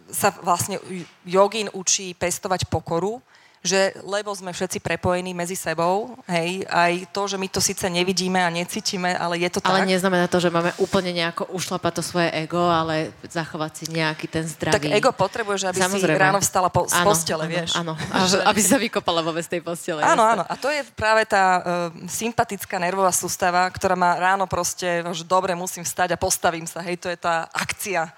sa 0.08 0.32
vlastne 0.40 0.80
jogín 1.26 1.68
učí 1.76 2.16
pestovať 2.16 2.70
pokoru, 2.72 3.20
že 3.66 3.92
lebo 4.06 4.30
sme 4.30 4.54
všetci 4.54 4.78
prepojení 4.78 5.34
medzi 5.34 5.58
sebou, 5.58 6.14
hej, 6.30 6.62
aj 6.70 7.10
to, 7.10 7.26
že 7.26 7.36
my 7.36 7.50
to 7.50 7.58
síce 7.58 7.82
nevidíme 7.82 8.38
a 8.38 8.48
necítime, 8.48 9.12
ale 9.18 9.42
je 9.42 9.50
to 9.50 9.60
ale 9.66 9.82
tak. 9.82 9.84
Ale 9.84 9.92
neznamená 9.92 10.26
to, 10.30 10.38
že 10.38 10.54
máme 10.54 10.70
úplne 10.78 11.10
nejako 11.10 11.50
ušlapať 11.50 11.92
to 11.98 12.02
svoje 12.06 12.30
ego, 12.32 12.70
ale 12.70 13.10
zachovať 13.26 13.72
si 13.74 13.84
nejaký 13.90 14.26
ten 14.30 14.46
zdravý... 14.46 14.78
Tak 14.78 14.86
ego 14.94 15.10
potrebuje, 15.10 15.66
aby 15.66 15.80
Samozrejme. 15.82 16.16
si 16.16 16.22
ráno 16.22 16.38
vstala 16.38 16.70
po, 16.70 16.86
z 16.86 16.94
áno, 16.94 17.06
postele, 17.10 17.44
áno, 17.44 17.52
vieš. 17.52 17.70
Áno, 17.74 17.92
aby 18.50 18.60
sa 18.62 18.76
vykopala 18.78 19.20
vôbec 19.26 19.42
z 19.42 19.58
tej 19.58 19.60
postele. 19.66 20.00
Áno, 20.06 20.22
áno. 20.22 20.46
A 20.46 20.54
to 20.54 20.70
je 20.70 20.86
práve 20.94 21.26
tá 21.26 21.44
uh, 21.58 21.62
sympatická 22.06 22.78
nervová 22.78 23.10
sústava, 23.10 23.66
ktorá 23.74 23.98
má 23.98 24.14
ráno 24.14 24.46
proste, 24.46 25.02
že 25.10 25.26
dobre, 25.26 25.58
musím 25.58 25.82
vstať 25.82 26.14
a 26.14 26.20
postavím 26.20 26.70
sa. 26.70 26.78
Hej, 26.86 27.02
to 27.02 27.08
je 27.10 27.18
tá 27.18 27.50
akcia. 27.50 28.14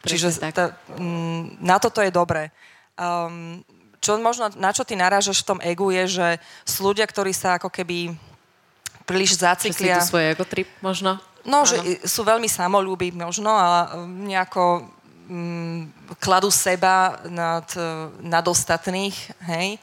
Presne 0.00 0.32
Čiže 0.32 0.52
tá, 0.52 0.76
mm, 0.96 1.60
na 1.60 1.76
toto 1.76 2.00
je 2.00 2.12
dobré. 2.12 2.48
Um, 2.96 3.64
čo 4.00 4.16
možno, 4.16 4.48
na 4.56 4.72
čo 4.72 4.82
ty 4.82 4.96
narážaš 4.96 5.44
v 5.44 5.48
tom 5.54 5.58
egu, 5.60 5.92
je, 5.92 6.20
že 6.20 6.28
sú 6.64 6.88
ľudia, 6.88 7.04
ktorí 7.04 7.36
sa 7.36 7.60
ako 7.60 7.68
keby 7.68 8.16
príliš 9.04 9.36
zaciklia. 9.36 10.00
Že 10.00 10.04
si 10.04 10.10
svoj 10.10 10.24
ego 10.32 10.44
trip 10.48 10.68
možno? 10.80 11.20
No, 11.44 11.64
že 11.64 11.80
sú 12.04 12.20
veľmi 12.20 12.48
samolúbi 12.48 13.12
možno 13.16 13.48
a 13.48 13.96
um, 13.96 14.28
nejako 14.28 14.84
um, 15.28 15.88
kladú 16.20 16.52
seba 16.52 17.16
nad, 17.28 17.64
nad 18.20 18.44
ostatných, 18.44 19.16
hej. 19.48 19.80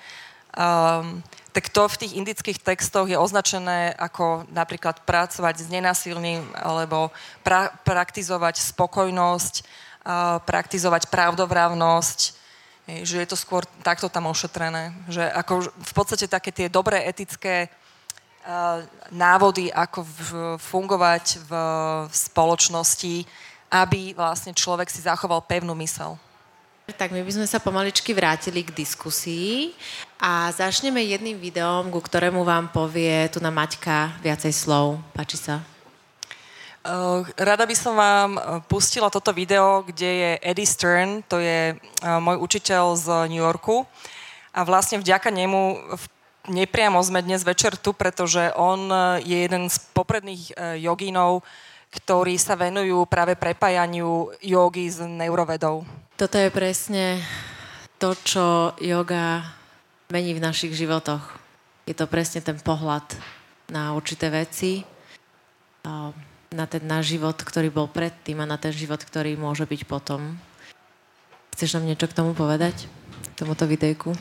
Um, 0.53 1.21
tak 1.53 1.73
to 1.73 1.89
v 1.89 1.99
tých 2.05 2.13
indických 2.13 2.61
textoch 2.61 3.09
je 3.09 3.17
označené 3.17 3.89
ako 3.97 4.45
napríklad 4.53 5.01
pracovať 5.01 5.65
s 5.65 5.67
nenasilným 5.73 6.53
alebo 6.53 7.09
pra- 7.41 7.73
praktizovať 7.81 8.61
spokojnosť, 8.61 9.53
uh, 10.05 10.37
praktizovať 10.45 11.09
pravdovravnosť, 11.09 12.36
že 12.87 13.19
je 13.19 13.27
to 13.27 13.35
skôr 13.35 13.67
takto 13.83 14.07
tam 14.07 14.31
ošetrené. 14.31 14.95
Že 15.11 15.27
ako 15.35 15.53
v 15.67 15.93
podstate 15.93 16.31
také 16.31 16.55
tie 16.55 16.71
dobré 16.71 17.03
etické 17.03 17.67
uh, 17.67 18.79
návody, 19.11 19.67
ako 19.67 20.07
fungovať 20.55 21.43
v, 21.43 21.51
v 22.07 22.15
spoločnosti, 22.15 23.27
aby 23.67 24.15
vlastne 24.15 24.55
človek 24.55 24.87
si 24.87 25.03
zachoval 25.03 25.43
pevnú 25.43 25.75
mysel. 25.83 26.15
Tak 26.87 27.11
my 27.11 27.19
by 27.19 27.31
sme 27.35 27.47
sa 27.51 27.59
pomaličky 27.59 28.15
vrátili 28.15 28.63
k 28.63 28.71
diskusii 28.71 29.75
a 30.15 30.47
začneme 30.55 31.03
jedným 31.03 31.35
videom, 31.35 31.91
ku 31.91 31.99
ktorému 31.99 32.47
vám 32.47 32.71
povie 32.71 33.27
tu 33.27 33.43
na 33.43 33.51
Maťka 33.51 34.23
viacej 34.23 34.55
slov. 34.55 35.03
Páči 35.11 35.35
sa? 35.35 35.76
Eh, 36.87 37.19
rada 37.43 37.67
by 37.67 37.75
som 37.75 37.99
vám 37.99 38.39
eh, 38.39 38.43
pustila 38.71 39.11
toto 39.11 39.35
video, 39.35 39.83
kde 39.83 40.07
je 40.07 40.31
Eddie 40.39 40.69
Stern, 40.69 41.19
to 41.27 41.43
je 41.43 41.75
eh, 41.75 42.07
môj 42.23 42.39
učiteľ 42.39 42.95
z 42.95 43.05
New 43.27 43.43
Yorku. 43.43 43.83
A 44.55 44.63
vlastne 44.63 45.03
vďaka 45.03 45.27
nemu 45.27 45.75
nepriamo 46.47 46.95
sme 47.03 47.19
dnes 47.19 47.43
večer 47.43 47.75
tu, 47.75 47.91
pretože 47.91 48.55
on 48.55 48.89
je 49.21 49.45
jeden 49.45 49.69
z 49.69 49.77
popredných 49.93 50.49
jogínov, 50.81 51.45
ktorí 51.93 52.41
sa 52.41 52.57
venujú 52.57 53.05
práve 53.05 53.37
prepájaniu 53.37 54.33
jogy 54.41 54.89
s 54.89 54.97
neurovedou. 55.03 55.85
Toto 56.17 56.41
je 56.41 56.49
presne 56.49 57.21
to, 58.01 58.17
čo 58.17 58.73
yoga 58.81 59.45
mení 60.09 60.33
v 60.33 60.41
našich 60.41 60.73
životoch. 60.73 61.37
Je 61.85 61.93
to 61.93 62.09
presne 62.09 62.41
ten 62.41 62.57
pohľad 62.57 63.05
na 63.69 63.93
určité 63.93 64.33
veci 64.33 64.81
na 66.57 66.65
ten 66.65 66.81
náš 66.81 67.13
život, 67.13 67.37
ktorý 67.37 67.69
bol 67.69 67.85
predtým 67.85 68.41
a 68.41 68.49
na 68.49 68.57
ten 68.57 68.73
život, 68.73 68.97
ktorý 68.97 69.37
môže 69.37 69.69
byť 69.69 69.85
potom. 69.85 70.41
Chceš 71.53 71.77
nám 71.77 71.85
niečo 71.85 72.09
k 72.09 72.17
tomu 72.17 72.33
povedať? 72.33 72.89
K 73.33 73.45
tomuto 73.45 73.69
videjku? 73.69 74.17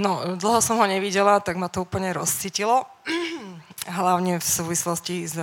No, 0.00 0.40
dlho 0.40 0.64
som 0.64 0.80
ho 0.80 0.86
nevidela, 0.88 1.44
tak 1.44 1.60
ma 1.60 1.68
to 1.68 1.84
úplne 1.84 2.16
rozcítilo. 2.16 2.88
Hlavne 4.00 4.40
v 4.40 4.44
súvislosti 4.44 5.28
s 5.28 5.36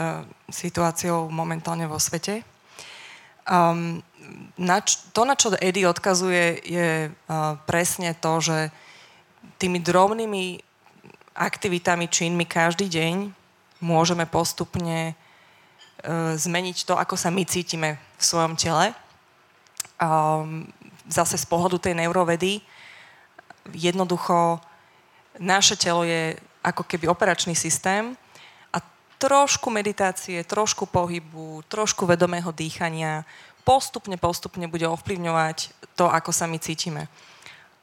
situáciou 0.49 1.29
momentálne 1.29 1.85
vo 1.85 2.01
svete. 2.01 2.41
Um, 3.45 4.01
na 4.57 4.81
č- 4.81 4.97
to, 5.13 5.21
na 5.23 5.37
čo 5.37 5.53
Eddie 5.53 5.85
odkazuje, 5.85 6.65
je 6.65 6.89
uh, 7.09 7.57
presne 7.69 8.17
to, 8.17 8.41
že 8.41 8.57
tými 9.61 9.77
drobnými 9.77 10.61
aktivitami, 11.37 12.09
činmi 12.09 12.43
každý 12.49 12.89
deň 12.89 13.33
môžeme 13.81 14.27
postupne 14.29 15.15
zmeniť 16.35 16.77
to, 16.85 16.97
ako 16.97 17.15
sa 17.17 17.29
my 17.29 17.45
cítime 17.45 17.97
v 18.17 18.23
svojom 18.23 18.57
tele. 18.57 18.93
Zase 21.05 21.35
z 21.37 21.45
pohľadu 21.45 21.77
tej 21.77 21.93
neurovedy 21.93 22.61
jednoducho 23.69 24.57
naše 25.37 25.77
telo 25.77 26.01
je 26.01 26.33
ako 26.65 26.85
keby 26.85 27.05
operačný 27.09 27.53
systém 27.53 28.17
a 28.73 28.81
trošku 29.21 29.69
meditácie, 29.69 30.41
trošku 30.41 30.89
pohybu, 30.89 31.61
trošku 31.69 32.09
vedomého 32.09 32.49
dýchania 32.49 33.25
postupne, 33.61 34.17
postupne 34.17 34.65
bude 34.65 34.89
ovplyvňovať 34.89 35.57
to, 35.93 36.09
ako 36.09 36.33
sa 36.33 36.49
my 36.49 36.57
cítime. 36.57 37.05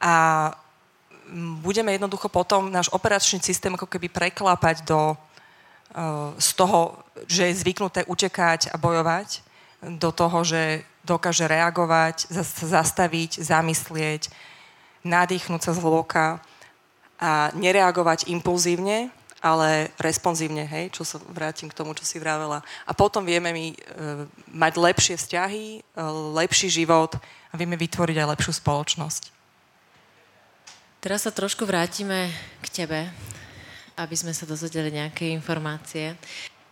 A 0.03 0.51
budeme 1.62 1.95
jednoducho 1.95 2.27
potom 2.27 2.66
náš 2.66 2.91
operačný 2.91 3.39
systém 3.39 3.71
ako 3.79 3.87
keby 3.87 4.11
preklápať 4.11 4.83
do 4.83 5.14
Eh, 5.14 5.28
z 6.39 6.51
toho, 6.55 7.01
že 7.26 7.49
je 7.49 7.61
zvyknuté 7.64 8.05
utekať 8.05 8.70
a 8.70 8.76
bojovať, 8.76 9.41
do 9.82 10.11
toho, 10.11 10.43
že 10.43 10.82
dokáže 11.07 11.47
reagovať, 11.49 12.28
zastaviť, 12.66 13.41
zamyslieť, 13.41 14.28
nadýchnúť 15.07 15.62
sa 15.64 15.72
zhlboka 15.72 16.43
a 17.18 17.55
nereagovať 17.55 18.28
impulzívne, 18.28 19.09
ale 19.39 19.95
responsívne, 20.03 20.66
hej, 20.66 20.91
čo 20.91 21.07
sa 21.07 21.22
vrátim 21.30 21.70
k 21.70 21.78
tomu, 21.78 21.95
čo 21.95 22.03
si 22.03 22.18
vravela. 22.18 22.59
A 22.82 22.91
potom 22.91 23.22
vieme 23.22 23.55
my 23.55 23.66
e, 23.70 23.76
mať 24.51 24.72
lepšie 24.74 25.14
vzťahy, 25.14 25.66
e, 25.78 25.80
lepší 26.34 26.66
život 26.66 27.14
a 27.49 27.55
vieme 27.55 27.78
vytvoriť 27.78 28.18
aj 28.18 28.30
lepšiu 28.34 28.53
spoločnosť. 28.59 29.22
Teraz 30.99 31.22
sa 31.22 31.30
trošku 31.30 31.62
vrátime 31.62 32.34
k 32.59 32.66
tebe 32.82 33.14
aby 33.99 34.14
sme 34.14 34.30
sa 34.30 34.46
dozvedeli 34.46 34.94
nejaké 34.94 35.28
informácie. 35.34 36.14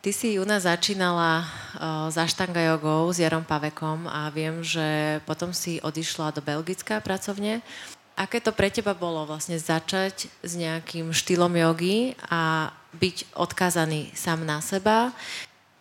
Ty 0.07 0.11
si 0.15 0.39
u 0.39 0.47
nás 0.47 0.63
začínala 0.63 1.43
uh, 1.43 2.07
za 2.15 2.31
štanga 2.31 2.63
jogou 2.63 3.11
s 3.11 3.19
Jarom 3.19 3.43
Pavekom 3.43 4.07
a 4.07 4.31
viem, 4.31 4.63
že 4.63 5.19
potom 5.27 5.51
si 5.51 5.83
odišla 5.83 6.31
do 6.31 6.39
Belgická 6.39 7.03
pracovne. 7.03 7.59
Aké 8.15 8.39
to 8.39 8.55
pre 8.55 8.71
teba 8.71 8.95
bolo 8.95 9.27
vlastne 9.27 9.59
začať 9.59 10.31
s 10.47 10.53
nejakým 10.55 11.11
štýlom 11.11 11.53
jogy 11.53 12.15
a 12.31 12.71
byť 12.95 13.35
odkázaný 13.35 14.15
sám 14.15 14.47
na 14.47 14.63
seba? 14.63 15.11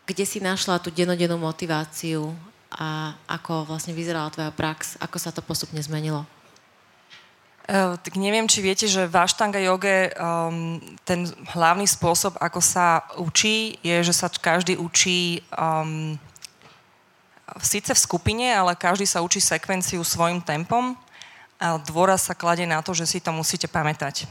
Kde 0.10 0.26
si 0.26 0.42
našla 0.42 0.82
tú 0.82 0.90
denodennú 0.90 1.38
motiváciu 1.38 2.34
a 2.74 3.14
ako 3.30 3.70
vlastne 3.70 3.94
vyzerala 3.94 4.34
tvoja 4.34 4.52
prax? 4.52 5.00
Ako 5.00 5.22
sa 5.22 5.32
to 5.32 5.46
postupne 5.46 5.80
zmenilo? 5.80 6.28
Uh, 7.66 7.98
tak 7.98 8.14
neviem, 8.22 8.46
či 8.46 8.62
viete, 8.62 8.86
že 8.86 9.10
v 9.10 9.16
Ashtanga 9.18 9.58
joge 9.58 10.14
um, 10.14 10.78
ten 11.02 11.26
hlavný 11.50 11.90
spôsob, 11.90 12.38
ako 12.38 12.62
sa 12.62 13.02
učí, 13.18 13.82
je, 13.82 14.06
že 14.06 14.14
sa 14.14 14.30
každý 14.30 14.78
učí 14.78 15.42
um, 15.50 16.14
síce 17.58 17.90
v 17.90 18.04
skupine, 18.06 18.54
ale 18.54 18.78
každý 18.78 19.10
sa 19.10 19.26
učí 19.26 19.42
sekvenciu 19.42 20.06
svojim 20.06 20.46
tempom 20.46 20.94
a 21.58 21.82
dôraz 21.82 22.30
sa 22.30 22.38
kladie 22.38 22.70
na 22.70 22.86
to, 22.86 22.94
že 22.94 23.10
si 23.10 23.18
to 23.18 23.34
musíte 23.34 23.66
pamätať. 23.66 24.30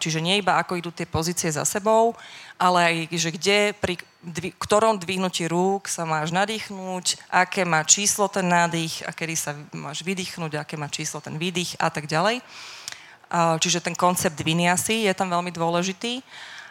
Čiže 0.00 0.24
nie 0.24 0.40
iba 0.40 0.56
ako 0.56 0.80
idú 0.80 0.88
tie 0.88 1.04
pozície 1.04 1.52
za 1.52 1.60
sebou, 1.68 2.16
ale 2.56 2.78
aj, 2.80 2.94
že 3.20 3.30
kde, 3.36 3.58
pri 3.76 4.00
dvi, 4.24 4.56
ktorom 4.56 4.96
dvihnutí 4.96 5.44
rúk 5.44 5.92
sa 5.92 6.08
máš 6.08 6.32
nadýchnúť, 6.32 7.20
aké 7.28 7.68
má 7.68 7.84
číslo 7.84 8.32
ten 8.32 8.48
nádych 8.48 9.04
a 9.04 9.12
kedy 9.12 9.34
sa 9.36 9.52
máš 9.76 10.00
vydýchnuť, 10.00 10.56
aké 10.56 10.80
má 10.80 10.88
číslo 10.88 11.20
ten 11.20 11.36
výdych 11.36 11.76
a 11.76 11.92
tak 11.92 12.08
ďalej. 12.08 12.40
Čiže 13.60 13.84
ten 13.84 13.92
koncept 13.92 14.40
vinyasy 14.40 15.04
je 15.04 15.12
tam 15.12 15.28
veľmi 15.28 15.52
dôležitý. 15.52 16.24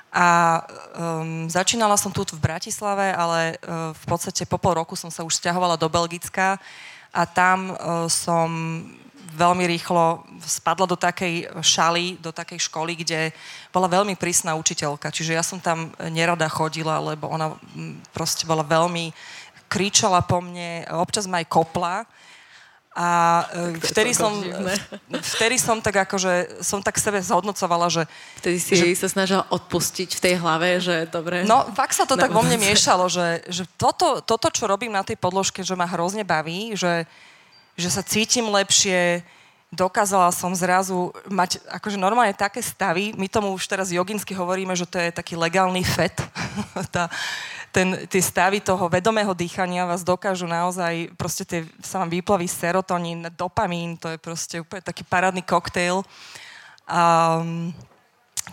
A 0.09 0.63
um, 0.65 1.45
začínala 1.51 1.99
som 1.99 2.09
tu 2.09 2.25
v 2.25 2.41
Bratislave, 2.41 3.13
ale 3.13 3.59
uh, 3.59 3.91
v 3.93 4.05
podstate 4.07 4.47
po 4.49 4.57
pol 4.57 4.79
roku 4.79 4.95
som 4.97 5.11
sa 5.11 5.21
už 5.21 5.37
stiahovala 5.37 5.77
do 5.77 5.85
Belgicka 5.91 6.57
a 7.13 7.21
tam 7.27 7.75
uh, 7.75 8.07
som 8.09 8.49
veľmi 9.35 9.67
rýchlo 9.67 10.23
spadla 10.43 10.87
do 10.87 10.95
takej 10.95 11.51
šaly, 11.59 12.15
do 12.21 12.31
takej 12.31 12.63
školy, 12.69 12.95
kde 13.03 13.35
bola 13.73 13.91
veľmi 13.91 14.15
prísna 14.15 14.55
učiteľka. 14.55 15.11
Čiže 15.11 15.35
ja 15.35 15.43
som 15.43 15.59
tam 15.59 15.91
nerada 16.07 16.47
chodila, 16.47 17.01
lebo 17.03 17.27
ona 17.27 17.55
proste 18.15 18.47
bola 18.47 18.63
veľmi 18.63 19.11
kričala 19.67 20.23
po 20.23 20.39
mne, 20.39 20.87
občas 20.95 21.27
ma 21.27 21.43
aj 21.43 21.47
kopla. 21.51 22.07
A 22.97 23.09
e, 23.53 23.77
vtedy 23.77 24.09
som, 24.17 24.33
vtedy 25.37 25.61
som 25.61 25.77
tak 25.77 26.09
akože, 26.09 26.65
som 26.65 26.81
tak 26.81 26.97
sebe 26.97 27.21
zhodnocovala, 27.21 27.93
že... 27.93 28.09
Vtedy 28.41 28.57
si 28.57 28.73
že, 28.73 28.89
sa 28.97 29.05
snažila 29.05 29.45
odpustiť 29.53 30.17
v 30.17 30.23
tej 30.23 30.33
hlave, 30.41 30.81
že 30.81 31.05
dobre... 31.05 31.45
No, 31.45 31.61
fakt 31.77 31.93
sa 31.93 32.09
to 32.09 32.17
tak 32.17 32.33
vo 32.33 32.41
mne 32.41 32.57
miešalo, 32.57 33.05
že, 33.05 33.45
že 33.53 33.69
toto, 33.77 34.25
toto, 34.25 34.49
čo 34.49 34.65
robím 34.65 34.89
na 34.89 35.05
tej 35.05 35.13
podložke, 35.13 35.61
že 35.61 35.77
ma 35.77 35.85
hrozne 35.85 36.25
baví, 36.25 36.73
že, 36.73 37.05
že 37.77 37.93
sa 37.93 38.01
cítim 38.01 38.49
lepšie, 38.49 39.21
dokázala 39.69 40.33
som 40.33 40.49
zrazu 40.57 41.13
mať 41.29 41.61
akože 41.69 41.99
normálne 41.99 42.33
také 42.33 42.63
stavy, 42.63 43.13
my 43.13 43.29
tomu 43.29 43.53
už 43.53 43.69
teraz 43.69 43.93
joginsky 43.93 44.33
hovoríme, 44.33 44.73
že 44.73 44.89
to 44.89 44.97
je 44.97 45.13
taký 45.13 45.37
legálny 45.37 45.85
fet, 45.85 46.17
tá, 46.95 47.05
ten, 47.69 47.93
tie 48.09 48.23
stavy 48.23 48.63
toho 48.63 48.89
vedomého 48.89 49.37
dýchania 49.37 49.85
vás 49.85 50.01
dokážu 50.01 50.49
naozaj, 50.49 51.13
proste 51.13 51.45
tie, 51.45 51.61
sa 51.85 52.01
vám 52.01 52.09
vyplaví 52.09 52.49
serotonín, 52.49 53.29
dopamín, 53.37 53.93
to 53.99 54.09
je 54.09 54.17
proste 54.17 54.55
úplne 54.57 54.81
taký 54.81 55.05
parádny 55.05 55.45
koktejl. 55.45 56.01
Um, 56.87 57.75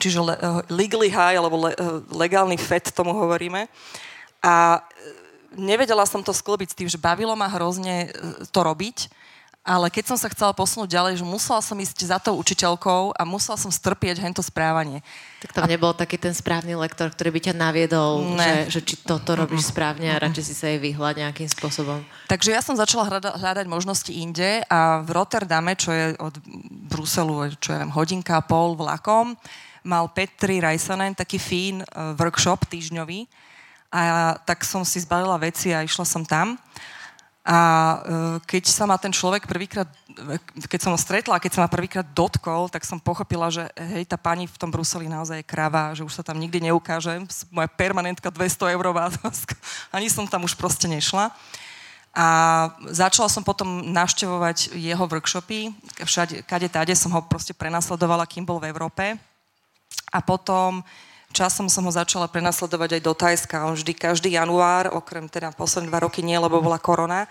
čiže 0.03 0.19
le, 0.19 0.35
legally 0.69 1.09
high, 1.09 1.39
alebo 1.39 1.71
le, 1.71 1.73
legálny 2.11 2.59
fet 2.59 2.91
tomu 2.91 3.15
hovoríme. 3.15 3.71
A 4.43 4.83
nevedela 5.57 6.05
som 6.05 6.23
to 6.23 6.35
sklbiť 6.35 6.69
s 6.71 6.79
tým, 6.79 6.89
že 6.91 7.01
bavilo 7.01 7.35
ma 7.39 7.49
hrozne 7.51 8.11
to 8.51 8.61
robiť, 8.61 9.11
ale 9.65 9.89
keď 9.89 10.13
som 10.13 10.19
sa 10.21 10.29
chcela 10.29 10.53
posunúť 10.53 10.93
ďalej, 10.93 11.25
že 11.25 11.25
musela 11.25 11.65
som 11.65 11.73
ísť 11.81 12.05
za 12.05 12.21
tou 12.21 12.37
učiteľkou 12.37 13.17
a 13.17 13.23
musela 13.25 13.57
som 13.57 13.73
strpieť 13.73 14.21
hento 14.21 14.45
správanie. 14.45 15.01
Tak 15.41 15.57
tam 15.57 15.65
a... 15.65 15.73
nebol 15.73 15.97
taký 15.97 16.21
ten 16.21 16.37
správny 16.37 16.77
lektor, 16.77 17.09
ktorý 17.09 17.33
by 17.33 17.41
ťa 17.49 17.55
naviedol, 17.57 18.37
že, 18.37 18.69
že 18.69 18.81
či 18.85 18.95
toto 19.01 19.33
robíš 19.33 19.73
správne 19.73 20.13
a 20.13 20.21
radšej 20.21 20.45
si 20.45 20.55
sa 20.55 20.69
jej 20.69 20.77
vyhľať 20.77 21.25
nejakým 21.25 21.49
spôsobom. 21.49 22.05
Takže 22.29 22.53
ja 22.53 22.61
som 22.61 22.77
začala 22.77 23.09
hľada, 23.09 23.41
hľadať 23.41 23.65
možnosti 23.65 24.13
inde 24.13 24.61
a 24.69 25.01
v 25.01 25.09
Rotterdame, 25.17 25.73
čo 25.81 25.97
je 25.97 26.13
od 26.21 26.37
Bruselu, 26.93 27.57
čo 27.57 27.73
je 27.73 27.89
hodinka 27.89 28.37
a 28.37 28.45
pol 28.45 28.77
vlakom, 28.77 29.33
mal 29.81 30.13
Petri 30.13 30.61
Rajsanen 30.61 31.17
taký 31.17 31.41
fín 31.41 31.81
uh, 31.81 32.13
workshop 32.21 32.69
týždňový 32.69 33.25
a 33.95 34.35
tak 34.43 34.67
som 34.67 34.83
si 34.83 34.99
zbalila 34.99 35.39
veci 35.39 35.71
a 35.71 35.87
išla 35.87 36.03
som 36.03 36.27
tam. 36.27 36.59
A 37.45 37.59
e, 37.61 37.97
keď 38.43 38.65
sa 38.67 38.91
ma 38.91 38.99
ten 38.99 39.15
človek 39.15 39.47
prvýkrát, 39.47 39.87
keď 40.67 40.81
som 40.81 40.91
ho 40.91 40.99
stretla, 40.99 41.39
keď 41.39 41.53
sa 41.55 41.63
ma 41.63 41.71
prvýkrát 41.71 42.03
dotkol, 42.11 42.67
tak 42.73 42.83
som 42.83 42.99
pochopila, 42.99 43.53
že 43.55 43.71
hej, 43.95 44.09
tá 44.09 44.19
pani 44.19 44.51
v 44.51 44.57
tom 44.59 44.73
Bruseli 44.73 45.07
naozaj 45.07 45.45
je 45.45 45.47
krava, 45.47 45.95
že 45.95 46.03
už 46.03 46.11
sa 46.11 46.27
tam 46.27 46.41
nikdy 46.43 46.73
neukáže. 46.73 47.23
Moja 47.55 47.71
permanentka 47.71 48.35
200 48.35 48.75
eurová, 48.75 49.13
ani 49.97 50.11
som 50.11 50.27
tam 50.27 50.43
už 50.43 50.59
proste 50.59 50.91
nešla. 50.91 51.31
A 52.15 52.27
začala 52.91 53.31
som 53.31 53.47
potom 53.47 53.91
navštevovať 53.91 54.75
jeho 54.75 55.05
workshopy. 55.07 55.75
Všade, 56.03 56.47
kade 56.47 56.71
tade 56.71 56.95
som 56.99 57.11
ho 57.15 57.21
proste 57.27 57.55
prenasledovala, 57.55 58.27
kým 58.27 58.47
bol 58.47 58.59
v 58.59 58.71
Európe. 58.71 59.19
A 60.15 60.19
potom 60.23 60.83
časom 61.35 61.67
som 61.67 61.83
ho 61.83 61.91
začala 61.91 62.31
prenasledovať 62.31 62.97
aj 62.97 63.03
do 63.03 63.13
Tajska. 63.13 63.67
On 63.67 63.75
vždy 63.75 63.91
každý 63.99 64.39
január, 64.39 64.95
okrem 64.95 65.27
teda 65.27 65.51
posledné 65.51 65.91
dva 65.91 66.07
roky 66.07 66.23
nie, 66.23 66.39
lebo 66.39 66.63
bola 66.63 66.79
korona, 66.79 67.27
e, 67.27 67.29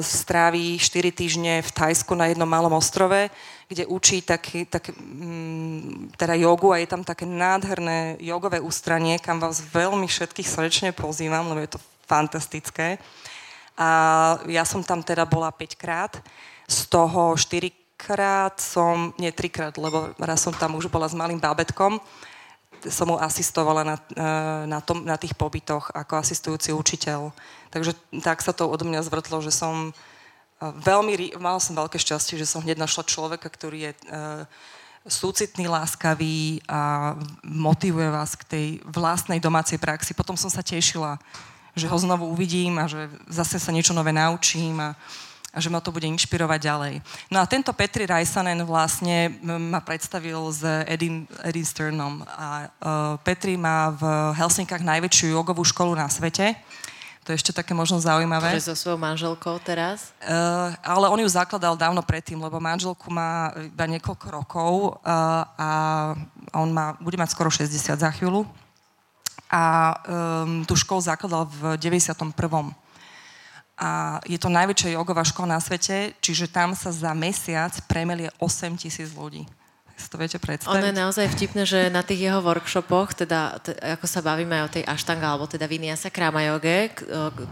stráví 0.00 0.80
4 0.80 1.12
týždne 1.12 1.60
v 1.60 1.70
Tajsku 1.70 2.16
na 2.16 2.32
jednom 2.32 2.48
malom 2.48 2.72
ostrove, 2.72 3.28
kde 3.68 3.84
učí 3.84 4.24
taký, 4.24 4.64
tak, 4.64 4.88
mm, 4.96 6.16
teda 6.16 6.34
jogu 6.40 6.72
a 6.72 6.80
je 6.80 6.88
tam 6.88 7.04
také 7.04 7.28
nádherné 7.28 8.16
jogové 8.24 8.58
ústranie, 8.58 9.20
kam 9.20 9.36
vás 9.36 9.60
veľmi 9.60 10.08
všetkých 10.08 10.48
srdečne 10.48 10.88
pozývam, 10.96 11.52
lebo 11.52 11.60
je 11.60 11.76
to 11.76 11.80
fantastické. 12.08 12.96
A 13.76 13.88
ja 14.48 14.64
som 14.64 14.80
tam 14.80 15.04
teda 15.04 15.28
bola 15.28 15.52
5 15.52 15.76
krát, 15.76 16.18
z 16.66 16.88
toho 16.88 17.36
4 17.36 17.70
krát 18.00 18.56
som, 18.56 19.12
nie 19.20 19.28
trikrát, 19.28 19.76
lebo 19.76 20.16
raz 20.16 20.40
som 20.40 20.56
tam 20.56 20.80
už 20.80 20.88
bola 20.88 21.04
s 21.04 21.12
malým 21.12 21.36
bábetkom, 21.36 22.00
som 22.88 23.12
mu 23.12 23.16
asistovala 23.20 23.84
na, 23.84 23.96
e, 24.00 24.24
na, 24.64 24.80
tom, 24.80 25.04
na 25.04 25.20
tých 25.20 25.36
pobytoch 25.36 25.92
ako 25.92 26.16
asistujúci 26.16 26.72
učiteľ. 26.72 27.34
Takže 27.68 27.92
tak 28.24 28.40
sa 28.40 28.56
to 28.56 28.70
odo 28.70 28.88
mňa 28.88 29.04
zvrtlo, 29.04 29.44
že 29.44 29.52
som 29.52 29.90
e, 29.90 29.92
veľmi, 30.62 31.36
mala 31.36 31.60
som 31.60 31.76
veľké 31.76 32.00
šťastie, 32.00 32.40
že 32.40 32.48
som 32.48 32.64
hneď 32.64 32.80
našla 32.80 33.04
človeka, 33.04 33.52
ktorý 33.52 33.90
je 33.90 33.92
uh, 33.92 34.44
súcitný, 35.08 35.64
láskavý 35.64 36.60
a 36.68 37.12
motivuje 37.44 38.08
vás 38.12 38.36
k 38.36 38.44
tej 38.44 38.66
vlastnej 38.84 39.40
domácej 39.40 39.80
praxi. 39.80 40.12
Potom 40.12 40.36
som 40.36 40.52
sa 40.52 40.60
tešila, 40.60 41.16
že 41.72 41.88
ho 41.88 41.96
znovu 41.96 42.28
uvidím 42.28 42.76
a 42.76 42.84
že 42.84 43.08
zase 43.28 43.56
sa 43.56 43.72
niečo 43.72 43.96
nové 43.96 44.12
naučím 44.12 44.76
a, 44.76 44.92
a 45.50 45.58
že 45.58 45.66
ma 45.66 45.82
to 45.82 45.90
bude 45.90 46.06
inšpirovať 46.06 46.60
ďalej. 46.62 46.94
No 47.26 47.42
a 47.42 47.44
tento 47.50 47.74
Petri 47.74 48.06
Rajsanen 48.06 48.62
vlastne 48.62 49.34
ma 49.42 49.82
predstavil 49.82 50.38
s 50.54 50.62
Edim, 50.86 51.26
Edim 51.42 51.66
Sternom. 51.66 52.22
A 52.22 52.70
uh, 52.70 53.18
Petri 53.26 53.58
má 53.58 53.90
v 53.90 54.02
Helsinkách 54.38 54.86
najväčšiu 54.86 55.34
jogovú 55.34 55.66
školu 55.66 55.98
na 55.98 56.06
svete. 56.06 56.54
To 57.26 57.34
je 57.34 57.36
ešte 57.42 57.52
také 57.52 57.74
možno 57.74 57.98
zaujímavé. 58.00 58.56
Že 58.56 58.72
so 58.72 58.78
svojou 58.78 58.98
manželkou 59.02 59.58
teraz? 59.60 60.14
Uh, 60.22 60.72
ale 60.80 61.10
on 61.10 61.20
ju 61.20 61.28
zakladal 61.28 61.74
dávno 61.74 62.00
predtým, 62.00 62.38
lebo 62.38 62.62
manželku 62.62 63.10
má 63.10 63.50
iba 63.58 63.84
niekoľko 63.90 64.26
rokov 64.30 64.72
uh, 65.02 65.44
a 65.58 65.70
on 66.54 66.70
má, 66.70 66.94
bude 67.02 67.18
mať 67.18 67.34
skoro 67.34 67.50
60 67.50 67.74
za 67.98 68.10
chvíľu. 68.14 68.46
A 69.50 69.62
um, 70.46 70.62
tú 70.62 70.78
školu 70.78 71.02
zakladal 71.02 71.42
v 71.50 71.74
91 71.74 72.30
a 73.80 74.20
je 74.28 74.36
to 74.36 74.52
najväčšia 74.52 74.92
jogová 74.92 75.24
škola 75.24 75.56
na 75.56 75.60
svete, 75.60 76.12
čiže 76.20 76.52
tam 76.52 76.76
sa 76.76 76.92
za 76.92 77.16
mesiac 77.16 77.72
premelie 77.88 78.28
8 78.36 78.76
tisíc 78.76 79.08
ľudí. 79.16 79.48
Si 79.96 80.08
to 80.08 80.16
viete 80.16 80.40
predstaviť? 80.40 80.80
Ono 80.80 80.88
je 80.88 80.96
naozaj 80.96 81.26
vtipné, 81.32 81.68
že 81.68 81.92
na 81.92 82.00
tých 82.00 82.28
jeho 82.28 82.40
workshopoch, 82.40 83.12
teda 83.12 83.60
t- 83.60 83.76
ako 83.76 84.06
sa 84.08 84.24
bavíme 84.24 84.52
aj 84.56 84.64
o 84.64 84.74
tej 84.80 84.84
aštanga, 84.88 85.26
alebo 85.28 85.44
teda 85.44 85.68
Vinyasa 85.68 86.08
Krama 86.08 86.40
joge, 86.44 86.92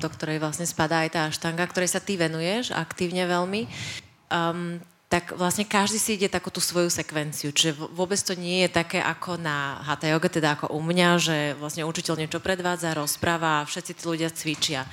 do 0.01 0.09
ktorej 0.09 0.41
vlastne 0.41 0.65
spadá 0.65 1.05
aj 1.05 1.11
tá 1.13 1.21
aštanga, 1.29 1.65
ktorej 1.69 1.93
sa 1.93 2.01
ty 2.01 2.17
venuješ 2.17 2.73
aktívne 2.73 3.29
veľmi, 3.29 3.69
um, 4.33 4.81
tak 5.09 5.33
vlastne 5.41 5.65
každý 5.65 5.97
si 5.97 6.21
ide 6.21 6.29
takú 6.29 6.53
tú 6.53 6.61
svoju 6.61 6.93
sekvenciu. 6.93 7.49
Čiže 7.49 7.81
vôbec 7.97 8.21
to 8.21 8.37
nie 8.37 8.69
je 8.69 8.77
také 8.77 9.01
ako 9.01 9.41
na 9.41 9.81
Hatha 9.81 10.13
yoga, 10.13 10.29
teda 10.29 10.61
ako 10.61 10.77
u 10.77 10.85
mňa, 10.85 11.09
že 11.17 11.37
vlastne 11.57 11.89
učiteľ 11.89 12.21
niečo 12.21 12.45
predvádza, 12.45 12.93
rozpráva 12.93 13.65
a 13.65 13.67
všetci 13.67 13.97
tí 13.97 14.03
ľudia 14.05 14.29
cvičia. 14.29 14.85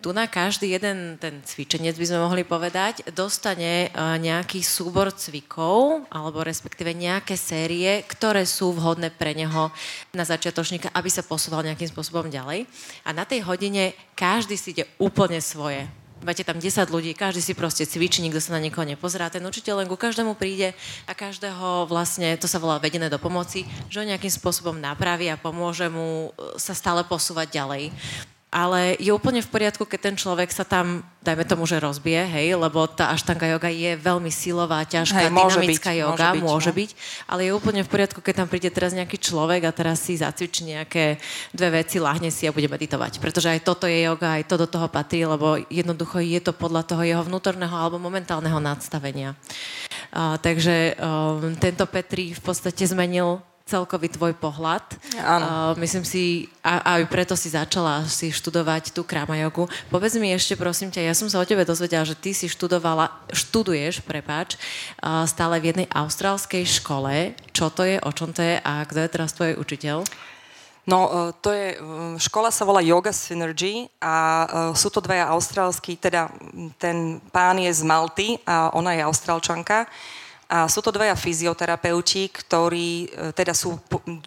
Tu 0.00 0.08
na 0.16 0.24
každý 0.24 0.72
jeden 0.72 1.20
ten 1.20 1.44
cvičenec, 1.44 2.00
by 2.00 2.06
sme 2.08 2.24
mohli 2.24 2.48
povedať, 2.48 3.12
dostane 3.12 3.92
e, 3.92 4.00
nejaký 4.16 4.64
súbor 4.64 5.12
cvikov, 5.12 6.08
alebo 6.08 6.40
respektíve 6.40 6.96
nejaké 6.96 7.36
série, 7.36 8.00
ktoré 8.08 8.48
sú 8.48 8.72
vhodné 8.72 9.12
pre 9.12 9.36
neho 9.36 9.68
na 10.16 10.24
začiatočníka, 10.24 10.96
aby 10.96 11.12
sa 11.12 11.20
posúval 11.20 11.60
nejakým 11.68 11.92
spôsobom 11.92 12.32
ďalej. 12.32 12.64
A 13.04 13.12
na 13.12 13.28
tej 13.28 13.44
hodine 13.44 13.92
každý 14.16 14.56
si 14.56 14.72
ide 14.72 14.88
úplne 14.96 15.44
svoje 15.44 15.84
máte 16.22 16.42
tam 16.42 16.58
10 16.58 16.88
ľudí, 16.90 17.14
každý 17.14 17.42
si 17.42 17.52
proste 17.54 17.84
cvičí, 17.86 18.22
nikto 18.22 18.42
sa 18.42 18.56
na 18.56 18.62
nikoho 18.62 18.86
nepozerá. 18.86 19.30
Ten 19.30 19.44
učiteľ 19.44 19.84
len 19.84 19.88
ku 19.90 19.98
každému 19.98 20.34
príde 20.34 20.74
a 21.06 21.12
každého 21.12 21.86
vlastne, 21.86 22.34
to 22.38 22.50
sa 22.50 22.62
volá 22.62 22.78
vedené 22.78 23.10
do 23.10 23.20
pomoci, 23.20 23.66
že 23.92 24.00
ho 24.02 24.08
nejakým 24.08 24.32
spôsobom 24.32 24.78
napraví 24.78 25.30
a 25.30 25.40
pomôže 25.40 25.86
mu 25.90 26.30
e, 26.34 26.58
sa 26.58 26.74
stále 26.74 27.04
posúvať 27.06 27.52
ďalej 27.54 27.82
ale 28.48 28.96
je 28.96 29.12
úplne 29.12 29.44
v 29.44 29.52
poriadku, 29.52 29.84
keď 29.84 30.00
ten 30.08 30.16
človek 30.16 30.48
sa 30.48 30.64
tam, 30.64 31.04
dajme 31.20 31.44
tomu, 31.44 31.68
že 31.68 31.76
rozbije, 31.76 32.24
hej, 32.32 32.56
lebo 32.56 32.88
tá 32.88 33.12
aštanga 33.12 33.44
yoga 33.44 33.68
je 33.68 33.92
veľmi 34.00 34.32
silová, 34.32 34.88
ťažká, 34.88 35.28
hej, 35.28 35.32
dynamická 35.36 35.92
byť, 35.92 36.00
yoga, 36.00 36.28
môže 36.32 36.32
byť, 36.32 36.42
môže 36.48 36.70
no. 36.72 36.76
byť, 36.80 36.90
ale 37.28 37.40
je 37.44 37.52
úplne 37.52 37.82
v 37.84 37.92
poriadku, 37.92 38.24
keď 38.24 38.34
tam 38.40 38.48
príde 38.48 38.72
teraz 38.72 38.96
nejaký 38.96 39.20
človek 39.20 39.68
a 39.68 39.76
teraz 39.76 40.00
si 40.00 40.16
zacvičí 40.16 40.64
nejaké 40.64 41.20
dve 41.52 41.84
veci, 41.84 42.00
lahne 42.00 42.32
si 42.32 42.48
a 42.48 42.54
bude 42.56 42.72
meditovať, 42.72 43.20
pretože 43.20 43.52
aj 43.52 43.60
toto 43.68 43.84
je 43.84 44.08
yoga, 44.08 44.40
aj 44.40 44.48
to 44.48 44.56
do 44.56 44.64
toho 44.64 44.88
patrí, 44.88 45.28
lebo 45.28 45.60
jednoducho 45.68 46.16
je 46.24 46.40
to 46.40 46.56
podľa 46.56 46.88
toho 46.88 47.04
jeho 47.04 47.20
vnútorného 47.20 47.76
alebo 47.76 48.00
momentálneho 48.00 48.56
nadstavenia. 48.64 49.36
Uh, 50.08 50.40
takže 50.40 50.96
um, 50.96 51.52
tento 51.60 51.84
Petri 51.84 52.32
v 52.32 52.40
podstate 52.40 52.80
zmenil 52.88 53.44
celkový 53.68 54.08
tvoj 54.08 54.32
pohľad. 54.40 54.80
Uh, 55.20 55.76
myslím 55.84 56.08
si, 56.08 56.48
a, 56.64 56.96
aj 56.96 57.04
preto 57.12 57.36
si 57.36 57.52
začala 57.52 58.08
si 58.08 58.32
študovať 58.32 58.96
tú 58.96 59.04
jogu. 59.04 59.68
Povedz 59.92 60.16
mi 60.16 60.32
ešte, 60.32 60.56
prosím 60.56 60.88
ťa, 60.88 61.04
ja 61.04 61.14
som 61.14 61.28
sa 61.28 61.36
o 61.36 61.44
tebe 61.44 61.68
dozvedela, 61.68 62.08
že 62.08 62.16
ty 62.16 62.32
si 62.32 62.48
študovala, 62.48 63.12
študuješ, 63.28 64.00
prepáč, 64.08 64.56
uh, 65.04 65.28
stále 65.28 65.60
v 65.60 65.76
jednej 65.76 65.88
austrálskej 65.92 66.64
škole. 66.64 67.36
Čo 67.52 67.68
to 67.68 67.84
je, 67.84 68.00
o 68.00 68.10
čom 68.16 68.32
to 68.32 68.40
je 68.40 68.56
a 68.56 68.88
kto 68.88 69.04
je 69.04 69.12
teraz 69.12 69.36
tvoj 69.36 69.60
učiteľ? 69.60 70.08
No, 70.88 70.98
e, 71.04 71.32
to 71.44 71.52
je, 71.52 71.76
e, 71.76 71.78
škola 72.16 72.48
sa 72.48 72.64
volá 72.64 72.80
Yoga 72.80 73.12
Synergy 73.12 73.92
a 74.00 74.16
e, 74.16 74.46
sú 74.72 74.88
to 74.88 75.04
dvaja 75.04 75.28
austrálsky, 75.28 76.00
teda 76.00 76.32
ten 76.80 77.20
pán 77.28 77.60
je 77.60 77.68
z 77.68 77.84
Malty 77.84 78.40
a 78.48 78.72
ona 78.72 78.96
je 78.96 79.04
austrálčanka. 79.04 79.84
A 80.48 80.64
sú 80.64 80.80
to 80.80 80.88
dvaja 80.88 81.12
fyzioterapeuti, 81.12 82.32
ktorí 82.32 83.04
e, 83.04 83.06
teda 83.36 83.52
sú 83.52 83.76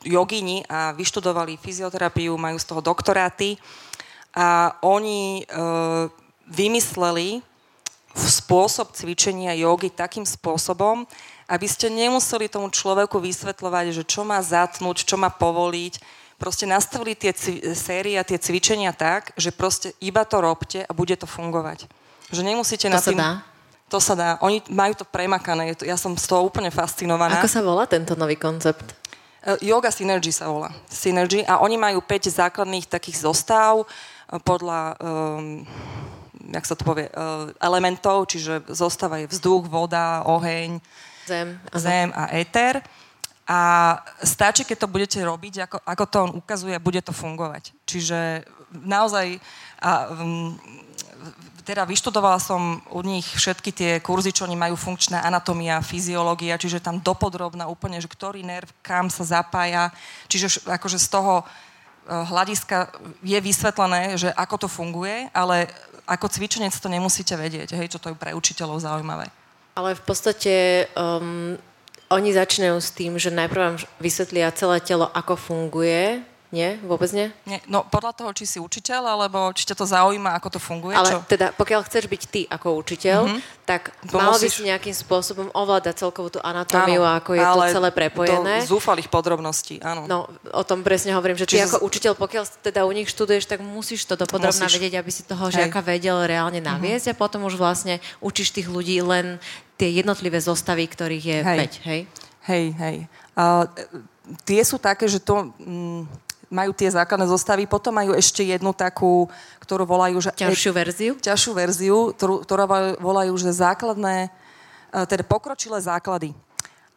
jogini 0.05 0.61
a 0.69 0.93
vyštudovali 0.93 1.57
fyzioterapiu, 1.57 2.37
majú 2.37 2.61
z 2.61 2.65
toho 2.69 2.81
doktoráty. 2.81 3.57
A 4.37 4.77
oni 4.85 5.41
e, 5.41 5.43
vymysleli 6.45 7.41
spôsob 8.13 8.93
cvičenia 8.93 9.57
jogy 9.57 9.89
takým 9.89 10.21
spôsobom, 10.21 11.09
aby 11.49 11.67
ste 11.67 11.89
nemuseli 11.89 12.53
tomu 12.53 12.69
človeku 12.69 13.17
vysvetľovať, 13.17 13.85
že 13.89 14.03
čo 14.05 14.21
má 14.21 14.37
zatnúť, 14.39 15.03
čo 15.03 15.17
má 15.17 15.33
povoliť. 15.33 15.99
Proste 16.37 16.69
nastavili 16.69 17.17
tie 17.17 17.33
série 17.73 18.17
a 18.17 18.25
tie 18.25 18.37
cvičenia 18.37 18.93
tak, 18.93 19.33
že 19.37 19.49
proste 19.49 19.93
iba 20.01 20.21
to 20.25 20.37
robte 20.37 20.85
a 20.85 20.91
bude 20.93 21.13
to 21.17 21.25
fungovať. 21.25 21.89
Že 22.29 22.41
nemusíte 22.45 22.87
to 22.89 22.93
na 22.93 22.99
tým... 23.01 23.17
Dá? 23.17 23.50
To 23.91 23.99
sa 23.99 24.15
dá. 24.15 24.29
Oni 24.39 24.63
majú 24.71 24.95
to 24.95 25.03
premakané. 25.03 25.75
Ja 25.83 25.99
som 25.99 26.15
z 26.15 26.23
toho 26.23 26.47
úplne 26.47 26.71
fascinovaná. 26.71 27.43
Ako 27.43 27.51
sa 27.51 27.59
volá 27.59 27.83
tento 27.83 28.15
nový 28.15 28.39
koncept? 28.39 28.95
Uh, 29.43 29.59
yoga 29.59 29.91
Synergy 29.91 30.31
sa 30.31 30.47
volá. 30.47 30.71
Synergy. 30.87 31.43
A 31.43 31.59
oni 31.59 31.75
majú 31.75 31.99
5 31.99 32.31
základných 32.31 32.87
takých 32.87 33.19
zostav 33.19 33.83
uh, 33.83 33.87
podľa, 34.47 34.95
um, 35.03 35.67
jak 36.55 36.63
sa 36.63 36.79
to 36.79 36.87
povie, 36.87 37.11
uh, 37.11 37.51
elementov, 37.59 38.31
čiže 38.31 38.63
zostava 38.71 39.19
je 39.19 39.27
vzduch, 39.27 39.67
voda, 39.67 40.23
oheň, 40.23 40.79
zem, 41.27 41.59
zem 41.75 42.15
a 42.15 42.31
éter. 42.31 42.79
A 43.43 43.59
stačí, 44.23 44.63
keď 44.63 44.87
to 44.87 44.93
budete 44.93 45.19
robiť, 45.19 45.67
ako, 45.67 45.77
ako 45.83 46.03
to 46.07 46.17
on 46.23 46.31
ukazuje, 46.39 46.77
bude 46.79 47.03
to 47.03 47.11
fungovať. 47.11 47.75
Čiže 47.83 48.47
naozaj 48.71 49.35
a, 49.83 50.07
um, 50.15 50.55
teda 51.61 51.85
vyštudovala 51.85 52.41
som 52.41 52.81
u 52.89 53.01
nich 53.05 53.25
všetky 53.25 53.71
tie 53.71 53.91
kurzy, 54.01 54.33
čo 54.33 54.49
oni 54.49 54.57
majú 54.57 54.75
funkčná 54.75 55.21
anatómia, 55.21 55.81
fyziológia, 55.85 56.59
čiže 56.59 56.83
tam 56.83 56.99
dopodrobná 56.99 57.69
úplne, 57.69 58.01
že 58.01 58.09
ktorý 58.09 58.41
nerv 58.41 58.69
kam 58.81 59.07
sa 59.07 59.23
zapája. 59.23 59.93
Čiže 60.27 60.65
akože 60.65 60.97
z 60.97 61.07
toho 61.07 61.41
e, 61.41 61.45
hľadiska 62.09 62.91
je 63.21 63.39
vysvetlené, 63.39 64.17
že 64.17 64.29
ako 64.33 64.65
to 64.65 64.67
funguje, 64.67 65.29
ale 65.31 65.69
ako 66.09 66.27
cvičenec 66.27 66.73
to 66.75 66.89
nemusíte 66.89 67.37
vedieť, 67.37 67.77
hej, 67.77 67.87
čo 67.93 68.01
to 68.01 68.11
je 68.11 68.19
pre 68.19 68.33
učiteľov 68.33 68.81
zaujímavé. 68.81 69.29
Ale 69.77 69.95
v 69.95 70.03
podstate 70.03 70.53
um, 70.99 71.55
oni 72.11 72.29
začínajú 72.35 72.77
s 72.81 72.91
tým, 72.91 73.15
že 73.15 73.31
najprv 73.31 73.61
vám 73.61 73.77
vysvetlia 74.03 74.51
celé 74.51 74.83
telo, 74.83 75.07
ako 75.15 75.39
funguje, 75.39 76.19
nie? 76.51 76.75
Vôbec 76.83 77.07
nie? 77.15 77.31
nie? 77.47 77.63
No 77.71 77.87
podľa 77.87 78.11
toho, 78.11 78.31
či 78.35 78.43
si 78.43 78.57
učiteľ, 78.59 79.07
alebo 79.07 79.55
či 79.55 79.63
ťa 79.63 79.75
to 79.79 79.87
zaujíma, 79.87 80.35
ako 80.35 80.47
to 80.55 80.59
funguje. 80.59 80.93
Ale 80.93 81.15
čo? 81.15 81.19
teda, 81.23 81.55
pokiaľ 81.55 81.81
chceš 81.87 82.11
byť 82.11 82.21
ty 82.27 82.41
ako 82.51 82.75
učiteľ, 82.83 83.19
mm-hmm. 83.23 83.41
tak 83.63 83.95
to 84.11 84.19
mal 84.19 84.35
musíš... 84.35 84.43
by 84.43 84.49
si 84.59 84.61
nejakým 84.67 84.95
spôsobom 84.95 85.47
ovládať 85.55 86.03
celkovú 86.03 86.27
tú 86.27 86.39
anatómiu, 86.43 87.01
áno, 87.01 87.17
ako 87.23 87.31
je 87.39 87.43
to 87.43 87.59
celé 87.71 87.89
prepojené. 87.95 88.53
do 88.61 88.67
zúfalých 88.67 89.07
podrobností, 89.07 89.79
áno. 89.79 90.05
No, 90.05 90.27
o 90.51 90.63
tom 90.67 90.83
presne 90.83 91.15
hovorím, 91.15 91.39
že 91.39 91.47
ty 91.47 91.55
Čiže... 91.57 91.71
ako 91.71 91.77
učiteľ, 91.87 92.13
pokiaľ 92.19 92.43
teda 92.59 92.83
u 92.83 92.91
nich 92.91 93.07
študuješ, 93.07 93.47
tak 93.47 93.63
musíš 93.63 94.03
to 94.03 94.19
dopodrobná 94.19 94.67
vedieť, 94.67 94.99
aby 94.99 95.11
si 95.11 95.23
toho 95.23 95.47
žiaka 95.47 95.79
vedel 95.79 96.19
reálne 96.27 96.59
naviesť 96.59 97.15
mm-hmm. 97.15 97.19
a 97.19 97.21
potom 97.23 97.47
už 97.47 97.55
vlastne 97.55 98.03
učíš 98.19 98.51
tých 98.51 98.67
ľudí 98.67 98.99
len 98.99 99.39
tie 99.79 99.89
jednotlivé 99.89 100.37
zostavy, 100.37 100.85
ktorých 100.85 101.25
je 101.25 101.39
hej. 101.41 101.59
5, 101.81 101.89
hej? 101.89 102.01
Hej, 102.41 102.65
hej. 102.77 102.97
Uh, 103.33 103.65
tie 104.45 104.61
sú 104.61 104.77
také, 104.77 105.09
že 105.09 105.17
to... 105.17 105.49
Mm, 105.57 106.05
majú 106.51 106.75
tie 106.75 106.91
základné 106.91 107.31
zostavy, 107.31 107.63
potom 107.63 107.95
majú 107.95 108.11
ešte 108.11 108.43
jednu 108.43 108.75
takú, 108.75 109.31
ktorú 109.63 109.87
volajú... 109.87 110.19
Že, 110.19 110.35
ťažšiu 110.35 110.71
verziu? 110.75 111.13
Ťažšiu 111.15 111.51
verziu, 111.55 111.97
ktorú, 112.11 112.43
ktorú 112.43 112.63
volajú, 112.99 113.33
že 113.39 113.55
základné, 113.55 114.27
e, 114.27 114.29
teda 115.07 115.23
pokročilé 115.23 115.79
základy. 115.79 116.35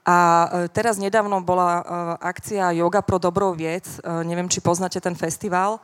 A 0.02 0.16
e, 0.18 0.46
teraz 0.74 0.98
nedávno 0.98 1.38
bola 1.38 1.80
e, 1.80 1.82
akcia 2.18 2.74
Yoga 2.74 2.98
pro 3.00 3.22
dobrou 3.22 3.54
viec, 3.54 3.86
neviem, 4.26 4.50
či 4.50 4.58
poznáte 4.58 4.98
ten 4.98 5.14
festival, 5.14 5.78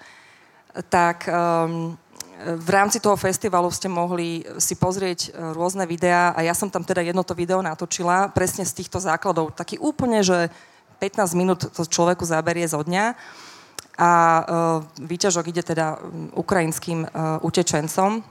tak 0.87 1.27
v 2.41 2.69
rámci 2.71 3.03
toho 3.03 3.19
festivalu 3.19 3.67
ste 3.75 3.91
mohli 3.91 4.47
si 4.63 4.79
pozrieť 4.79 5.35
rôzne 5.51 5.83
videá 5.83 6.31
a 6.31 6.47
ja 6.47 6.55
som 6.55 6.71
tam 6.71 6.87
teda 6.87 7.03
jedno 7.03 7.27
to 7.27 7.35
video 7.35 7.59
natočila 7.59 8.31
presne 8.31 8.63
z 8.63 8.71
týchto 8.79 9.03
základov. 9.03 9.51
Taký 9.51 9.83
úplne, 9.83 10.23
že 10.23 10.47
15 11.03 11.35
minút 11.35 11.67
to 11.75 11.83
človeku 11.83 12.23
zaberie 12.23 12.71
zo 12.71 12.87
dňa 12.87 13.19
a 14.01 14.11
uh, 14.13 14.45
výťažok 14.97 15.45
ide 15.53 15.61
teda 15.61 16.01
ukrajinským 16.33 17.05
uh, 17.05 17.37
utečencom. 17.45 18.25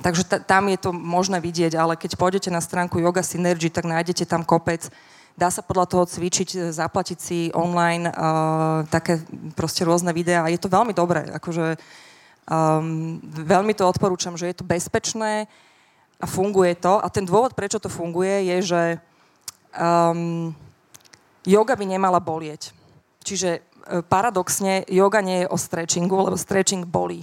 Takže 0.00 0.24
t- 0.24 0.40
tam 0.40 0.72
je 0.72 0.78
to 0.80 0.90
možné 0.96 1.36
vidieť, 1.36 1.76
ale 1.76 2.00
keď 2.00 2.16
pôjdete 2.16 2.48
na 2.48 2.64
stránku 2.64 2.96
Yoga 2.96 3.20
Synergy, 3.20 3.68
tak 3.68 3.84
nájdete 3.84 4.24
tam 4.24 4.40
kopec. 4.40 4.88
Dá 5.36 5.52
sa 5.52 5.60
podľa 5.60 5.84
toho 5.84 6.04
cvičiť, 6.08 6.48
e, 6.56 6.58
zaplatiť 6.72 7.18
si 7.20 7.38
online 7.52 8.08
uh, 8.08 8.88
také 8.88 9.20
proste 9.52 9.84
rôzne 9.84 10.16
videá 10.16 10.48
je 10.48 10.56
to 10.56 10.72
veľmi 10.72 10.96
dobré. 10.96 11.28
Akože, 11.28 11.76
um, 12.48 13.20
veľmi 13.20 13.76
to 13.76 13.84
odporúčam, 13.84 14.32
že 14.40 14.48
je 14.48 14.56
to 14.56 14.64
bezpečné 14.64 15.44
a 16.16 16.24
funguje 16.24 16.72
to. 16.80 16.96
A 17.04 17.12
ten 17.12 17.28
dôvod, 17.28 17.52
prečo 17.52 17.76
to 17.76 17.92
funguje, 17.92 18.48
je, 18.48 18.56
že 18.64 18.82
um, 19.76 20.56
yoga 21.44 21.76
by 21.76 21.84
nemala 21.84 22.16
bolieť. 22.16 22.72
Čiže 23.20 23.75
E, 23.75 23.75
paradoxne 24.10 24.84
yoga 24.90 25.22
nie 25.22 25.44
je 25.44 25.50
o 25.50 25.56
stretchingu, 25.56 26.16
lebo 26.26 26.36
stretching 26.36 26.86
bolí. 26.86 27.22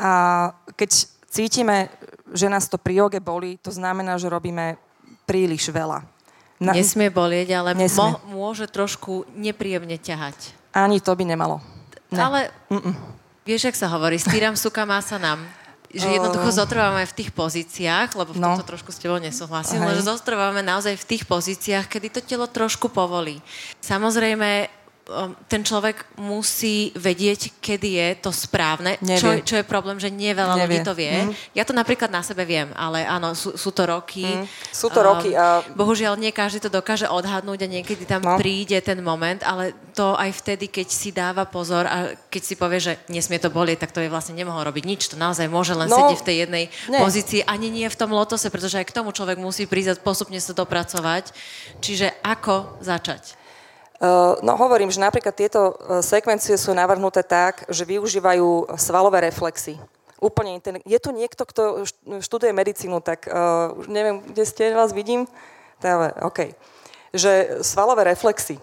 A 0.00 0.52
keď 0.78 1.06
cítime, 1.28 1.92
že 2.32 2.48
nás 2.48 2.70
to 2.70 2.78
pri 2.78 3.04
joge 3.04 3.20
bolí, 3.20 3.58
to 3.60 3.70
znamená, 3.74 4.16
že 4.16 4.30
robíme 4.30 4.78
príliš 5.26 5.70
veľa. 5.70 6.02
Na... 6.60 6.76
Nesmie 6.76 7.08
bolieť, 7.08 7.56
ale 7.56 7.72
Mo- 7.72 8.20
môže 8.28 8.68
trošku 8.68 9.24
nepríjemne 9.32 9.96
ťahať. 9.96 10.52
Ani 10.76 11.00
to 11.00 11.16
by 11.16 11.24
nemalo. 11.24 11.58
Ne. 12.12 12.20
Ale 12.20 12.40
Mm-mm. 12.68 12.92
vieš, 13.48 13.72
ak 13.72 13.76
sa 13.78 13.88
hovorí, 13.88 14.20
stýram 14.20 14.54
suka 14.58 14.84
má 14.84 15.00
sa 15.00 15.16
nám. 15.16 15.40
Že 15.90 16.22
jednoducho 16.22 16.54
zotrvávame 16.54 17.02
v 17.02 17.16
tých 17.18 17.34
pozíciách, 17.34 18.14
lebo 18.14 18.30
v 18.30 18.38
no. 18.38 18.54
tomto 18.54 18.62
trošku 18.62 18.94
s 18.94 19.02
tebou 19.02 19.18
nesúhlasím, 19.18 19.82
ale 19.82 19.98
že 19.98 20.06
zotrvávame 20.06 20.62
naozaj 20.62 20.94
v 20.94 21.08
tých 21.16 21.26
pozíciách, 21.26 21.90
kedy 21.90 22.14
to 22.14 22.20
telo 22.22 22.46
trošku 22.46 22.86
povolí. 22.94 23.42
Samozrejme, 23.82 24.70
ten 25.50 25.66
človek 25.66 26.06
musí 26.22 26.94
vedieť, 26.94 27.58
kedy 27.58 27.88
je 27.98 28.08
to 28.22 28.30
správne, 28.30 28.94
čo, 29.18 29.42
čo 29.42 29.58
je 29.58 29.66
problém, 29.66 29.98
že 29.98 30.08
nie 30.08 30.30
veľa 30.30 30.54
ľudí 30.66 30.80
to 30.86 30.94
vie. 30.94 31.26
Mm. 31.26 31.32
Ja 31.54 31.66
to 31.66 31.74
napríklad 31.74 32.08
na 32.08 32.22
sebe 32.22 32.46
viem, 32.46 32.70
ale 32.78 33.02
áno, 33.02 33.34
sú, 33.34 33.58
sú 33.58 33.74
to 33.74 33.86
roky. 33.86 34.22
Mm. 34.22 34.44
Sú 34.70 34.88
to 34.88 35.02
um, 35.02 35.06
roky 35.14 35.34
a... 35.34 35.66
Bohužiaľ, 35.74 36.14
nie 36.14 36.30
každý 36.30 36.62
to 36.62 36.70
dokáže 36.70 37.10
odhadnúť 37.10 37.66
a 37.66 37.68
niekedy 37.68 38.06
tam 38.06 38.22
no. 38.22 38.38
príde 38.38 38.78
ten 38.78 39.02
moment, 39.02 39.42
ale 39.42 39.74
to 39.92 40.14
aj 40.14 40.30
vtedy, 40.38 40.70
keď 40.70 40.86
si 40.86 41.10
dáva 41.10 41.44
pozor 41.44 41.84
a 41.90 42.14
keď 42.30 42.42
si 42.46 42.54
povie, 42.54 42.78
že 42.78 42.92
nesmie 43.10 43.42
to 43.42 43.50
bolieť, 43.50 43.84
tak 43.84 43.94
to 43.94 44.00
je 44.00 44.12
vlastne 44.12 44.38
nemohol 44.38 44.62
robiť 44.62 44.84
nič. 44.86 45.10
To 45.10 45.16
naozaj 45.18 45.50
môže 45.50 45.74
len 45.74 45.90
no, 45.90 45.98
sedieť 45.98 46.18
v 46.22 46.26
tej 46.26 46.36
jednej 46.46 46.64
nie. 46.70 47.00
pozícii, 47.02 47.40
ani 47.44 47.68
nie 47.68 47.88
v 47.90 47.98
tom 47.98 48.14
lotose, 48.14 48.46
pretože 48.46 48.78
aj 48.78 48.86
k 48.86 48.96
tomu 48.96 49.10
človek 49.10 49.42
musí 49.42 49.66
prísť 49.66 49.98
a 49.98 50.00
postupne 50.00 50.38
sa 50.38 50.54
dopracovať. 50.54 51.34
Čiže 51.82 52.22
ako 52.22 52.78
začať? 52.78 53.39
Eh, 54.00 54.32
no 54.40 54.56
hovorím, 54.56 54.88
že 54.88 54.96
napríklad 54.96 55.36
tieto 55.36 55.76
eh, 55.76 56.00
sekvencie 56.00 56.56
sú 56.56 56.72
navrhnuté 56.72 57.20
tak, 57.20 57.68
že 57.68 57.84
využívajú 57.84 58.72
svalové 58.80 59.28
reflexy. 59.28 59.76
Úplne 60.24 60.56
internet. 60.56 60.84
Je 60.88 60.96
tu 60.96 61.12
niekto, 61.12 61.44
kto 61.44 61.84
študuje 62.20 62.52
medicínu, 62.52 63.00
tak 63.00 63.24
uh, 63.24 63.72
neviem, 63.88 64.20
kde 64.20 64.44
ste, 64.44 64.68
vás 64.76 64.92
vidím? 64.92 65.24
Dále, 65.80 66.12
OK. 66.20 66.52
Že 67.16 67.64
svalové 67.64 68.04
reflexy. 68.04 68.60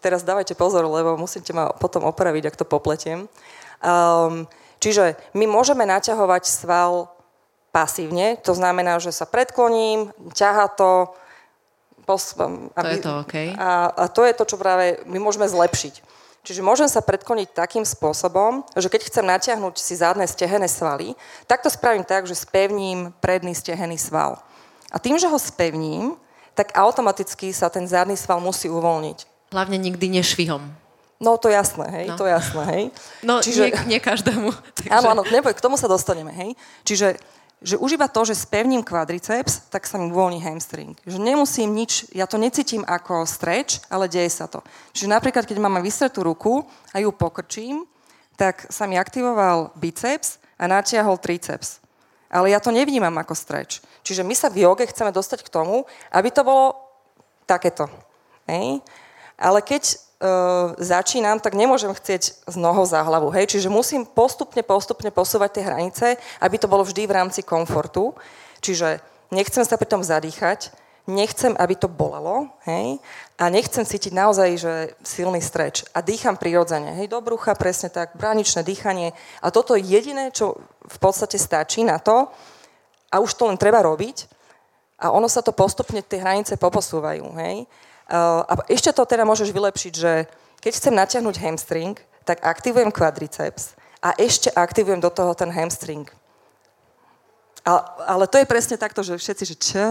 Teraz 0.00 0.24
dávajte 0.24 0.56
pozor, 0.56 0.88
lebo 0.88 1.20
musíte 1.20 1.52
ma 1.52 1.76
potom 1.76 2.08
opraviť, 2.08 2.48
ak 2.48 2.56
to 2.56 2.64
popletiem. 2.64 3.28
Um, 3.84 4.48
čiže 4.80 5.20
my 5.36 5.44
môžeme 5.44 5.84
naťahovať 5.84 6.48
sval 6.48 7.12
pasívne, 7.68 8.40
to 8.40 8.56
znamená, 8.56 8.96
že 8.96 9.12
sa 9.12 9.28
predkloním, 9.28 10.08
ťaha 10.32 10.72
to, 10.72 11.12
Pos, 12.04 12.36
aby, 12.36 12.70
to 12.72 12.88
je 12.88 13.00
to, 13.00 13.12
okay. 13.24 13.48
a, 13.56 13.88
a 13.88 14.04
to 14.12 14.28
je 14.28 14.36
to, 14.36 14.44
čo 14.44 14.56
práve 14.60 15.00
my 15.08 15.16
môžeme 15.16 15.48
zlepšiť. 15.48 16.04
Čiže 16.44 16.60
môžem 16.60 16.84
sa 16.92 17.00
predkloniť 17.00 17.56
takým 17.56 17.88
spôsobom, 17.88 18.68
že 18.76 18.92
keď 18.92 19.08
chcem 19.08 19.24
natiahnuť 19.24 19.80
si 19.80 19.96
zadné 19.96 20.28
stehené 20.28 20.68
svaly, 20.68 21.16
tak 21.48 21.64
to 21.64 21.72
spravím 21.72 22.04
tak, 22.04 22.28
že 22.28 22.36
spevním 22.36 23.16
predný 23.24 23.56
stehený 23.56 23.96
sval. 23.96 24.44
A 24.92 25.00
tým, 25.00 25.16
že 25.16 25.24
ho 25.24 25.40
spevním, 25.40 26.20
tak 26.52 26.76
automaticky 26.76 27.48
sa 27.56 27.72
ten 27.72 27.88
zadný 27.88 28.14
sval 28.20 28.44
musí 28.44 28.68
uvoľniť. 28.68 29.50
Hlavne 29.56 29.80
nikdy 29.80 30.20
nešvihom. 30.20 30.84
No 31.16 31.40
to 31.40 31.48
jasné, 31.48 31.88
hej, 31.88 32.06
no. 32.12 32.20
to 32.20 32.28
jasné, 32.28 32.62
hej. 32.68 32.84
No 33.24 33.40
Čiže, 33.40 33.72
nie, 33.72 33.96
nie 33.96 34.00
každému. 34.04 34.52
Takže... 34.76 34.92
Áno, 34.92 35.16
áno, 35.16 35.22
neboj, 35.24 35.56
k 35.56 35.64
tomu 35.64 35.80
sa 35.80 35.88
dostaneme, 35.88 36.28
hej. 36.36 36.52
Čiže 36.84 37.16
že 37.64 37.80
už 37.80 37.96
iba 37.96 38.04
to, 38.12 38.28
že 38.28 38.36
spevním 38.36 38.84
kvadriceps, 38.84 39.72
tak 39.72 39.88
sa 39.88 39.96
mi 39.96 40.12
uvoľní 40.12 40.44
hamstring. 40.44 41.00
Že 41.08 41.16
nemusím 41.16 41.72
nič, 41.72 42.12
ja 42.12 42.28
to 42.28 42.36
necítim 42.36 42.84
ako 42.84 43.24
stretch, 43.24 43.80
ale 43.88 44.04
deje 44.04 44.28
sa 44.28 44.44
to. 44.44 44.60
Čiže 44.92 45.08
napríklad, 45.08 45.48
keď 45.48 45.56
mám 45.56 45.80
vystretú 45.80 46.20
ruku 46.20 46.60
a 46.92 47.00
ju 47.00 47.08
pokrčím, 47.08 47.88
tak 48.36 48.68
sa 48.68 48.84
mi 48.84 49.00
aktivoval 49.00 49.72
biceps 49.80 50.36
a 50.60 50.68
natiahol 50.68 51.16
triceps. 51.16 51.80
Ale 52.28 52.52
ja 52.52 52.60
to 52.60 52.68
nevnímam 52.68 53.16
ako 53.16 53.32
stretch. 53.32 53.80
Čiže 54.04 54.26
my 54.26 54.34
sa 54.36 54.52
v 54.52 54.68
joge 54.68 54.84
chceme 54.84 55.08
dostať 55.08 55.40
k 55.46 55.52
tomu, 55.54 55.88
aby 56.12 56.28
to 56.28 56.44
bolo 56.44 56.76
takéto. 57.48 57.88
Hej? 58.44 58.84
Ale 59.40 59.64
keď 59.64 59.96
začínam, 60.80 61.40
tak 61.40 61.58
nemôžem 61.58 61.92
chcieť 61.92 62.22
z 62.48 62.56
nohou 62.56 62.84
za 62.88 63.04
hlavu. 63.04 63.28
Hej? 63.34 63.56
Čiže 63.56 63.72
musím 63.72 64.08
postupne, 64.08 64.64
postupne 64.64 65.12
posúvať 65.12 65.60
tie 65.60 65.66
hranice, 65.68 66.06
aby 66.40 66.56
to 66.56 66.70
bolo 66.70 66.84
vždy 66.84 67.04
v 67.04 67.16
rámci 67.16 67.40
komfortu. 67.44 68.16
Čiže 68.64 69.00
nechcem 69.28 69.64
sa 69.66 69.76
pri 69.76 69.88
tom 69.90 70.00
zadýchať, 70.00 70.72
nechcem, 71.04 71.52
aby 71.60 71.76
to 71.76 71.84
bolelo, 71.84 72.48
hej, 72.64 72.96
a 73.36 73.52
nechcem 73.52 73.84
cítiť 73.84 74.16
naozaj, 74.16 74.50
že 74.56 74.72
silný 75.04 75.44
streč. 75.44 75.84
A 75.92 76.00
dýcham 76.00 76.40
prirodzene, 76.40 76.96
hej, 76.96 77.12
do 77.12 77.20
brucha, 77.20 77.52
presne 77.52 77.92
tak, 77.92 78.16
bráničné 78.16 78.64
dýchanie. 78.64 79.12
A 79.44 79.52
toto 79.52 79.76
je 79.76 79.84
jediné, 79.84 80.32
čo 80.32 80.56
v 80.80 80.98
podstate 81.02 81.36
stačí 81.36 81.84
na 81.84 82.00
to, 82.00 82.32
a 83.12 83.20
už 83.20 83.36
to 83.36 83.44
len 83.52 83.60
treba 83.60 83.84
robiť, 83.84 84.32
A 84.98 85.10
ono 85.10 85.26
sa 85.26 85.42
to 85.42 85.50
postupne, 85.50 86.00
tie 86.00 86.22
hranice 86.22 86.54
poposúvajú, 86.54 87.34
hej. 87.42 87.66
Uh, 88.04 88.44
a 88.44 88.52
ešte 88.68 88.92
to 88.92 89.02
teda 89.08 89.24
môžeš 89.24 89.48
vylepšiť, 89.48 89.92
že 89.96 90.28
keď 90.60 90.72
chcem 90.76 90.94
natiahnuť 90.96 91.36
hamstring, 91.40 91.96
tak 92.24 92.44
aktivujem 92.44 92.92
quadriceps 92.92 93.76
a 94.04 94.12
ešte 94.20 94.52
aktivujem 94.52 95.00
do 95.00 95.08
toho 95.08 95.32
ten 95.32 95.48
hamstring. 95.48 96.08
Ale, 97.64 97.80
ale 98.04 98.24
to 98.28 98.36
je 98.36 98.44
presne 98.44 98.76
takto, 98.76 99.00
že 99.00 99.16
všetci, 99.16 99.44
že 99.48 99.56
čo, 99.56 99.86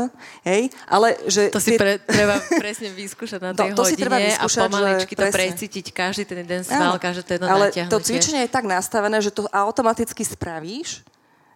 hej, 0.45 0.69
ale 0.85 1.17
že... 1.25 1.49
To 1.49 1.57
si 1.57 1.73
pre, 1.73 1.97
treba 1.97 2.37
presne 2.61 2.93
vyskúšať 2.93 3.41
na 3.41 3.49
tej 3.57 3.73
no, 3.73 3.81
to 3.81 3.81
hodine 3.81 3.89
si 3.89 3.95
treba 3.97 4.17
vyskúšať, 4.21 4.61
a 4.61 4.69
pomaličky 4.69 5.13
to 5.17 5.25
precítiť, 5.33 5.85
každý 5.89 6.23
ten 6.29 6.45
jeden 6.45 6.61
sval, 6.61 7.01
každé 7.01 7.21
to 7.25 7.31
jedno 7.33 7.49
Ale 7.49 7.73
natiahnutie. 7.73 7.89
to 7.89 7.97
cvičenie 7.97 8.45
je 8.45 8.51
tak 8.53 8.69
nastavené, 8.69 9.17
že 9.25 9.33
to 9.33 9.49
automaticky 9.49 10.21
spravíš 10.21 11.01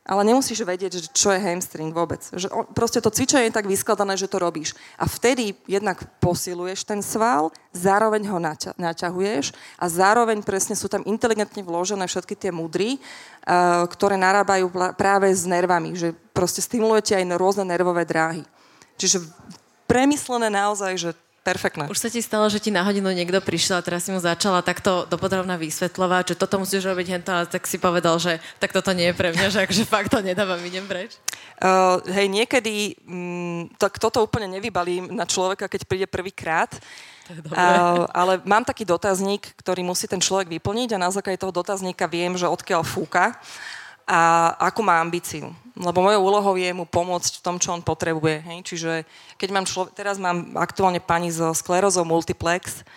ale 0.07 0.23
nemusíš 0.23 0.63
vedieť, 0.63 1.03
že 1.03 1.11
čo 1.11 1.35
je 1.35 1.43
hamstring 1.43 1.91
vôbec. 1.91 2.23
Že 2.31 2.47
proste 2.71 3.03
to 3.03 3.11
cvičenie 3.11 3.51
je 3.51 3.57
tak 3.59 3.67
vyskladané, 3.67 4.15
že 4.15 4.31
to 4.31 4.39
robíš. 4.39 4.71
A 4.95 5.03
vtedy 5.03 5.51
jednak 5.67 5.99
posiluješ 6.23 6.87
ten 6.87 7.03
sval, 7.03 7.51
zároveň 7.75 8.23
ho 8.31 8.39
naťa, 8.39 8.79
naťahuješ 8.79 9.51
a 9.75 9.85
zároveň 9.91 10.39
presne 10.47 10.79
sú 10.79 10.87
tam 10.87 11.03
inteligentne 11.03 11.59
vložené 11.59 12.07
všetky 12.07 12.39
tie 12.39 12.55
mudry, 12.55 12.95
uh, 12.95 13.83
ktoré 13.91 14.15
narábajú 14.15 14.71
práve 14.95 15.27
s 15.27 15.43
nervami, 15.43 15.99
že 15.99 16.15
proste 16.31 16.63
stimulujete 16.63 17.11
aj 17.11 17.27
rôzne 17.35 17.67
nervové 17.67 18.07
dráhy. 18.07 18.47
Čiže 18.95 19.27
premyslené 19.91 20.47
naozaj, 20.47 20.93
že 20.95 21.11
perfektné. 21.47 21.87
Už 21.87 22.03
sa 22.03 22.11
ti 22.11 22.19
stalo, 22.19 22.51
že 22.51 22.59
ti 22.59 22.75
na 22.75 22.83
hodinu 22.83 23.07
niekto 23.15 23.39
prišiel 23.39 23.79
a 23.79 23.85
teraz 23.85 24.03
si 24.03 24.11
mu 24.11 24.19
začala 24.19 24.59
takto 24.59 25.07
dopodrobná 25.07 25.55
vysvetľovať, 25.55 26.35
že 26.35 26.35
toto 26.35 26.59
musíš 26.59 26.83
robiť 26.83 27.07
hento 27.07 27.31
a 27.31 27.47
tak 27.47 27.63
si 27.63 27.79
povedal, 27.79 28.19
že 28.19 28.43
tak 28.59 28.75
toto 28.75 28.91
nie 28.91 29.07
je 29.07 29.15
pre 29.15 29.31
mňa, 29.31 29.47
že 29.47 29.59
akože 29.63 29.83
fakt 29.87 30.11
to 30.11 30.19
nedávam, 30.19 30.59
idem 30.59 30.83
preč? 30.83 31.15
Uh, 31.63 32.03
hej, 32.11 32.27
niekedy 32.27 32.99
mm, 33.07 33.79
tak 33.79 33.95
toto 33.95 34.19
úplne 34.27 34.59
nevybalím 34.59 35.15
na 35.15 35.23
človeka, 35.23 35.71
keď 35.71 35.87
príde 35.87 36.07
prvýkrát. 36.11 36.67
Uh, 37.27 38.07
ale 38.15 38.39
mám 38.47 38.63
taký 38.63 38.87
dotazník, 38.87 39.51
ktorý 39.59 39.83
musí 39.83 40.07
ten 40.07 40.19
človek 40.19 40.47
vyplniť 40.47 40.95
a 40.95 41.01
na 41.01 41.11
základe 41.11 41.39
toho 41.39 41.51
dotazníka 41.55 42.07
viem, 42.07 42.35
že 42.35 42.47
odkiaľ 42.47 42.87
fúka 42.87 43.35
a 44.07 44.55
akú 44.71 44.79
má 44.79 45.03
ambíciu. 45.03 45.51
Lebo 45.75 45.99
mojou 45.99 46.23
úlohou 46.23 46.55
je 46.55 46.71
mu 46.71 46.87
pomôcť 46.87 47.37
v 47.37 47.43
tom, 47.43 47.59
čo 47.59 47.75
on 47.75 47.83
potrebuje. 47.83 48.39
Hej? 48.39 48.59
Čiže 48.63 48.91
keď 49.35 49.49
mám 49.51 49.67
človek, 49.67 49.93
teraz 49.93 50.15
mám 50.15 50.55
aktuálne 50.55 51.03
pani 51.03 51.29
so 51.29 51.51
sklerózou 51.51 52.07
multiplex 52.07 52.87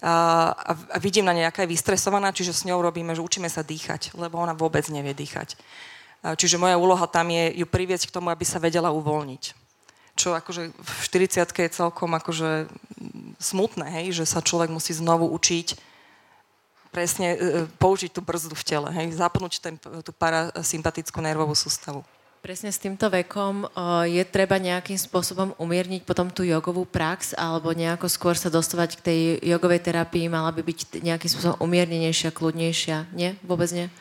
a, 0.00 0.54
a 0.94 0.96
vidím 0.96 1.28
na 1.28 1.36
nej, 1.36 1.44
aká 1.44 1.66
je 1.66 1.74
vystresovaná, 1.74 2.32
čiže 2.32 2.56
s 2.56 2.64
ňou 2.64 2.80
robíme, 2.80 3.12
že 3.12 3.20
učíme 3.20 3.50
sa 3.50 3.60
dýchať, 3.60 4.16
lebo 4.16 4.40
ona 4.40 4.56
vôbec 4.56 4.86
nevie 4.88 5.12
dýchať. 5.12 5.58
A, 6.24 6.38
čiže 6.38 6.56
moja 6.56 6.80
úloha 6.80 7.04
tam 7.10 7.28
je 7.28 7.60
ju 7.60 7.66
priviesť 7.68 8.08
k 8.08 8.14
tomu, 8.16 8.32
aby 8.32 8.46
sa 8.46 8.62
vedela 8.62 8.94
uvoľniť. 8.94 9.58
Čo 10.16 10.32
akože 10.38 10.72
v 10.72 10.90
40 11.34 11.44
je 11.44 11.70
celkom 11.76 12.14
akože 12.16 12.70
smutné, 13.42 14.00
hej? 14.00 14.22
že 14.22 14.24
sa 14.24 14.40
človek 14.40 14.72
musí 14.72 14.94
znovu 14.96 15.28
učiť 15.28 15.89
presne 16.90 17.34
e, 17.34 17.38
použiť 17.78 18.10
tú 18.10 18.20
brzdu 18.20 18.54
v 18.54 18.66
tele, 18.66 18.88
hej, 18.90 19.16
zapnúť 19.16 19.62
ten, 19.62 19.74
tú 19.78 20.10
parasympatickú 20.14 21.18
nervovú 21.22 21.54
sústavu. 21.54 22.02
Presne 22.40 22.72
s 22.72 22.80
týmto 22.80 23.04
vekom 23.12 23.68
je 24.08 24.24
treba 24.24 24.56
nejakým 24.56 24.96
spôsobom 24.96 25.52
umierniť 25.60 26.08
potom 26.08 26.32
tú 26.32 26.40
jogovú 26.40 26.88
prax 26.88 27.36
alebo 27.36 27.68
nejako 27.76 28.08
skôr 28.08 28.32
sa 28.32 28.48
dostávať 28.48 28.96
k 28.96 29.04
tej 29.04 29.20
jogovej 29.44 29.84
terapii, 29.84 30.32
mala 30.32 30.48
by 30.48 30.64
byť 30.64 31.04
nejakým 31.04 31.28
spôsobom 31.28 31.60
umiernenejšia, 31.60 32.32
kľudnejšia. 32.32 33.12
Nie? 33.12 33.36
Vôbec 33.44 33.68
nie? 33.76 33.92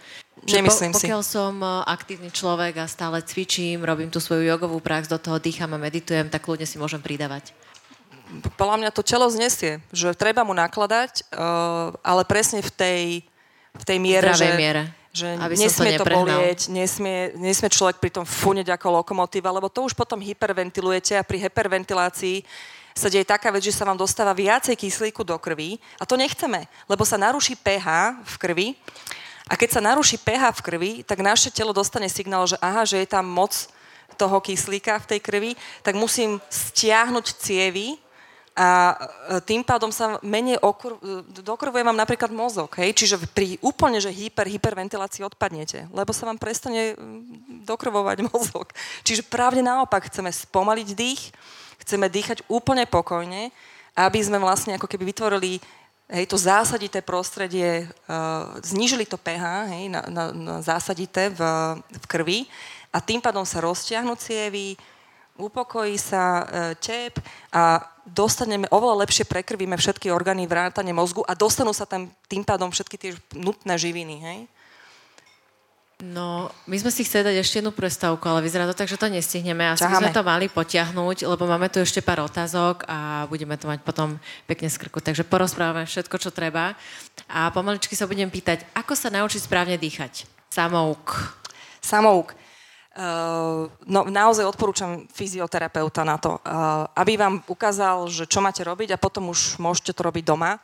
Nemyslím 0.47 0.95
po, 0.95 1.03
pokiaľ 1.03 1.19
si. 1.19 1.35
som 1.35 1.59
aktívny 1.83 2.31
človek 2.31 2.79
a 2.79 2.87
stále 2.87 3.19
cvičím, 3.27 3.83
robím 3.83 4.07
tú 4.07 4.23
svoju 4.23 4.47
jogovú 4.47 4.79
prax, 4.79 5.11
do 5.11 5.19
toho 5.19 5.35
dýcham 5.35 5.75
a 5.75 5.79
meditujem, 5.79 6.31
tak 6.31 6.47
kľudne 6.47 6.63
si 6.63 6.79
môžem 6.79 7.03
pridávať 7.03 7.51
podľa 8.55 8.77
mňa 8.85 8.89
to 8.93 9.01
telo 9.01 9.25
znesie, 9.29 9.81
že 9.89 10.13
treba 10.13 10.45
mu 10.45 10.53
nakladať, 10.53 11.25
uh, 11.33 11.93
ale 12.05 12.21
presne 12.25 12.61
v 12.61 12.71
tej, 12.71 13.01
v 13.73 13.83
tej 13.83 13.97
miere, 13.97 14.29
že, 14.37 14.49
miere. 14.53 14.83
že 15.09 15.33
Aby 15.37 15.57
nesmie 15.57 15.97
to, 15.97 16.05
to 16.05 16.13
bolieť, 16.13 16.59
nesmie, 16.69 17.33
nesmie 17.37 17.69
človek 17.69 17.97
pri 17.97 18.13
tom 18.13 18.25
funeť 18.25 18.69
ako 18.77 19.01
lokomotíva, 19.01 19.49
lebo 19.49 19.67
to 19.67 19.85
už 19.89 19.97
potom 19.97 20.21
hyperventilujete 20.21 21.17
a 21.17 21.25
pri 21.25 21.49
hyperventilácii 21.49 22.45
sa 22.93 23.07
deje 23.07 23.25
taká 23.25 23.49
vec, 23.49 23.63
že 23.63 23.73
sa 23.73 23.87
vám 23.87 23.97
dostáva 23.97 24.35
viacej 24.35 24.75
kyslíku 24.75 25.23
do 25.25 25.37
krvi 25.41 25.79
a 25.97 26.03
to 26.05 26.19
nechceme, 26.19 26.67
lebo 26.85 27.07
sa 27.07 27.17
naruší 27.17 27.57
pH 27.57 28.19
v 28.23 28.35
krvi 28.37 28.67
a 29.49 29.57
keď 29.57 29.79
sa 29.79 29.81
naruší 29.81 30.21
pH 30.21 30.61
v 30.61 30.61
krvi, 30.61 30.91
tak 31.01 31.25
naše 31.25 31.49
telo 31.49 31.73
dostane 31.73 32.05
signál, 32.11 32.45
že 32.45 32.59
aha, 32.61 32.85
že 32.85 33.01
je 33.01 33.07
tam 33.09 33.25
moc 33.25 33.55
toho 34.19 34.37
kyslíka 34.43 34.99
v 34.99 35.09
tej 35.15 35.19
krvi, 35.23 35.51
tak 35.81 35.95
musím 35.95 36.43
stiahnuť 36.51 37.25
cievy 37.39 37.95
a 38.59 38.91
e, 38.91 38.95
tým 39.47 39.63
pádom 39.63 39.87
sa 39.87 40.19
menej 40.19 40.59
okur- 40.59 40.99
dokrvuje 41.31 41.79
vám 41.79 41.95
napríklad 41.95 42.27
mozog, 42.27 42.75
hej? 42.75 42.91
čiže 42.91 43.15
pri 43.31 43.55
úplne, 43.63 44.03
že 44.03 44.11
hyper, 44.11 44.51
hyperventilácii 44.51 45.23
odpadnete, 45.23 45.87
lebo 45.95 46.11
sa 46.11 46.27
vám 46.27 46.35
prestane 46.35 46.99
dokrvovať 47.63 48.19
mozog. 48.35 48.75
Čiže 49.07 49.23
právne 49.23 49.63
naopak, 49.63 50.11
chceme 50.11 50.27
spomaliť 50.27 50.87
dých, 50.91 51.31
chceme 51.87 52.11
dýchať 52.11 52.43
úplne 52.51 52.83
pokojne, 52.83 53.55
aby 53.95 54.19
sme 54.19 54.43
vlastne 54.43 54.75
ako 54.75 54.91
keby 54.91 55.15
vytvorili 55.15 55.63
hej, 56.11 56.27
to 56.27 56.35
zásadité 56.35 56.99
prostredie, 56.99 57.87
uh, 58.11 58.59
znížili 58.59 59.07
to 59.07 59.15
pH 59.15 59.71
hej, 59.71 59.87
na, 59.87 60.03
na, 60.11 60.23
na 60.35 60.55
zásadité 60.59 61.31
v, 61.31 61.39
v 61.79 62.05
krvi 62.11 62.39
a 62.91 62.99
tým 62.99 63.23
pádom 63.23 63.47
sa 63.47 63.63
roztiahnu 63.63 64.19
cievy, 64.19 64.75
upokojí 65.39 65.95
sa 65.95 66.43
e, 66.43 66.43
tep 66.77 67.17
a 67.55 67.79
dostaneme, 68.03 68.67
oveľa 68.69 69.07
lepšie 69.07 69.23
prekrvíme 69.23 69.79
všetky 69.79 70.11
orgány 70.11 70.45
vrátane 70.45 70.91
mozgu 70.91 71.23
a 71.23 71.33
dostanú 71.33 71.71
sa 71.71 71.87
tam 71.87 72.11
tým 72.27 72.43
pádom 72.43 72.69
všetky 72.69 72.95
tie 72.99 73.11
nutné 73.33 73.79
živiny, 73.79 74.15
hej? 74.19 74.39
No, 75.99 76.47
my 76.63 76.79
sme 76.79 76.95
si 76.95 77.03
chceli 77.03 77.27
dať 77.27 77.43
ešte 77.43 77.59
jednu 77.59 77.75
prestávku, 77.75 78.23
ale 78.23 78.39
vyzerá 78.39 78.63
to 78.63 78.71
tak, 78.71 78.87
že 78.87 78.95
to 78.95 79.11
nestihneme. 79.11 79.67
Asi 79.67 79.83
by 79.83 79.99
sme 79.99 80.15
to 80.15 80.23
mali 80.23 80.47
potiahnuť, 80.47 81.27
lebo 81.27 81.43
máme 81.43 81.67
tu 81.67 81.83
ešte 81.83 81.99
pár 81.99 82.23
otázok 82.23 82.87
a 82.87 83.27
budeme 83.27 83.59
to 83.59 83.67
mať 83.67 83.83
potom 83.83 84.15
pekne 84.47 84.71
z 84.71 84.79
krku. 84.79 85.03
Takže 85.03 85.27
porozprávame 85.27 85.83
všetko, 85.83 86.15
čo 86.15 86.31
treba. 86.31 86.71
A 87.27 87.51
pomaličky 87.51 87.99
sa 87.99 88.07
budem 88.07 88.31
pýtať, 88.31 88.63
ako 88.79 88.95
sa 88.95 89.11
naučiť 89.11 89.43
správne 89.43 89.75
dýchať? 89.75 90.23
Samouk. 90.47 91.35
Samouk. 91.83 92.31
Uh, 92.89 93.69
no, 93.85 94.09
naozaj 94.09 94.49
odporúčam 94.49 95.05
fyzioterapeuta 95.13 96.01
na 96.01 96.17
to, 96.17 96.41
uh, 96.41 96.89
aby 96.97 97.21
vám 97.21 97.45
ukázal, 97.45 98.09
že 98.09 98.25
čo 98.25 98.41
máte 98.41 98.65
robiť 98.65 98.97
a 98.97 99.01
potom 99.01 99.29
už 99.29 99.61
môžete 99.61 99.93
to 99.93 100.01
robiť 100.01 100.25
doma, 100.25 100.57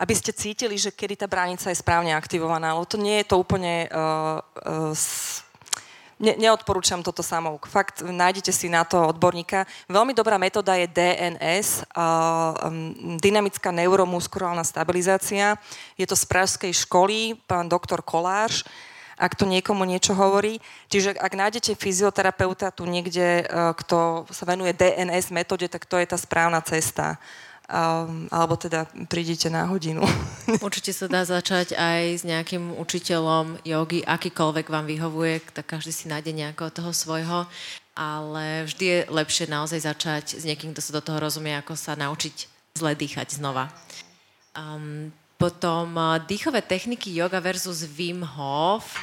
aby 0.00 0.16
ste 0.16 0.32
cítili, 0.32 0.80
že 0.80 0.88
kedy 0.88 1.20
tá 1.20 1.26
bránica 1.28 1.68
je 1.68 1.76
správne 1.76 2.16
aktivovaná, 2.16 2.72
ale 2.72 2.88
to 2.88 2.96
nie 2.96 3.20
je 3.20 3.28
to 3.28 3.36
úplne... 3.36 3.92
Uh, 3.92 4.40
uh, 4.64 4.96
ne, 6.16 6.32
neodporúčam 6.40 7.04
toto 7.04 7.20
samouk. 7.20 7.68
Fakt, 7.68 8.00
nájdete 8.00 8.56
si 8.56 8.72
na 8.72 8.88
to 8.88 9.12
odborníka. 9.12 9.68
Veľmi 9.88 10.16
dobrá 10.16 10.40
metóda 10.40 10.80
je 10.80 10.88
DNS, 10.88 11.84
uh, 11.92 12.72
um, 12.72 13.20
dynamická 13.20 13.68
neuromuskulálna 13.68 14.64
stabilizácia. 14.64 15.60
Je 16.00 16.08
to 16.08 16.16
z 16.16 16.24
pražskej 16.24 16.72
školy, 16.72 17.36
pán 17.44 17.68
doktor 17.68 18.00
Kolář 18.00 18.64
ak 19.16 19.32
to 19.34 19.48
niekomu 19.48 19.88
niečo 19.88 20.12
hovorí. 20.12 20.60
Čiže 20.92 21.16
ak 21.16 21.32
nájdete 21.32 21.72
fyzioterapeuta 21.72 22.68
tu 22.70 22.84
niekde, 22.84 23.42
e, 23.42 23.44
kto 23.76 24.28
sa 24.28 24.44
venuje 24.44 24.76
DNS 24.76 25.32
metóde, 25.32 25.66
tak 25.72 25.88
to 25.88 25.96
je 25.96 26.06
tá 26.06 26.20
správna 26.20 26.60
cesta. 26.60 27.16
Um, 27.66 28.30
alebo 28.30 28.54
teda 28.54 28.86
prídite 29.10 29.50
na 29.50 29.66
hodinu. 29.66 30.06
Určite 30.62 30.94
sa 30.94 31.10
dá 31.10 31.26
začať 31.26 31.74
aj 31.74 32.02
s 32.14 32.22
nejakým 32.22 32.78
učiteľom 32.78 33.58
jogy, 33.66 34.06
akýkoľvek 34.06 34.70
vám 34.70 34.86
vyhovuje, 34.86 35.42
tak 35.50 35.74
každý 35.74 35.90
si 35.90 36.06
nájde 36.06 36.30
nejakého 36.30 36.70
toho 36.70 36.94
svojho, 36.94 37.50
ale 37.98 38.70
vždy 38.70 38.84
je 38.86 38.98
lepšie 39.10 39.50
naozaj 39.50 39.82
začať 39.82 40.38
s 40.38 40.46
niekým, 40.46 40.70
kto 40.70 40.78
sa 40.78 40.94
do 40.94 41.02
toho 41.02 41.18
rozumie, 41.18 41.58
ako 41.58 41.74
sa 41.74 41.98
naučiť 41.98 42.46
zle 42.78 42.94
dýchať 42.94 43.34
znova. 43.34 43.74
Um, 44.54 45.10
potom 45.36 45.96
uh, 45.96 46.16
dýchové 46.20 46.64
techniky 46.64 47.12
yoga 47.12 47.40
versus 47.40 47.84
Wim 47.84 48.24
Hof. 48.24 48.96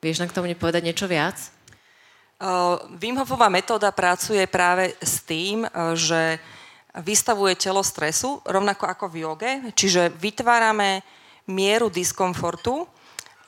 Vieš 0.00 0.20
nám 0.20 0.28
k 0.32 0.36
tomu 0.36 0.48
povedať 0.56 0.84
niečo 0.84 1.08
viac? 1.08 1.36
Uh, 2.40 2.80
Wim 2.96 3.20
Hofová 3.20 3.52
metóda 3.52 3.92
pracuje 3.92 4.44
práve 4.48 4.96
s 5.00 5.20
tým, 5.24 5.64
uh, 5.64 5.92
že 5.96 6.40
vystavuje 7.00 7.56
telo 7.56 7.84
stresu, 7.84 8.42
rovnako 8.42 8.84
ako 8.88 9.04
v 9.08 9.16
joge, 9.22 9.52
čiže 9.76 10.10
vytvárame 10.18 11.04
mieru 11.46 11.90
diskomfortu 11.90 12.86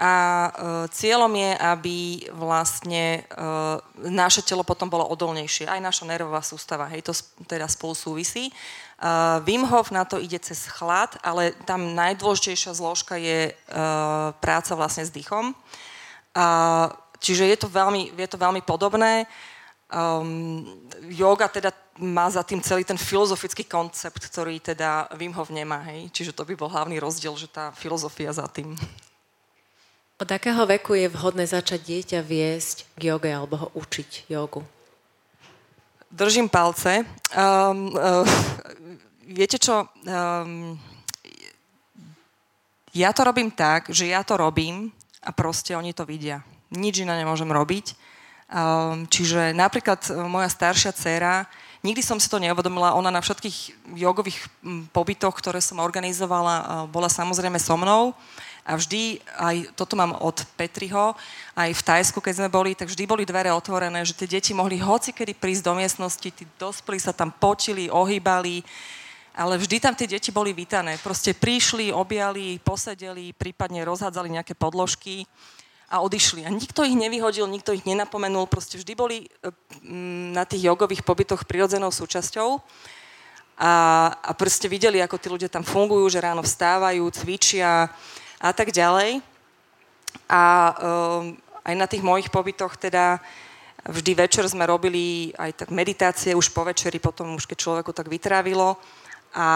a 0.02 0.14
uh, 0.50 0.50
cieľom 0.90 1.30
je, 1.30 1.50
aby 1.62 1.98
vlastne 2.34 3.22
uh, 3.38 3.78
naše 4.02 4.42
telo 4.42 4.66
potom 4.66 4.90
bolo 4.90 5.06
odolnejšie, 5.06 5.70
aj 5.70 5.78
naša 5.78 6.10
nervová 6.10 6.42
sústava, 6.42 6.90
hej, 6.90 7.06
to 7.06 7.14
teda 7.46 7.70
spolu 7.70 7.94
súvisí. 7.94 8.50
Uh, 8.98 9.38
Wim 9.46 9.62
Hof 9.62 9.94
na 9.94 10.02
to 10.02 10.18
ide 10.18 10.42
cez 10.42 10.66
chlad, 10.66 11.14
ale 11.22 11.54
tam 11.70 11.94
najdôležitejšia 11.94 12.74
zložka 12.74 13.14
je 13.14 13.54
uh, 13.54 14.34
práca 14.42 14.74
vlastne 14.74 15.06
s 15.06 15.14
dýchom. 15.14 15.54
Uh, 16.34 16.90
čiže 17.22 17.46
je 17.46 17.58
to 17.62 17.70
veľmi, 17.70 18.10
je 18.18 18.26
to 18.26 18.42
veľmi 18.42 18.66
podobné. 18.66 19.30
Um, 19.92 20.66
teda 21.52 21.70
má 22.02 22.26
za 22.26 22.42
tým 22.42 22.58
celý 22.58 22.82
ten 22.82 22.98
filozofický 22.98 23.68
koncept, 23.70 24.18
ktorý 24.18 24.58
teda 24.58 25.14
Wim 25.14 25.36
Hof 25.36 25.52
nemá, 25.54 25.78
hej? 25.94 26.10
Čiže 26.10 26.34
to 26.34 26.42
by 26.42 26.58
bol 26.58 26.72
hlavný 26.72 26.98
rozdiel, 26.98 27.38
že 27.38 27.46
tá 27.46 27.70
filozofia 27.70 28.34
za 28.34 28.50
tým. 28.50 28.74
Od 30.22 30.30
akého 30.30 30.62
veku 30.70 30.94
je 30.94 31.10
vhodné 31.10 31.50
začať 31.50 31.82
dieťa 31.82 32.20
viesť 32.22 32.86
k 32.94 33.10
joge 33.10 33.26
alebo 33.26 33.58
ho 33.58 33.68
učiť 33.74 34.30
jogu? 34.30 34.62
Držím 36.14 36.46
palce. 36.46 37.02
Um, 37.34 37.90
uh, 37.90 38.22
viete 39.26 39.58
čo? 39.58 39.82
Um, 40.06 40.78
ja 42.94 43.10
to 43.10 43.26
robím 43.26 43.50
tak, 43.50 43.90
že 43.90 44.14
ja 44.14 44.22
to 44.22 44.38
robím 44.38 44.94
a 45.26 45.34
proste 45.34 45.74
oni 45.74 45.90
to 45.90 46.06
vidia. 46.06 46.46
Nič 46.70 47.02
iné 47.02 47.18
nemôžem 47.18 47.50
robiť. 47.50 47.98
Um, 48.46 49.10
čiže 49.10 49.50
napríklad 49.50 50.06
e, 50.06 50.22
moja 50.28 50.46
staršia 50.46 50.92
dcéra, 50.92 51.50
nikdy 51.82 52.04
som 52.04 52.20
si 52.20 52.28
to 52.28 52.36
neuvedomila, 52.36 52.94
ona 52.94 53.10
na 53.10 53.24
všetkých 53.24 53.90
jogových 53.96 54.38
pobytoch, 54.92 55.32
ktoré 55.34 55.58
som 55.64 55.80
organizovala, 55.80 56.54
e, 56.60 56.64
bola 56.92 57.08
samozrejme 57.10 57.58
so 57.58 57.74
mnou. 57.74 58.14
A 58.62 58.78
vždy, 58.78 59.18
aj 59.42 59.74
toto 59.74 59.98
mám 59.98 60.14
od 60.22 60.38
Petriho, 60.54 61.18
aj 61.58 61.70
v 61.74 61.82
Tajsku, 61.82 62.22
keď 62.22 62.34
sme 62.38 62.48
boli, 62.48 62.78
tak 62.78 62.86
vždy 62.86 63.10
boli 63.10 63.26
dvere 63.26 63.50
otvorené, 63.50 64.06
že 64.06 64.14
tie 64.14 64.38
deti 64.38 64.54
mohli 64.54 64.78
hoci 64.78 65.10
kedy 65.10 65.34
prísť 65.34 65.66
do 65.66 65.74
miestnosti, 65.74 66.28
tí 66.30 66.46
dospelí 66.62 67.02
sa 67.02 67.10
tam 67.10 67.34
počili, 67.34 67.90
ohýbali, 67.90 68.62
ale 69.34 69.58
vždy 69.58 69.76
tam 69.82 69.98
tie 69.98 70.06
deti 70.06 70.30
boli 70.30 70.54
vítané. 70.54 70.94
Proste 71.02 71.34
prišli, 71.34 71.90
objali, 71.90 72.62
posedeli, 72.62 73.34
prípadne 73.34 73.82
rozhádzali 73.82 74.28
nejaké 74.30 74.54
podložky 74.54 75.26
a 75.90 75.98
odišli. 75.98 76.46
A 76.46 76.50
nikto 76.54 76.86
ich 76.86 76.94
nevyhodil, 76.94 77.50
nikto 77.50 77.74
ich 77.74 77.82
nenapomenul, 77.82 78.46
proste 78.46 78.78
vždy 78.78 78.92
boli 78.94 79.16
e, 79.24 79.50
na 80.32 80.46
tých 80.46 80.70
jogových 80.70 81.02
pobytoch 81.02 81.50
prirodzenou 81.50 81.90
súčasťou. 81.90 82.62
A, 83.58 83.72
a 84.22 84.30
proste 84.38 84.70
videli, 84.70 85.02
ako 85.02 85.18
tí 85.18 85.28
ľudia 85.28 85.50
tam 85.50 85.66
fungujú, 85.66 86.06
že 86.08 86.22
ráno 86.22 86.46
vstávajú, 86.46 87.04
cvičia 87.12 87.90
a 88.42 88.50
tak 88.50 88.74
ďalej. 88.74 89.22
A 90.26 90.42
um, 90.74 91.38
aj 91.62 91.74
na 91.78 91.86
tých 91.86 92.02
mojich 92.02 92.26
pobytoch 92.26 92.74
teda 92.74 93.22
vždy 93.86 94.18
večer 94.18 94.44
sme 94.50 94.66
robili 94.66 95.30
aj 95.38 95.64
tak 95.64 95.68
meditácie, 95.70 96.34
už 96.34 96.50
po 96.50 96.66
večeri, 96.66 96.98
potom 96.98 97.38
už 97.38 97.46
keď 97.46 97.58
človeku 97.62 97.94
tak 97.94 98.10
vytrávilo. 98.10 98.74
A 99.38 99.46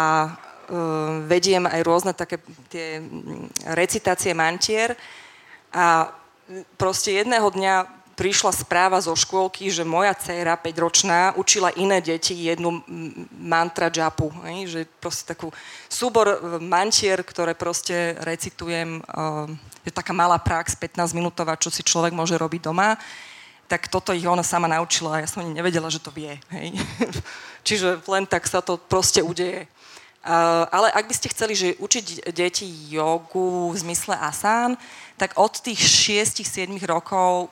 um, 0.70 1.26
vediem 1.26 1.66
aj 1.66 1.82
rôzne 1.82 2.12
také 2.14 2.38
tie 2.70 3.02
recitácie 3.74 4.30
mantier. 4.30 4.94
A 5.74 6.14
proste 6.78 7.18
jedného 7.18 7.50
dňa 7.50 8.05
prišla 8.16 8.50
správa 8.50 8.96
zo 8.96 9.12
škôlky, 9.12 9.68
že 9.68 9.84
moja 9.84 10.16
dcéra, 10.16 10.56
5-ročná, 10.56 11.36
učila 11.36 11.68
iné 11.76 12.00
deti 12.00 12.32
jednu 12.32 12.80
mantra 13.36 13.92
džapu. 13.92 14.32
Že 14.64 14.88
proste 14.96 15.36
takú 15.36 15.52
súbor 15.92 16.26
e, 16.26 16.36
mantier, 16.64 17.20
ktoré 17.20 17.52
proste 17.52 18.16
recitujem. 18.24 18.98
E, 18.98 19.02
je 19.84 19.92
taká 19.92 20.16
malá 20.16 20.40
prax, 20.40 20.74
15-minútová, 20.80 21.60
čo 21.60 21.68
si 21.68 21.84
človek 21.84 22.16
môže 22.16 22.34
robiť 22.40 22.72
doma. 22.72 22.96
Tak 23.68 23.92
toto 23.92 24.16
ich 24.16 24.24
ona 24.24 24.42
sama 24.42 24.66
naučila 24.66 25.20
a 25.20 25.22
ja 25.22 25.28
som 25.28 25.44
ani 25.44 25.52
nevedela, 25.52 25.92
že 25.92 26.00
to 26.00 26.08
vie. 26.08 26.40
Hej. 26.48 26.72
Čiže 27.68 28.00
len 28.08 28.24
tak 28.24 28.48
sa 28.48 28.64
to 28.64 28.80
proste 28.80 29.20
udeje. 29.20 29.68
Uh, 30.26 30.66
ale 30.74 30.90
ak 30.90 31.06
by 31.06 31.14
ste 31.14 31.30
chceli 31.30 31.54
že 31.54 31.78
učiť 31.78 32.34
deti 32.34 32.66
jogu 32.90 33.70
v 33.70 33.78
zmysle 33.78 34.18
asán, 34.18 34.74
tak 35.14 35.38
od 35.38 35.54
tých 35.62 35.78
6-7 35.78 36.82
rokov 36.82 37.46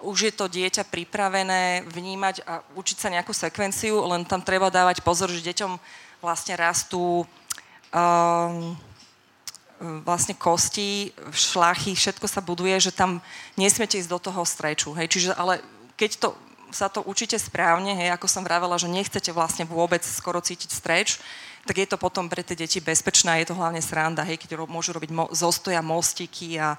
už 0.00 0.18
je 0.28 0.32
to 0.32 0.48
dieťa 0.48 0.88
pripravené 0.88 1.84
vnímať 1.88 2.42
a 2.48 2.64
učiť 2.76 2.96
sa 2.96 3.12
nejakú 3.12 3.36
sekvenciu, 3.36 4.00
len 4.08 4.24
tam 4.24 4.40
treba 4.40 4.72
dávať 4.72 5.04
pozor, 5.04 5.28
že 5.28 5.44
deťom 5.44 5.76
vlastne 6.20 6.54
rastú 6.56 7.24
um, 7.92 8.76
vlastne 9.80 10.36
kosti, 10.36 11.12
šlachy, 11.32 11.96
všetko 11.96 12.28
sa 12.28 12.44
buduje, 12.44 12.76
že 12.76 12.92
tam 12.92 13.24
nesmiete 13.56 13.96
ísť 13.96 14.12
do 14.12 14.20
toho 14.20 14.44
streču. 14.44 14.92
Hej. 14.92 15.08
Čiže 15.08 15.30
ale 15.32 15.64
keď 15.96 16.20
to, 16.20 16.28
sa 16.68 16.92
to 16.92 17.00
učíte 17.00 17.40
správne, 17.40 17.96
hej, 17.96 18.12
ako 18.12 18.28
som 18.28 18.44
vravela, 18.44 18.76
že 18.76 18.92
nechcete 18.92 19.32
vlastne 19.32 19.64
vôbec 19.64 20.04
skoro 20.04 20.44
cítiť 20.44 20.70
streč, 20.70 21.16
tak 21.64 21.76
je 21.76 21.88
to 21.88 22.00
potom 22.00 22.28
pre 22.28 22.44
tie 22.44 22.56
deti 22.56 22.80
bezpečné, 22.80 23.40
je 23.40 23.52
to 23.52 23.58
hlavne 23.58 23.80
sranda, 23.80 24.24
hej, 24.24 24.40
keď 24.40 24.60
ro- 24.60 24.70
môžu 24.70 24.92
robiť 24.96 25.10
mo- 25.12 25.32
zostoja, 25.32 25.80
mostiky 25.84 26.60
a 26.60 26.76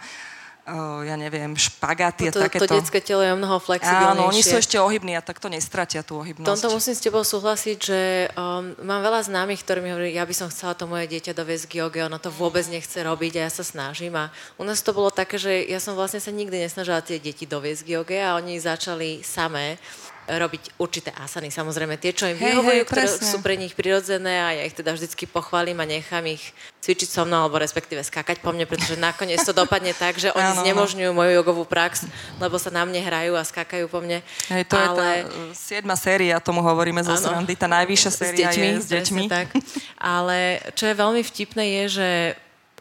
uh, 0.67 1.01
ja 1.05 1.15
neviem, 1.17 1.53
špagaty 1.57 2.29
no 2.29 2.33
to, 2.33 2.39
a 2.39 2.43
takéto. 2.47 2.69
To 2.69 2.77
detské 2.77 2.99
telo 3.01 3.25
je 3.25 3.33
mnoho 3.33 3.57
flexibilnejšie. 3.57 4.13
Áno, 4.13 4.29
oni 4.29 4.41
sú 4.45 4.55
ešte 4.57 4.77
ohybní 4.77 5.17
a 5.17 5.21
tak 5.21 5.41
to 5.41 5.49
nestratia 5.49 6.05
tú 6.05 6.21
ohybnosť. 6.21 6.47
Tomto 6.47 6.69
musím 6.73 6.93
s 6.93 7.01
tebou 7.01 7.23
súhlasiť, 7.25 7.77
že 7.77 7.99
um, 8.37 8.75
mám 8.85 9.01
veľa 9.01 9.25
známych, 9.25 9.65
ktorí 9.65 9.79
mi 9.81 9.89
hovorí, 9.93 10.13
ja 10.13 10.25
by 10.27 10.35
som 10.35 10.47
chcela 10.53 10.77
to 10.77 10.85
moje 10.85 11.09
dieťa 11.09 11.33
doviesť 11.33 11.65
k 11.65 11.73
joge, 11.81 11.99
ono 12.05 12.21
to 12.21 12.29
vôbec 12.29 12.65
nechce 12.69 12.97
robiť 13.01 13.41
a 13.41 13.41
ja 13.47 13.51
sa 13.51 13.65
snažím. 13.65 14.13
A 14.17 14.29
u 14.59 14.63
nás 14.63 14.83
to 14.85 14.93
bolo 14.93 15.09
také, 15.09 15.41
že 15.41 15.65
ja 15.65 15.81
som 15.81 15.97
vlastne 15.97 16.21
sa 16.21 16.29
nikdy 16.29 16.67
nesnažila 16.67 17.01
tie 17.01 17.17
deti 17.17 17.49
doviesť 17.49 17.81
k 17.81 17.89
joge 17.97 18.17
a 18.21 18.37
oni 18.37 18.61
začali 18.61 19.25
samé 19.25 19.81
robiť 20.29 20.77
určité 20.77 21.09
asany, 21.17 21.49
samozrejme 21.49 21.97
tie, 21.97 22.13
čo 22.13 22.29
im 22.29 22.37
hey, 22.37 22.53
vyhovujú, 22.53 22.81
hey, 22.81 22.87
ktoré 22.87 23.05
sú 23.09 23.37
pre 23.41 23.57
nich 23.57 23.73
prirodzené 23.73 24.33
a 24.41 24.49
ja 24.53 24.63
ich 24.65 24.77
teda 24.77 24.93
vždycky 24.93 25.25
pochválim 25.25 25.77
a 25.81 25.85
nechám 25.85 26.23
ich 26.29 26.53
cvičiť 26.81 27.09
so 27.09 27.23
mnou 27.25 27.45
alebo 27.45 27.61
respektíve 27.61 28.01
skakať 28.01 28.41
po 28.41 28.53
mne, 28.53 28.65
pretože 28.65 28.97
nakoniec 28.97 29.41
to 29.41 29.53
dopadne 29.53 29.93
tak, 29.93 30.17
že 30.17 30.33
oni 30.33 30.65
znemožňujú 30.65 31.11
moju 31.13 31.31
jogovú 31.41 31.63
prax, 31.65 32.05
lebo 32.41 32.57
sa 32.61 32.73
na 32.73 32.85
mne 32.85 33.01
hrajú 33.01 33.33
a 33.37 33.43
skakajú 33.45 33.85
po 33.89 34.01
mne. 34.01 34.25
Hej, 34.49 34.69
to 34.69 34.77
ale... 34.77 34.89
je 34.89 34.97
tá 34.97 35.11
siedma 35.53 35.95
séria, 35.97 36.41
tomu 36.41 36.65
hovoríme 36.65 37.01
zo 37.05 37.13
srandy, 37.17 37.53
tá 37.53 37.69
najvyššia 37.69 38.11
séria 38.11 38.49
s 38.49 38.55
deťmi, 38.55 38.65
je 38.65 38.81
s 38.81 38.87
deťmi. 38.89 39.23
Tak. 39.29 39.47
Ale 40.01 40.61
čo 40.73 40.89
je 40.89 40.95
veľmi 40.97 41.21
vtipné 41.21 41.63
je, 41.81 41.83
že 42.01 42.09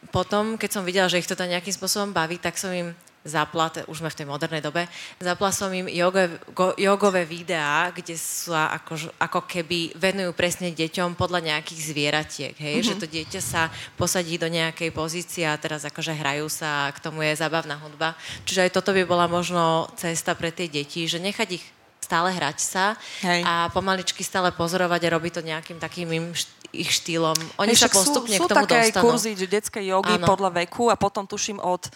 potom, 0.08 0.56
keď 0.56 0.70
som 0.72 0.82
videla, 0.88 1.12
že 1.12 1.20
ich 1.20 1.28
to 1.28 1.36
tam 1.36 1.52
nejakým 1.52 1.76
spôsobom 1.76 2.16
baví, 2.16 2.40
tak 2.40 2.56
som 2.56 2.72
im 2.72 2.96
zapla, 3.20 3.68
už 3.84 4.00
sme 4.00 4.08
v 4.08 4.18
tej 4.22 4.26
modernej 4.26 4.64
dobe, 4.64 4.88
zapla 5.20 5.52
som 5.52 5.68
im 5.68 5.92
jogové, 5.92 6.40
jogové 6.80 7.22
videá, 7.28 7.92
kde 7.92 8.16
sa 8.16 8.72
ako, 8.80 9.12
ako 9.20 9.40
keby 9.44 9.92
venujú 9.92 10.32
presne 10.32 10.72
deťom 10.72 11.20
podľa 11.20 11.52
nejakých 11.52 11.80
zvieratiek, 11.84 12.54
hej? 12.56 12.80
Mm-hmm. 12.80 12.88
že 12.88 13.00
to 13.00 13.06
dieťa 13.06 13.40
sa 13.44 13.68
posadí 14.00 14.40
do 14.40 14.48
nejakej 14.48 14.88
pozície 14.96 15.44
a 15.44 15.60
teraz 15.60 15.84
akože 15.84 16.16
hrajú 16.16 16.48
sa 16.48 16.88
a 16.88 16.92
k 16.96 17.02
tomu 17.04 17.20
je 17.20 17.36
zábavná 17.36 17.76
hudba. 17.76 18.16
Čiže 18.48 18.68
aj 18.68 18.74
toto 18.80 18.96
by 18.96 19.04
bola 19.04 19.28
možno 19.28 19.92
cesta 20.00 20.32
pre 20.32 20.48
tie 20.48 20.72
deti, 20.72 21.04
že 21.04 21.20
nechať 21.20 21.48
ich 21.60 21.64
stále 22.00 22.34
hrať 22.34 22.58
sa 22.58 22.98
Hej. 23.22 23.46
a 23.46 23.70
pomaličky 23.70 24.26
stále 24.26 24.50
pozorovať 24.50 25.00
a 25.06 25.12
robiť 25.14 25.32
to 25.38 25.42
nejakým 25.46 25.78
takým 25.78 26.08
im 26.10 26.26
ich 26.74 26.90
štýlom. 26.90 27.38
Oni 27.60 27.74
Hej, 27.74 27.86
sa 27.86 27.88
postupne 27.90 28.34
sú, 28.34 28.42
sú 28.42 28.46
k 28.46 28.50
tomu 28.50 28.66
také 28.66 28.90
dostanú. 28.90 29.04
kurzy 29.14 29.30
detskej 29.36 29.84
jogy 29.94 30.14
podľa 30.22 30.50
veku 30.66 30.90
a 30.90 30.98
potom 30.98 31.26
tuším 31.26 31.62
od 31.62 31.86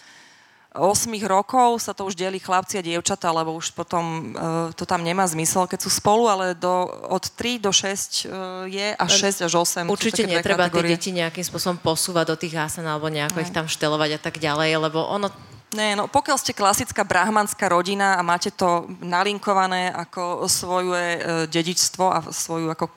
8 0.75 1.07
rokov 1.23 1.79
sa 1.79 1.95
to 1.95 2.03
už 2.03 2.19
delí 2.19 2.37
chlapci 2.37 2.77
a 2.79 2.83
dievčatá, 2.83 3.31
lebo 3.31 3.55
už 3.55 3.71
potom 3.71 4.35
uh, 4.35 4.69
to 4.75 4.83
tam 4.83 5.01
nemá 5.01 5.23
zmysel, 5.23 5.65
keď 5.65 5.87
sú 5.87 5.89
spolu, 5.89 6.27
ale 6.27 6.51
do, 6.51 6.87
od 7.07 7.23
3 7.23 7.63
do 7.63 7.71
6 7.71 7.79
uh, 7.79 8.67
e, 8.67 8.75
je 8.75 8.87
a 8.91 9.05
6 9.07 9.47
až 9.47 9.53
8. 9.55 9.87
Určite 9.87 10.27
netreba 10.27 10.67
tie 10.67 10.83
deti 10.83 11.09
nejakým 11.15 11.47
spôsobom 11.47 11.79
posúvať 11.79 12.25
do 12.31 12.35
tých 12.35 12.59
hasen 12.59 12.83
alebo 12.83 13.07
nejako 13.07 13.39
ich 13.39 13.55
tam 13.55 13.71
štelovať 13.71 14.17
a 14.17 14.19
tak 14.19 14.35
ďalej, 14.37 14.75
lebo 14.91 14.99
ono 15.01 15.31
Nie, 15.75 15.91
no 15.97 16.07
pokiaľ 16.07 16.37
ste 16.39 16.55
klasická 16.55 17.03
brahmanská 17.03 17.67
rodina 17.67 18.15
a 18.15 18.23
máte 18.23 18.47
to 18.47 18.87
nalinkované 19.03 19.91
ako 19.91 20.47
svoje 20.47 21.19
e, 21.19 21.19
dedičstvo 21.51 22.05
a 22.05 22.19
svoju 22.31 22.71
ako 22.71 22.95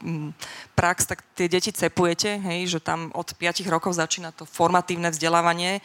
prax, 0.79 1.11
tak 1.11 1.27
tie 1.35 1.51
deti 1.51 1.75
cepujete, 1.75 2.39
hej, 2.39 2.79
že 2.79 2.79
tam 2.79 3.11
od 3.19 3.35
5 3.35 3.67
rokov 3.67 3.99
začína 3.99 4.31
to 4.31 4.47
formatívne 4.47 5.11
vzdelávanie 5.11 5.83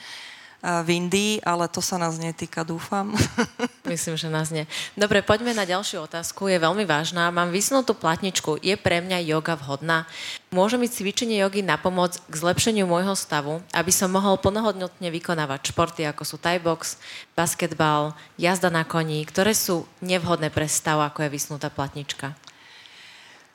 v 0.63 0.87
Indii, 0.95 1.43
ale 1.43 1.67
to 1.67 1.83
sa 1.83 1.99
nás 1.99 2.15
netýka, 2.15 2.63
dúfam. 2.63 3.11
Myslím, 3.83 4.15
že 4.15 4.31
nás 4.31 4.47
nie. 4.47 4.63
Dobre, 4.95 5.19
poďme 5.19 5.51
na 5.51 5.67
ďalšiu 5.67 6.07
otázku. 6.07 6.47
Je 6.47 6.55
veľmi 6.55 6.87
vážna. 6.87 7.27
Mám 7.35 7.51
vysnutú 7.51 7.91
platničku. 7.91 8.63
Je 8.63 8.79
pre 8.79 9.03
mňa 9.03 9.27
yoga 9.27 9.59
vhodná? 9.59 10.07
Môže 10.55 10.79
mi 10.79 10.87
cvičenie 10.87 11.43
jogy 11.43 11.67
na 11.67 11.75
pomoc 11.75 12.15
k 12.15 12.33
zlepšeniu 12.39 12.87
môjho 12.87 13.11
stavu, 13.11 13.59
aby 13.75 13.91
som 13.91 14.07
mohol 14.07 14.39
plnohodnotne 14.39 15.11
vykonávať 15.11 15.75
športy, 15.75 16.07
ako 16.07 16.23
sú 16.23 16.39
thai 16.39 16.63
box, 16.63 16.95
basketbal, 17.35 18.15
jazda 18.39 18.71
na 18.71 18.87
koní, 18.87 19.19
ktoré 19.27 19.51
sú 19.51 19.83
nevhodné 19.99 20.47
pre 20.47 20.71
stav, 20.71 21.03
ako 21.03 21.27
je 21.27 21.33
vysnutá 21.35 21.67
platnička? 21.67 22.39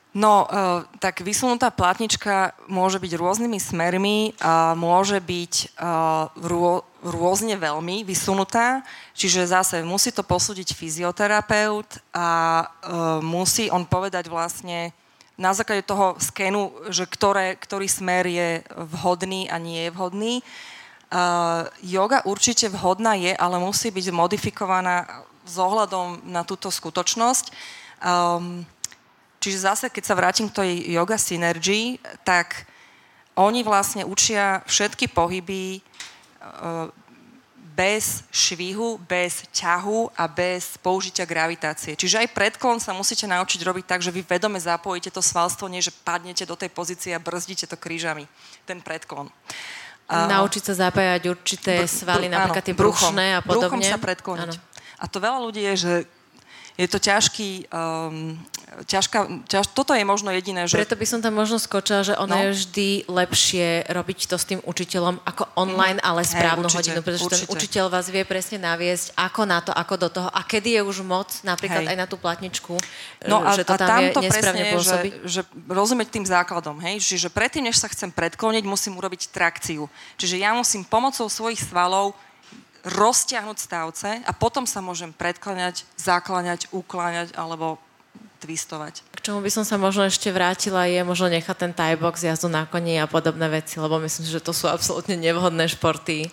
No, 0.09 0.45
uh, 0.45 0.85
tak 0.97 1.21
vysunutá 1.21 1.69
platnička 1.69 2.57
môže 2.65 2.97
byť 2.97 3.13
rôznymi 3.13 3.59
smermi 3.61 4.17
a 4.41 4.73
môže 4.73 5.21
byť 5.21 5.77
rô, 6.41 6.81
rôzne 7.03 7.55
veľmi 7.55 8.03
vysunutá, 8.03 8.83
čiže 9.15 9.47
zase 9.49 9.81
musí 9.83 10.11
to 10.11 10.23
posúdiť 10.23 10.75
fyzioterapeut 10.75 11.87
a 12.11 12.27
uh, 12.65 13.23
musí 13.23 13.71
on 13.71 13.87
povedať 13.87 14.27
vlastne 14.27 14.91
na 15.39 15.55
základe 15.55 15.87
toho 15.87 16.19
skenu, 16.19 16.75
že 16.91 17.07
ktoré, 17.07 17.55
ktorý 17.55 17.87
smer 17.87 18.27
je 18.27 18.49
vhodný 18.75 19.47
a 19.47 19.55
nie 19.55 19.87
je 19.87 19.95
vhodný. 19.95 20.33
Uh, 21.09 21.65
yoga 21.79 22.21
určite 22.27 22.67
vhodná 22.67 23.15
je, 23.15 23.31
ale 23.33 23.55
musí 23.57 23.89
byť 23.89 24.11
modifikovaná 24.11 25.25
s 25.47 25.55
ohľadom 25.57 26.27
na 26.27 26.43
túto 26.43 26.67
skutočnosť 26.69 27.55
Um, 27.99 28.63
čiže 29.43 29.67
zase, 29.67 29.85
keď 29.91 30.03
sa 30.07 30.15
vrátim 30.15 30.47
k 30.47 30.63
tej 30.63 30.71
yoga 30.95 31.19
synergy, 31.19 31.99
tak 32.23 32.63
oni 33.35 33.63
vlastne 33.63 34.07
učia 34.07 34.63
všetky 34.67 35.11
pohyby 35.11 35.83
bez 37.79 38.27
švihu, 38.27 38.99
bez 39.07 39.47
ťahu 39.55 40.11
a 40.11 40.27
bez 40.27 40.75
použitia 40.83 41.23
gravitácie. 41.23 41.95
Čiže 41.95 42.27
aj 42.27 42.35
predklon 42.35 42.75
sa 42.83 42.91
musíte 42.91 43.23
naučiť 43.23 43.63
robiť 43.63 43.85
tak, 43.87 44.03
že 44.03 44.11
vy 44.11 44.19
vedome 44.27 44.59
zapojíte 44.59 45.15
to 45.15 45.23
svalstvo, 45.23 45.71
nie 45.71 45.79
že 45.79 45.95
padnete 46.03 46.43
do 46.43 46.59
tej 46.59 46.67
pozície 46.75 47.15
a 47.15 47.23
brzdíte 47.23 47.71
to 47.71 47.79
krížami, 47.79 48.27
ten 48.67 48.83
predklon. 48.83 49.31
Naučiť 50.09 50.63
sa 50.73 50.89
zapájať 50.89 51.31
určité 51.31 51.87
svaly, 51.87 52.27
napríklad 52.27 52.65
tie 52.67 52.75
brušné 52.75 53.39
a 53.39 53.41
podobne. 53.45 53.79
Bruchom 53.79 53.81
sa 53.85 54.01
predkloniť. 54.01 54.51
Áno. 54.57 54.63
A 54.99 55.05
to 55.07 55.23
veľa 55.23 55.39
ľudí 55.39 55.63
je, 55.71 55.75
že 55.79 55.93
je 56.75 56.87
to 56.91 56.99
ťažký, 56.99 57.71
um, 57.71 58.35
ťažká, 58.69 59.49
ťaž, 59.49 59.65
toto 59.73 59.97
je 59.97 60.05
možno 60.05 60.29
jediné, 60.29 60.69
že... 60.69 60.77
Preto 60.77 60.93
by 60.93 61.05
som 61.09 61.19
tam 61.19 61.35
možno 61.35 61.57
skočila, 61.57 62.05
že 62.05 62.13
ono 62.13 62.37
no. 62.37 62.39
je 62.39 62.49
vždy 62.53 62.89
lepšie 63.09 63.89
robiť 63.89 64.19
to 64.29 64.35
s 64.37 64.45
tým 64.45 64.59
učiteľom 64.61 65.25
ako 65.25 65.43
online, 65.57 65.97
mm. 65.97 66.05
ale 66.05 66.21
správnu 66.21 66.69
hey, 66.69 66.77
určite, 66.77 66.77
hodinu, 66.77 66.99
pretože 67.01 67.25
určite. 67.25 67.45
ten 67.49 67.53
učiteľ 67.57 67.85
vás 67.89 68.05
vie 68.13 68.23
presne 68.23 68.57
naviesť, 68.61 69.17
ako 69.17 69.41
na 69.49 69.59
to, 69.65 69.71
ako 69.73 69.93
do 69.97 70.09
toho 70.13 70.29
a 70.29 70.41
kedy 70.45 70.77
je 70.77 70.81
už 70.85 71.01
moc, 71.01 71.33
napríklad 71.41 71.89
hej. 71.89 71.91
aj 71.91 71.97
na 71.97 72.05
tú 72.05 72.15
platničku, 72.21 72.77
no 73.25 73.41
a, 73.41 73.57
že 73.57 73.65
to 73.65 73.73
tam, 73.73 73.83
a 73.83 73.89
tam 73.89 73.99
je 74.05 74.11
to 74.13 74.21
nesprávne 74.21 74.63
presne, 74.63 74.75
pôsobí. 74.77 75.09
Že, 75.25 75.27
že 75.27 75.41
rozumieť 75.65 76.09
tým 76.13 76.25
základom, 76.29 76.77
hej, 76.85 77.01
čiže 77.01 77.27
predtým, 77.33 77.65
než 77.65 77.81
sa 77.81 77.89
chcem 77.89 78.13
predkloniť, 78.13 78.63
musím 78.69 79.01
urobiť 79.01 79.33
trakciu. 79.33 79.89
Čiže 80.21 80.37
ja 80.37 80.53
musím 80.53 80.85
pomocou 80.85 81.25
svojich 81.25 81.65
svalov 81.65 82.13
roztiahnuť 82.85 83.57
stavce 83.59 84.09
a 84.23 84.31
potom 84.31 84.63
sa 84.63 84.79
môžem 84.79 85.11
predkláňať, 85.11 85.83
zakláňať, 85.99 86.71
ukláňať 86.71 87.35
alebo 87.35 87.75
twistovať. 88.39 89.03
K 89.13 89.19
čomu 89.19 89.43
by 89.43 89.51
som 89.51 89.67
sa 89.67 89.75
možno 89.75 90.07
ešte 90.07 90.31
vrátila 90.31 90.87
je 90.87 91.03
možno 91.03 91.27
nechať 91.27 91.55
ten 91.59 91.71
tie 91.75 91.99
box, 91.99 92.23
jazdu 92.23 92.47
na 92.47 92.63
koni 92.63 92.97
a 92.97 93.05
podobné 93.05 93.51
veci, 93.51 93.77
lebo 93.77 93.99
myslím, 93.99 94.25
že 94.25 94.39
to 94.39 94.55
sú 94.55 94.71
absolútne 94.71 95.19
nevhodné 95.19 95.67
športy. 95.67 96.31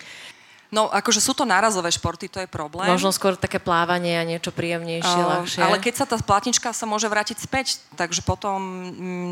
No, 0.67 0.91
akože 0.91 1.23
sú 1.23 1.31
to 1.31 1.47
nárazové 1.47 1.87
športy, 1.95 2.27
to 2.27 2.43
je 2.43 2.49
problém. 2.49 2.91
Možno 2.91 3.15
skôr 3.15 3.39
také 3.39 3.55
plávanie 3.55 4.19
a 4.19 4.27
niečo 4.27 4.51
príjemnejšie, 4.51 5.21
uh, 5.23 5.29
ľahšie. 5.39 5.61
Ale 5.63 5.79
keď 5.79 5.93
sa 5.95 6.05
tá 6.05 6.19
platnička 6.19 6.75
sa 6.75 6.83
môže 6.83 7.07
vrátiť 7.07 7.39
späť, 7.39 7.79
takže 7.95 8.19
potom 8.19 8.59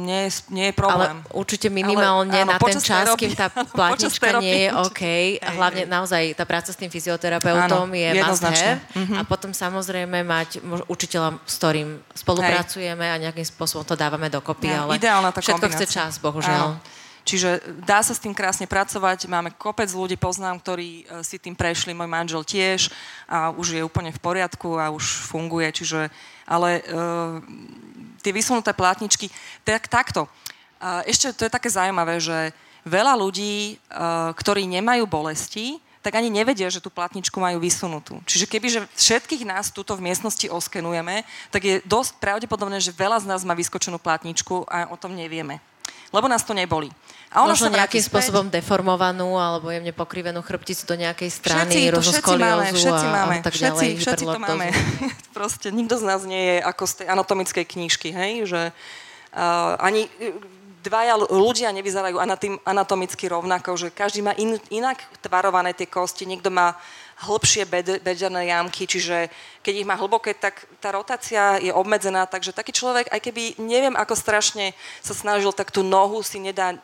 nie, 0.07 0.31
nie 0.47 0.71
je 0.71 0.73
problém. 0.75 1.19
Ale 1.19 1.35
určite 1.35 1.67
minimálne 1.67 2.31
ale, 2.31 2.47
áno, 2.47 2.55
na 2.55 2.59
ten 2.63 2.79
čas, 2.79 3.05
kým 3.19 3.35
tá 3.35 3.51
platnička 3.79 4.39
nie 4.39 4.67
je 4.67 4.69
OK. 4.79 5.03
A 5.43 5.49
hlavne 5.59 5.83
naozaj 5.83 6.39
tá 6.39 6.47
práca 6.47 6.71
s 6.71 6.79
tým 6.79 6.87
fyzioterapeutom 6.87 7.91
áno, 7.91 7.99
je 7.99 8.09
must 8.15 8.39
have. 8.39 8.79
Mm-hmm. 8.95 9.17
A 9.19 9.21
potom 9.27 9.51
samozrejme 9.51 10.23
mať 10.23 10.63
učiteľa, 10.87 11.43
s 11.43 11.55
ktorým 11.59 11.99
spolupracujeme 12.15 13.03
Hej. 13.03 13.11
a 13.11 13.21
nejakým 13.27 13.43
spôsobom 13.43 13.83
to 13.83 13.99
dávame 13.99 14.31
dokopy. 14.31 14.71
Ja, 14.71 14.87
ale 14.87 14.95
ideálna 14.95 15.35
tá 15.35 15.43
všetko 15.43 15.67
kombinácia. 15.67 15.83
chce 15.83 15.95
čas, 15.99 16.11
bohužiaľ. 16.23 16.79
Áno. 16.79 17.03
Čiže 17.25 17.81
dá 17.81 18.05
sa 18.05 18.13
s 18.13 18.21
tým 18.21 18.37
krásne 18.37 18.69
pracovať. 18.69 19.25
Máme 19.25 19.49
kopec 19.57 19.89
ľudí, 19.89 20.13
poznám, 20.13 20.61
ktorí 20.61 20.89
e, 21.09 21.25
si 21.25 21.41
tým 21.41 21.57
prešli, 21.57 21.97
môj 21.97 22.05
manžel 22.05 22.45
tiež 22.45 22.93
a 23.25 23.49
už 23.49 23.73
je 23.73 23.81
úplne 23.81 24.13
v 24.13 24.21
poriadku 24.21 24.77
a 24.77 24.93
už 24.93 25.25
funguje. 25.25 25.73
Čiže, 25.73 26.13
ale 26.45 26.85
uh, 26.85 27.41
tie 28.21 28.29
vysunuté 28.29 28.69
plátničky, 28.77 29.33
tak 29.65 29.89
takto. 29.89 30.29
Uh, 30.77 31.01
ešte 31.09 31.33
to 31.33 31.49
je 31.49 31.55
také 31.57 31.73
zaujímavé, 31.73 32.21
že 32.21 32.53
veľa 32.85 33.17
ľudí, 33.17 33.81
uh, 33.89 34.29
ktorí 34.37 34.69
nemajú 34.69 35.09
bolesti, 35.09 35.81
tak 36.05 36.21
ani 36.21 36.29
nevedia, 36.29 36.69
že 36.69 36.77
tú 36.77 36.93
platničku 36.93 37.41
majú 37.41 37.57
vysunutú. 37.57 38.21
Čiže 38.29 38.45
keby 38.45 38.67
že 38.69 38.85
všetkých 38.93 39.49
nás 39.49 39.73
tuto 39.73 39.97
v 39.97 40.05
miestnosti 40.05 40.45
oskenujeme, 40.45 41.25
tak 41.49 41.65
je 41.65 41.75
dosť 41.89 42.21
pravdepodobné, 42.21 42.77
že 42.77 42.93
veľa 42.93 43.25
z 43.25 43.29
nás 43.33 43.41
má 43.41 43.57
vyskočenú 43.57 43.97
platničku 43.97 44.69
a 44.69 44.85
o 44.93 44.97
tom 45.01 45.17
nevieme 45.17 45.57
lebo 46.15 46.31
nás 46.31 46.47
to 46.47 46.55
neboli. 46.55 46.87
A 47.35 47.43
ono 47.43 47.51
Možno 47.51 47.67
sa 47.67 47.83
nejakým 47.83 47.99
späť. 47.99 48.31
spôsobom 48.31 48.47
deformovanú 48.47 49.35
alebo 49.35 49.67
jemne 49.67 49.91
pokrivenú 49.91 50.39
chrbticu 50.39 50.87
do 50.87 50.95
nejakej 50.95 51.27
strany, 51.27 51.91
všetci, 51.91 51.99
všetci 51.99 52.35
máme, 52.39 52.65
všetci 52.71 53.07
máme, 53.11 53.35
a 53.35 53.43
tak 53.43 53.53
všetci, 53.59 53.85
ďalej, 53.85 53.89
všetci 53.99 54.23
to 54.23 54.39
máme. 54.39 54.67
Proste 55.37 55.67
nikto 55.75 55.99
z 55.99 56.03
nás 56.07 56.23
nie 56.23 56.39
je 56.39 56.57
ako 56.63 56.83
z 56.87 56.93
tej 57.03 57.07
anatomickej 57.11 57.65
knižky, 57.67 58.09
hej, 58.15 58.33
že 58.47 58.61
uh, 58.71 59.75
ani 59.83 60.07
dvaja 60.79 61.19
ľudia 61.27 61.75
nevyzerajú 61.75 62.15
anatomicky 62.63 63.25
rovnako, 63.27 63.75
že 63.75 63.91
každý 63.91 64.23
má 64.23 64.31
in, 64.39 64.55
inak 64.71 65.01
tvarované 65.19 65.75
tie 65.75 65.89
kosti, 65.89 66.29
niekto 66.29 66.53
má 66.53 66.77
hĺbšie 67.25 67.67
bedžené 67.99 68.51
jamky, 68.51 68.85
čiže 68.85 69.31
keď 69.59 69.73
ich 69.81 69.87
má 69.87 69.95
hlboké, 69.95 70.35
tak 70.35 70.67
tá 70.83 70.91
rotácia 70.93 71.57
je 71.57 71.71
obmedzená, 71.71 72.27
takže 72.27 72.51
taký 72.55 72.75
človek, 72.75 73.07
aj 73.09 73.19
keby 73.23 73.59
neviem 73.59 73.95
ako 73.95 74.13
strašne 74.13 74.75
sa 74.99 75.15
snažil, 75.15 75.55
tak 75.55 75.71
tú 75.71 75.81
nohu 75.81 76.21
si 76.21 76.37
nedá 76.43 76.75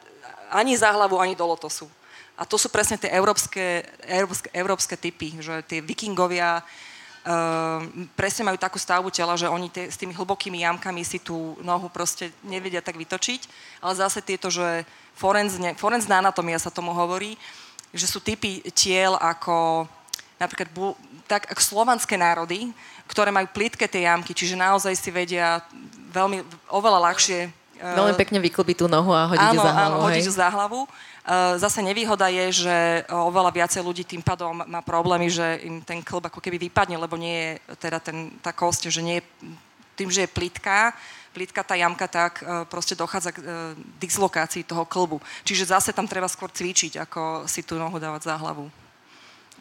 ani 0.52 0.76
za 0.76 0.92
hlavu, 0.92 1.18
ani 1.18 1.34
do 1.34 1.48
lotosu. 1.48 1.88
A 2.36 2.44
to 2.44 2.60
sú 2.60 2.68
presne 2.68 3.00
tie 3.00 3.12
európske, 3.16 3.86
európske, 4.04 4.50
európske 4.52 4.96
typy, 4.98 5.40
že 5.40 5.62
tie 5.64 5.80
vikingovia 5.80 6.60
uh, 6.60 7.80
presne 8.18 8.50
majú 8.50 8.58
takú 8.58 8.82
stavbu 8.82 9.14
tela, 9.14 9.38
že 9.38 9.48
oni 9.48 9.70
tie, 9.70 9.88
s 9.88 10.00
tými 10.00 10.12
hlbokými 10.12 10.66
jamkami 10.66 11.06
si 11.06 11.22
tú 11.22 11.54
nohu 11.62 11.88
proste 11.88 12.34
nevedia 12.42 12.82
tak 12.82 12.98
vytočiť, 12.98 13.46
ale 13.80 13.94
zase 13.94 14.26
tieto, 14.26 14.50
že 14.50 14.84
forenzne, 15.14 15.78
forenzná 15.78 16.18
anatomia 16.18 16.58
sa 16.58 16.74
tomu 16.74 16.92
hovorí, 16.98 17.38
že 17.94 18.10
sú 18.10 18.24
typy 18.24 18.64
tiel 18.74 19.16
ako 19.20 19.86
napríklad 20.42 20.98
tak 21.30 21.46
ako 21.54 21.62
slovanské 21.62 22.18
národy, 22.18 22.74
ktoré 23.06 23.30
majú 23.30 23.46
plítke 23.54 23.86
tie 23.86 24.10
jamky, 24.10 24.34
čiže 24.34 24.58
naozaj 24.58 24.98
si 24.98 25.14
vedia 25.14 25.62
veľmi, 26.10 26.42
oveľa 26.74 27.12
ľahšie 27.12 27.61
Veľmi 27.82 28.14
pekne 28.14 28.38
vyklbiť 28.38 28.78
tú 28.78 28.86
nohu 28.86 29.10
a 29.10 29.26
áno, 29.26 29.58
ju 29.58 29.60
za 29.60 29.74
hlavu. 29.74 29.98
Áno, 30.06 30.18
ju 30.22 30.34
za 30.34 30.50
hlavu. 30.54 30.80
Uh, 30.86 31.58
zase 31.58 31.82
nevýhoda 31.82 32.30
je, 32.30 32.66
že 32.66 32.76
oveľa 33.10 33.52
viacej 33.54 33.82
ľudí 33.82 34.04
tým 34.06 34.22
pádom 34.22 34.62
má 34.66 34.82
problémy, 34.86 35.30
že 35.30 35.62
im 35.66 35.82
ten 35.82 36.02
klb 36.02 36.30
ako 36.30 36.42
keby 36.42 36.58
vypadne, 36.70 36.98
lebo 36.98 37.18
nie 37.18 37.34
je 37.34 37.78
teda 37.78 37.98
ten, 38.02 38.34
tá 38.42 38.54
kosť, 38.54 38.94
že 38.94 39.02
nie 39.02 39.22
je, 39.22 39.24
tým, 39.98 40.10
že 40.10 40.26
je 40.26 40.34
plitká, 40.34 40.94
plítka 41.34 41.62
tá 41.62 41.78
jamka, 41.78 42.10
tak 42.10 42.42
proste 42.68 42.98
dochádza 42.98 43.32
k 43.32 43.40
dislokácii 44.02 44.66
toho 44.66 44.84
klbu. 44.84 45.22
Čiže 45.46 45.72
zase 45.72 45.90
tam 45.94 46.10
treba 46.10 46.26
skôr 46.26 46.50
cvičiť, 46.50 47.00
ako 47.06 47.46
si 47.46 47.62
tú 47.62 47.78
nohu 47.78 48.02
dávať 48.02 48.28
za 48.28 48.36
hlavu 48.36 48.68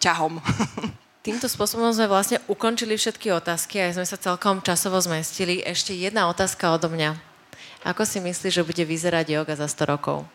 ťahom. 0.00 0.40
Týmto 1.26 1.52
spôsobom 1.52 1.92
sme 1.92 2.08
vlastne 2.08 2.40
ukončili 2.48 2.96
všetky 2.96 3.28
otázky 3.36 3.76
a 3.76 3.92
sme 3.92 4.08
sa 4.08 4.16
celkom 4.16 4.64
časovo 4.64 4.96
zmestili. 4.96 5.60
Ešte 5.60 5.92
jedna 5.92 6.32
otázka 6.32 6.72
odo 6.72 6.88
mňa. 6.88 7.29
Ako 7.80 8.04
si 8.04 8.20
myslíš, 8.20 8.60
že 8.60 8.66
bude 8.66 8.84
vyzerať 8.84 9.40
yoga 9.40 9.56
za 9.56 9.64
100 9.64 9.92
rokov? 9.96 10.28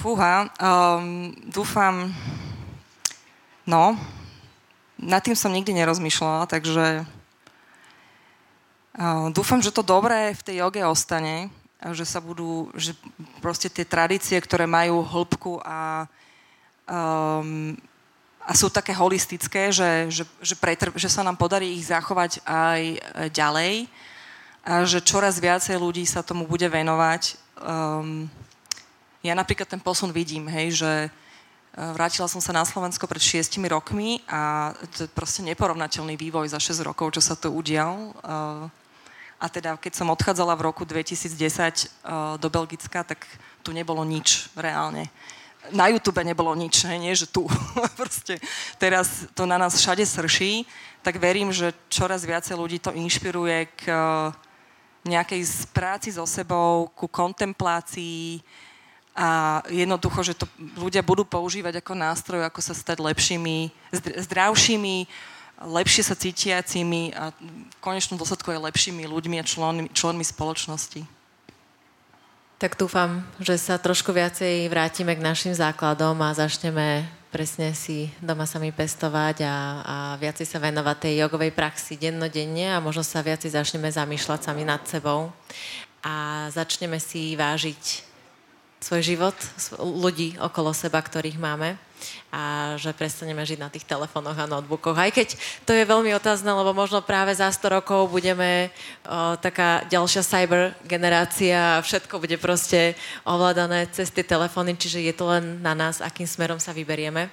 Fúha, 0.00 0.52
um, 0.60 1.32
dúfam... 1.48 2.12
No, 3.64 3.96
nad 5.00 5.22
tým 5.24 5.38
som 5.38 5.52
nikdy 5.52 5.72
nerozmýšľala, 5.72 6.44
takže 6.50 7.06
uh, 9.00 9.28
dúfam, 9.32 9.62
že 9.62 9.72
to 9.72 9.80
dobré 9.80 10.36
v 10.36 10.44
tej 10.44 10.60
joge 10.60 10.82
ostane, 10.84 11.48
že 11.94 12.04
sa 12.04 12.20
budú, 12.20 12.68
že 12.76 12.92
proste 13.40 13.72
tie 13.72 13.88
tradície, 13.88 14.36
ktoré 14.36 14.68
majú 14.68 15.00
hĺbku 15.00 15.62
a 15.64 16.04
um, 16.84 17.72
a 18.40 18.52
sú 18.56 18.66
také 18.72 18.90
holistické, 18.90 19.70
že, 19.70 20.10
že, 20.10 20.24
že, 20.42 20.58
pretr- 20.58 20.96
že 20.96 21.06
sa 21.06 21.22
nám 21.22 21.38
podarí 21.38 21.76
ich 21.76 21.86
zachovať 21.86 22.42
aj 22.42 22.80
e, 22.82 22.98
ďalej 23.30 23.86
a 24.60 24.84
že 24.84 25.00
čoraz 25.00 25.40
viacej 25.40 25.80
ľudí 25.80 26.04
sa 26.04 26.20
tomu 26.20 26.44
bude 26.44 26.68
venovať. 26.68 27.36
Um, 27.60 28.28
ja 29.24 29.32
napríklad 29.32 29.68
ten 29.68 29.80
posun 29.80 30.12
vidím, 30.12 30.48
hej, 30.48 30.80
že 30.80 30.92
e, 31.04 31.08
vrátila 31.76 32.24
som 32.24 32.40
sa 32.40 32.56
na 32.56 32.64
Slovensko 32.64 33.04
pred 33.04 33.20
šiestimi 33.20 33.68
rokmi 33.68 34.24
a 34.24 34.72
to 34.96 35.04
je 35.04 35.12
proste 35.12 35.44
neporovnateľný 35.44 36.16
vývoj 36.16 36.48
za 36.48 36.56
6 36.56 36.80
rokov, 36.88 37.12
čo 37.12 37.20
sa 37.20 37.36
to 37.36 37.52
udial. 37.52 38.16
Uh, 38.24 38.64
a 39.36 39.46
teda 39.52 39.76
keď 39.76 39.92
som 39.92 40.08
odchádzala 40.08 40.56
v 40.56 40.64
roku 40.72 40.88
2010 40.88 41.36
uh, 41.36 42.40
do 42.40 42.48
Belgicka, 42.48 43.04
tak 43.04 43.28
tu 43.60 43.76
nebolo 43.76 44.00
nič 44.08 44.48
reálne 44.56 45.12
na 45.68 45.92
YouTube 45.92 46.24
nebolo 46.24 46.56
nič, 46.56 46.88
nie, 46.88 47.12
že 47.12 47.28
tu. 47.28 47.44
Proste 48.00 48.40
teraz 48.80 49.28
to 49.36 49.44
na 49.44 49.60
nás 49.60 49.76
všade 49.76 50.08
srší, 50.08 50.64
tak 51.04 51.20
verím, 51.20 51.52
že 51.52 51.76
čoraz 51.92 52.24
viacej 52.24 52.56
ľudí 52.56 52.78
to 52.80 52.96
inšpiruje 52.96 53.68
k 53.76 53.80
eh, 53.92 54.32
nejakej 55.04 55.42
práci 55.72 56.12
so 56.12 56.28
sebou, 56.28 56.92
ku 56.92 57.08
kontemplácii 57.08 58.44
a 59.16 59.60
jednoducho, 59.68 60.20
že 60.22 60.38
to 60.38 60.46
ľudia 60.76 61.02
budú 61.02 61.26
používať 61.26 61.80
ako 61.80 61.92
nástroj, 61.96 62.40
ako 62.46 62.60
sa 62.62 62.72
stať 62.76 63.02
lepšími, 63.02 63.72
zdravšími, 63.96 64.96
lepšie 65.60 66.02
sa 66.04 66.16
cítiacimi 66.16 67.12
a 67.12 67.34
v 67.36 67.76
konečnom 67.84 68.16
dôsledku 68.16 68.48
aj 68.48 68.72
lepšími 68.72 69.04
ľuďmi 69.04 69.36
a 69.40 69.44
členmi, 69.44 69.92
členmi 69.92 70.24
spoločnosti. 70.24 71.04
Tak 72.60 72.76
dúfam, 72.76 73.24
že 73.40 73.56
sa 73.56 73.80
trošku 73.80 74.12
viacej 74.12 74.68
vrátime 74.68 75.16
k 75.16 75.24
našim 75.24 75.56
základom 75.56 76.16
a 76.20 76.36
začneme 76.36 77.08
presne 77.30 77.70
si 77.78 78.10
doma 78.18 78.42
sami 78.44 78.74
pestovať 78.74 79.46
a, 79.46 79.56
a 79.80 79.96
viacej 80.18 80.44
sa 80.44 80.58
venovať 80.58 80.96
tej 80.98 81.14
jogovej 81.22 81.54
praxi 81.54 81.94
dennodenne 81.94 82.74
a 82.74 82.82
možno 82.82 83.06
sa 83.06 83.22
viacej 83.22 83.54
začneme 83.54 83.86
zamýšľať 83.86 84.50
sami 84.50 84.66
nad 84.66 84.82
sebou. 84.82 85.30
A 86.02 86.46
začneme 86.50 86.98
si 86.98 87.38
vážiť 87.38 88.09
svoj 88.80 89.04
život, 89.04 89.36
ľudí 89.76 90.40
okolo 90.40 90.72
seba, 90.72 91.04
ktorých 91.04 91.36
máme 91.36 91.76
a 92.32 92.74
že 92.80 92.96
prestaneme 92.96 93.44
žiť 93.44 93.58
na 93.60 93.68
tých 93.68 93.84
telefónoch 93.84 94.38
a 94.38 94.48
notebookoch. 94.48 94.96
Aj 94.96 95.12
keď 95.12 95.36
to 95.68 95.76
je 95.76 95.84
veľmi 95.84 96.16
otázne, 96.16 96.48
lebo 96.48 96.72
možno 96.72 97.04
práve 97.04 97.36
za 97.36 97.52
100 97.52 97.76
rokov 97.76 98.08
budeme 98.08 98.72
o, 99.04 99.36
taká 99.36 99.84
ďalšia 99.92 100.24
cyber 100.24 100.72
generácia 100.88 101.76
a 101.76 101.84
všetko 101.84 102.22
bude 102.22 102.40
proste 102.40 102.96
ovládané 103.28 103.84
cez 103.92 104.08
tie 104.08 104.24
telefóny, 104.24 104.80
čiže 104.80 105.04
je 105.04 105.14
to 105.14 105.28
len 105.28 105.60
na 105.60 105.76
nás, 105.76 106.00
akým 106.00 106.24
smerom 106.24 106.56
sa 106.56 106.72
vyberieme. 106.72 107.28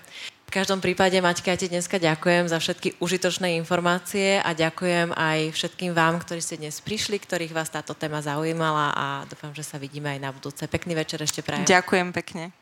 V 0.48 0.56
každom 0.56 0.80
prípade, 0.80 1.20
Maťka, 1.20 1.52
ja 1.52 1.60
ti 1.60 1.68
dneska 1.68 2.00
ďakujem 2.00 2.48
za 2.48 2.56
všetky 2.56 3.04
užitočné 3.04 3.60
informácie 3.60 4.40
a 4.40 4.56
ďakujem 4.56 5.12
aj 5.12 5.52
všetkým 5.52 5.92
vám, 5.92 6.24
ktorí 6.24 6.40
ste 6.40 6.56
dnes 6.56 6.80
prišli, 6.80 7.20
ktorých 7.20 7.52
vás 7.52 7.68
táto 7.68 7.92
téma 7.92 8.24
zaujímala 8.24 8.96
a 8.96 9.06
dúfam, 9.28 9.52
že 9.52 9.68
sa 9.68 9.76
vidíme 9.76 10.08
aj 10.08 10.24
na 10.24 10.32
budúce. 10.32 10.64
Pekný 10.64 10.96
večer 10.96 11.20
ešte 11.20 11.44
prajem. 11.44 11.68
Ďakujem 11.68 12.16
pekne. 12.16 12.58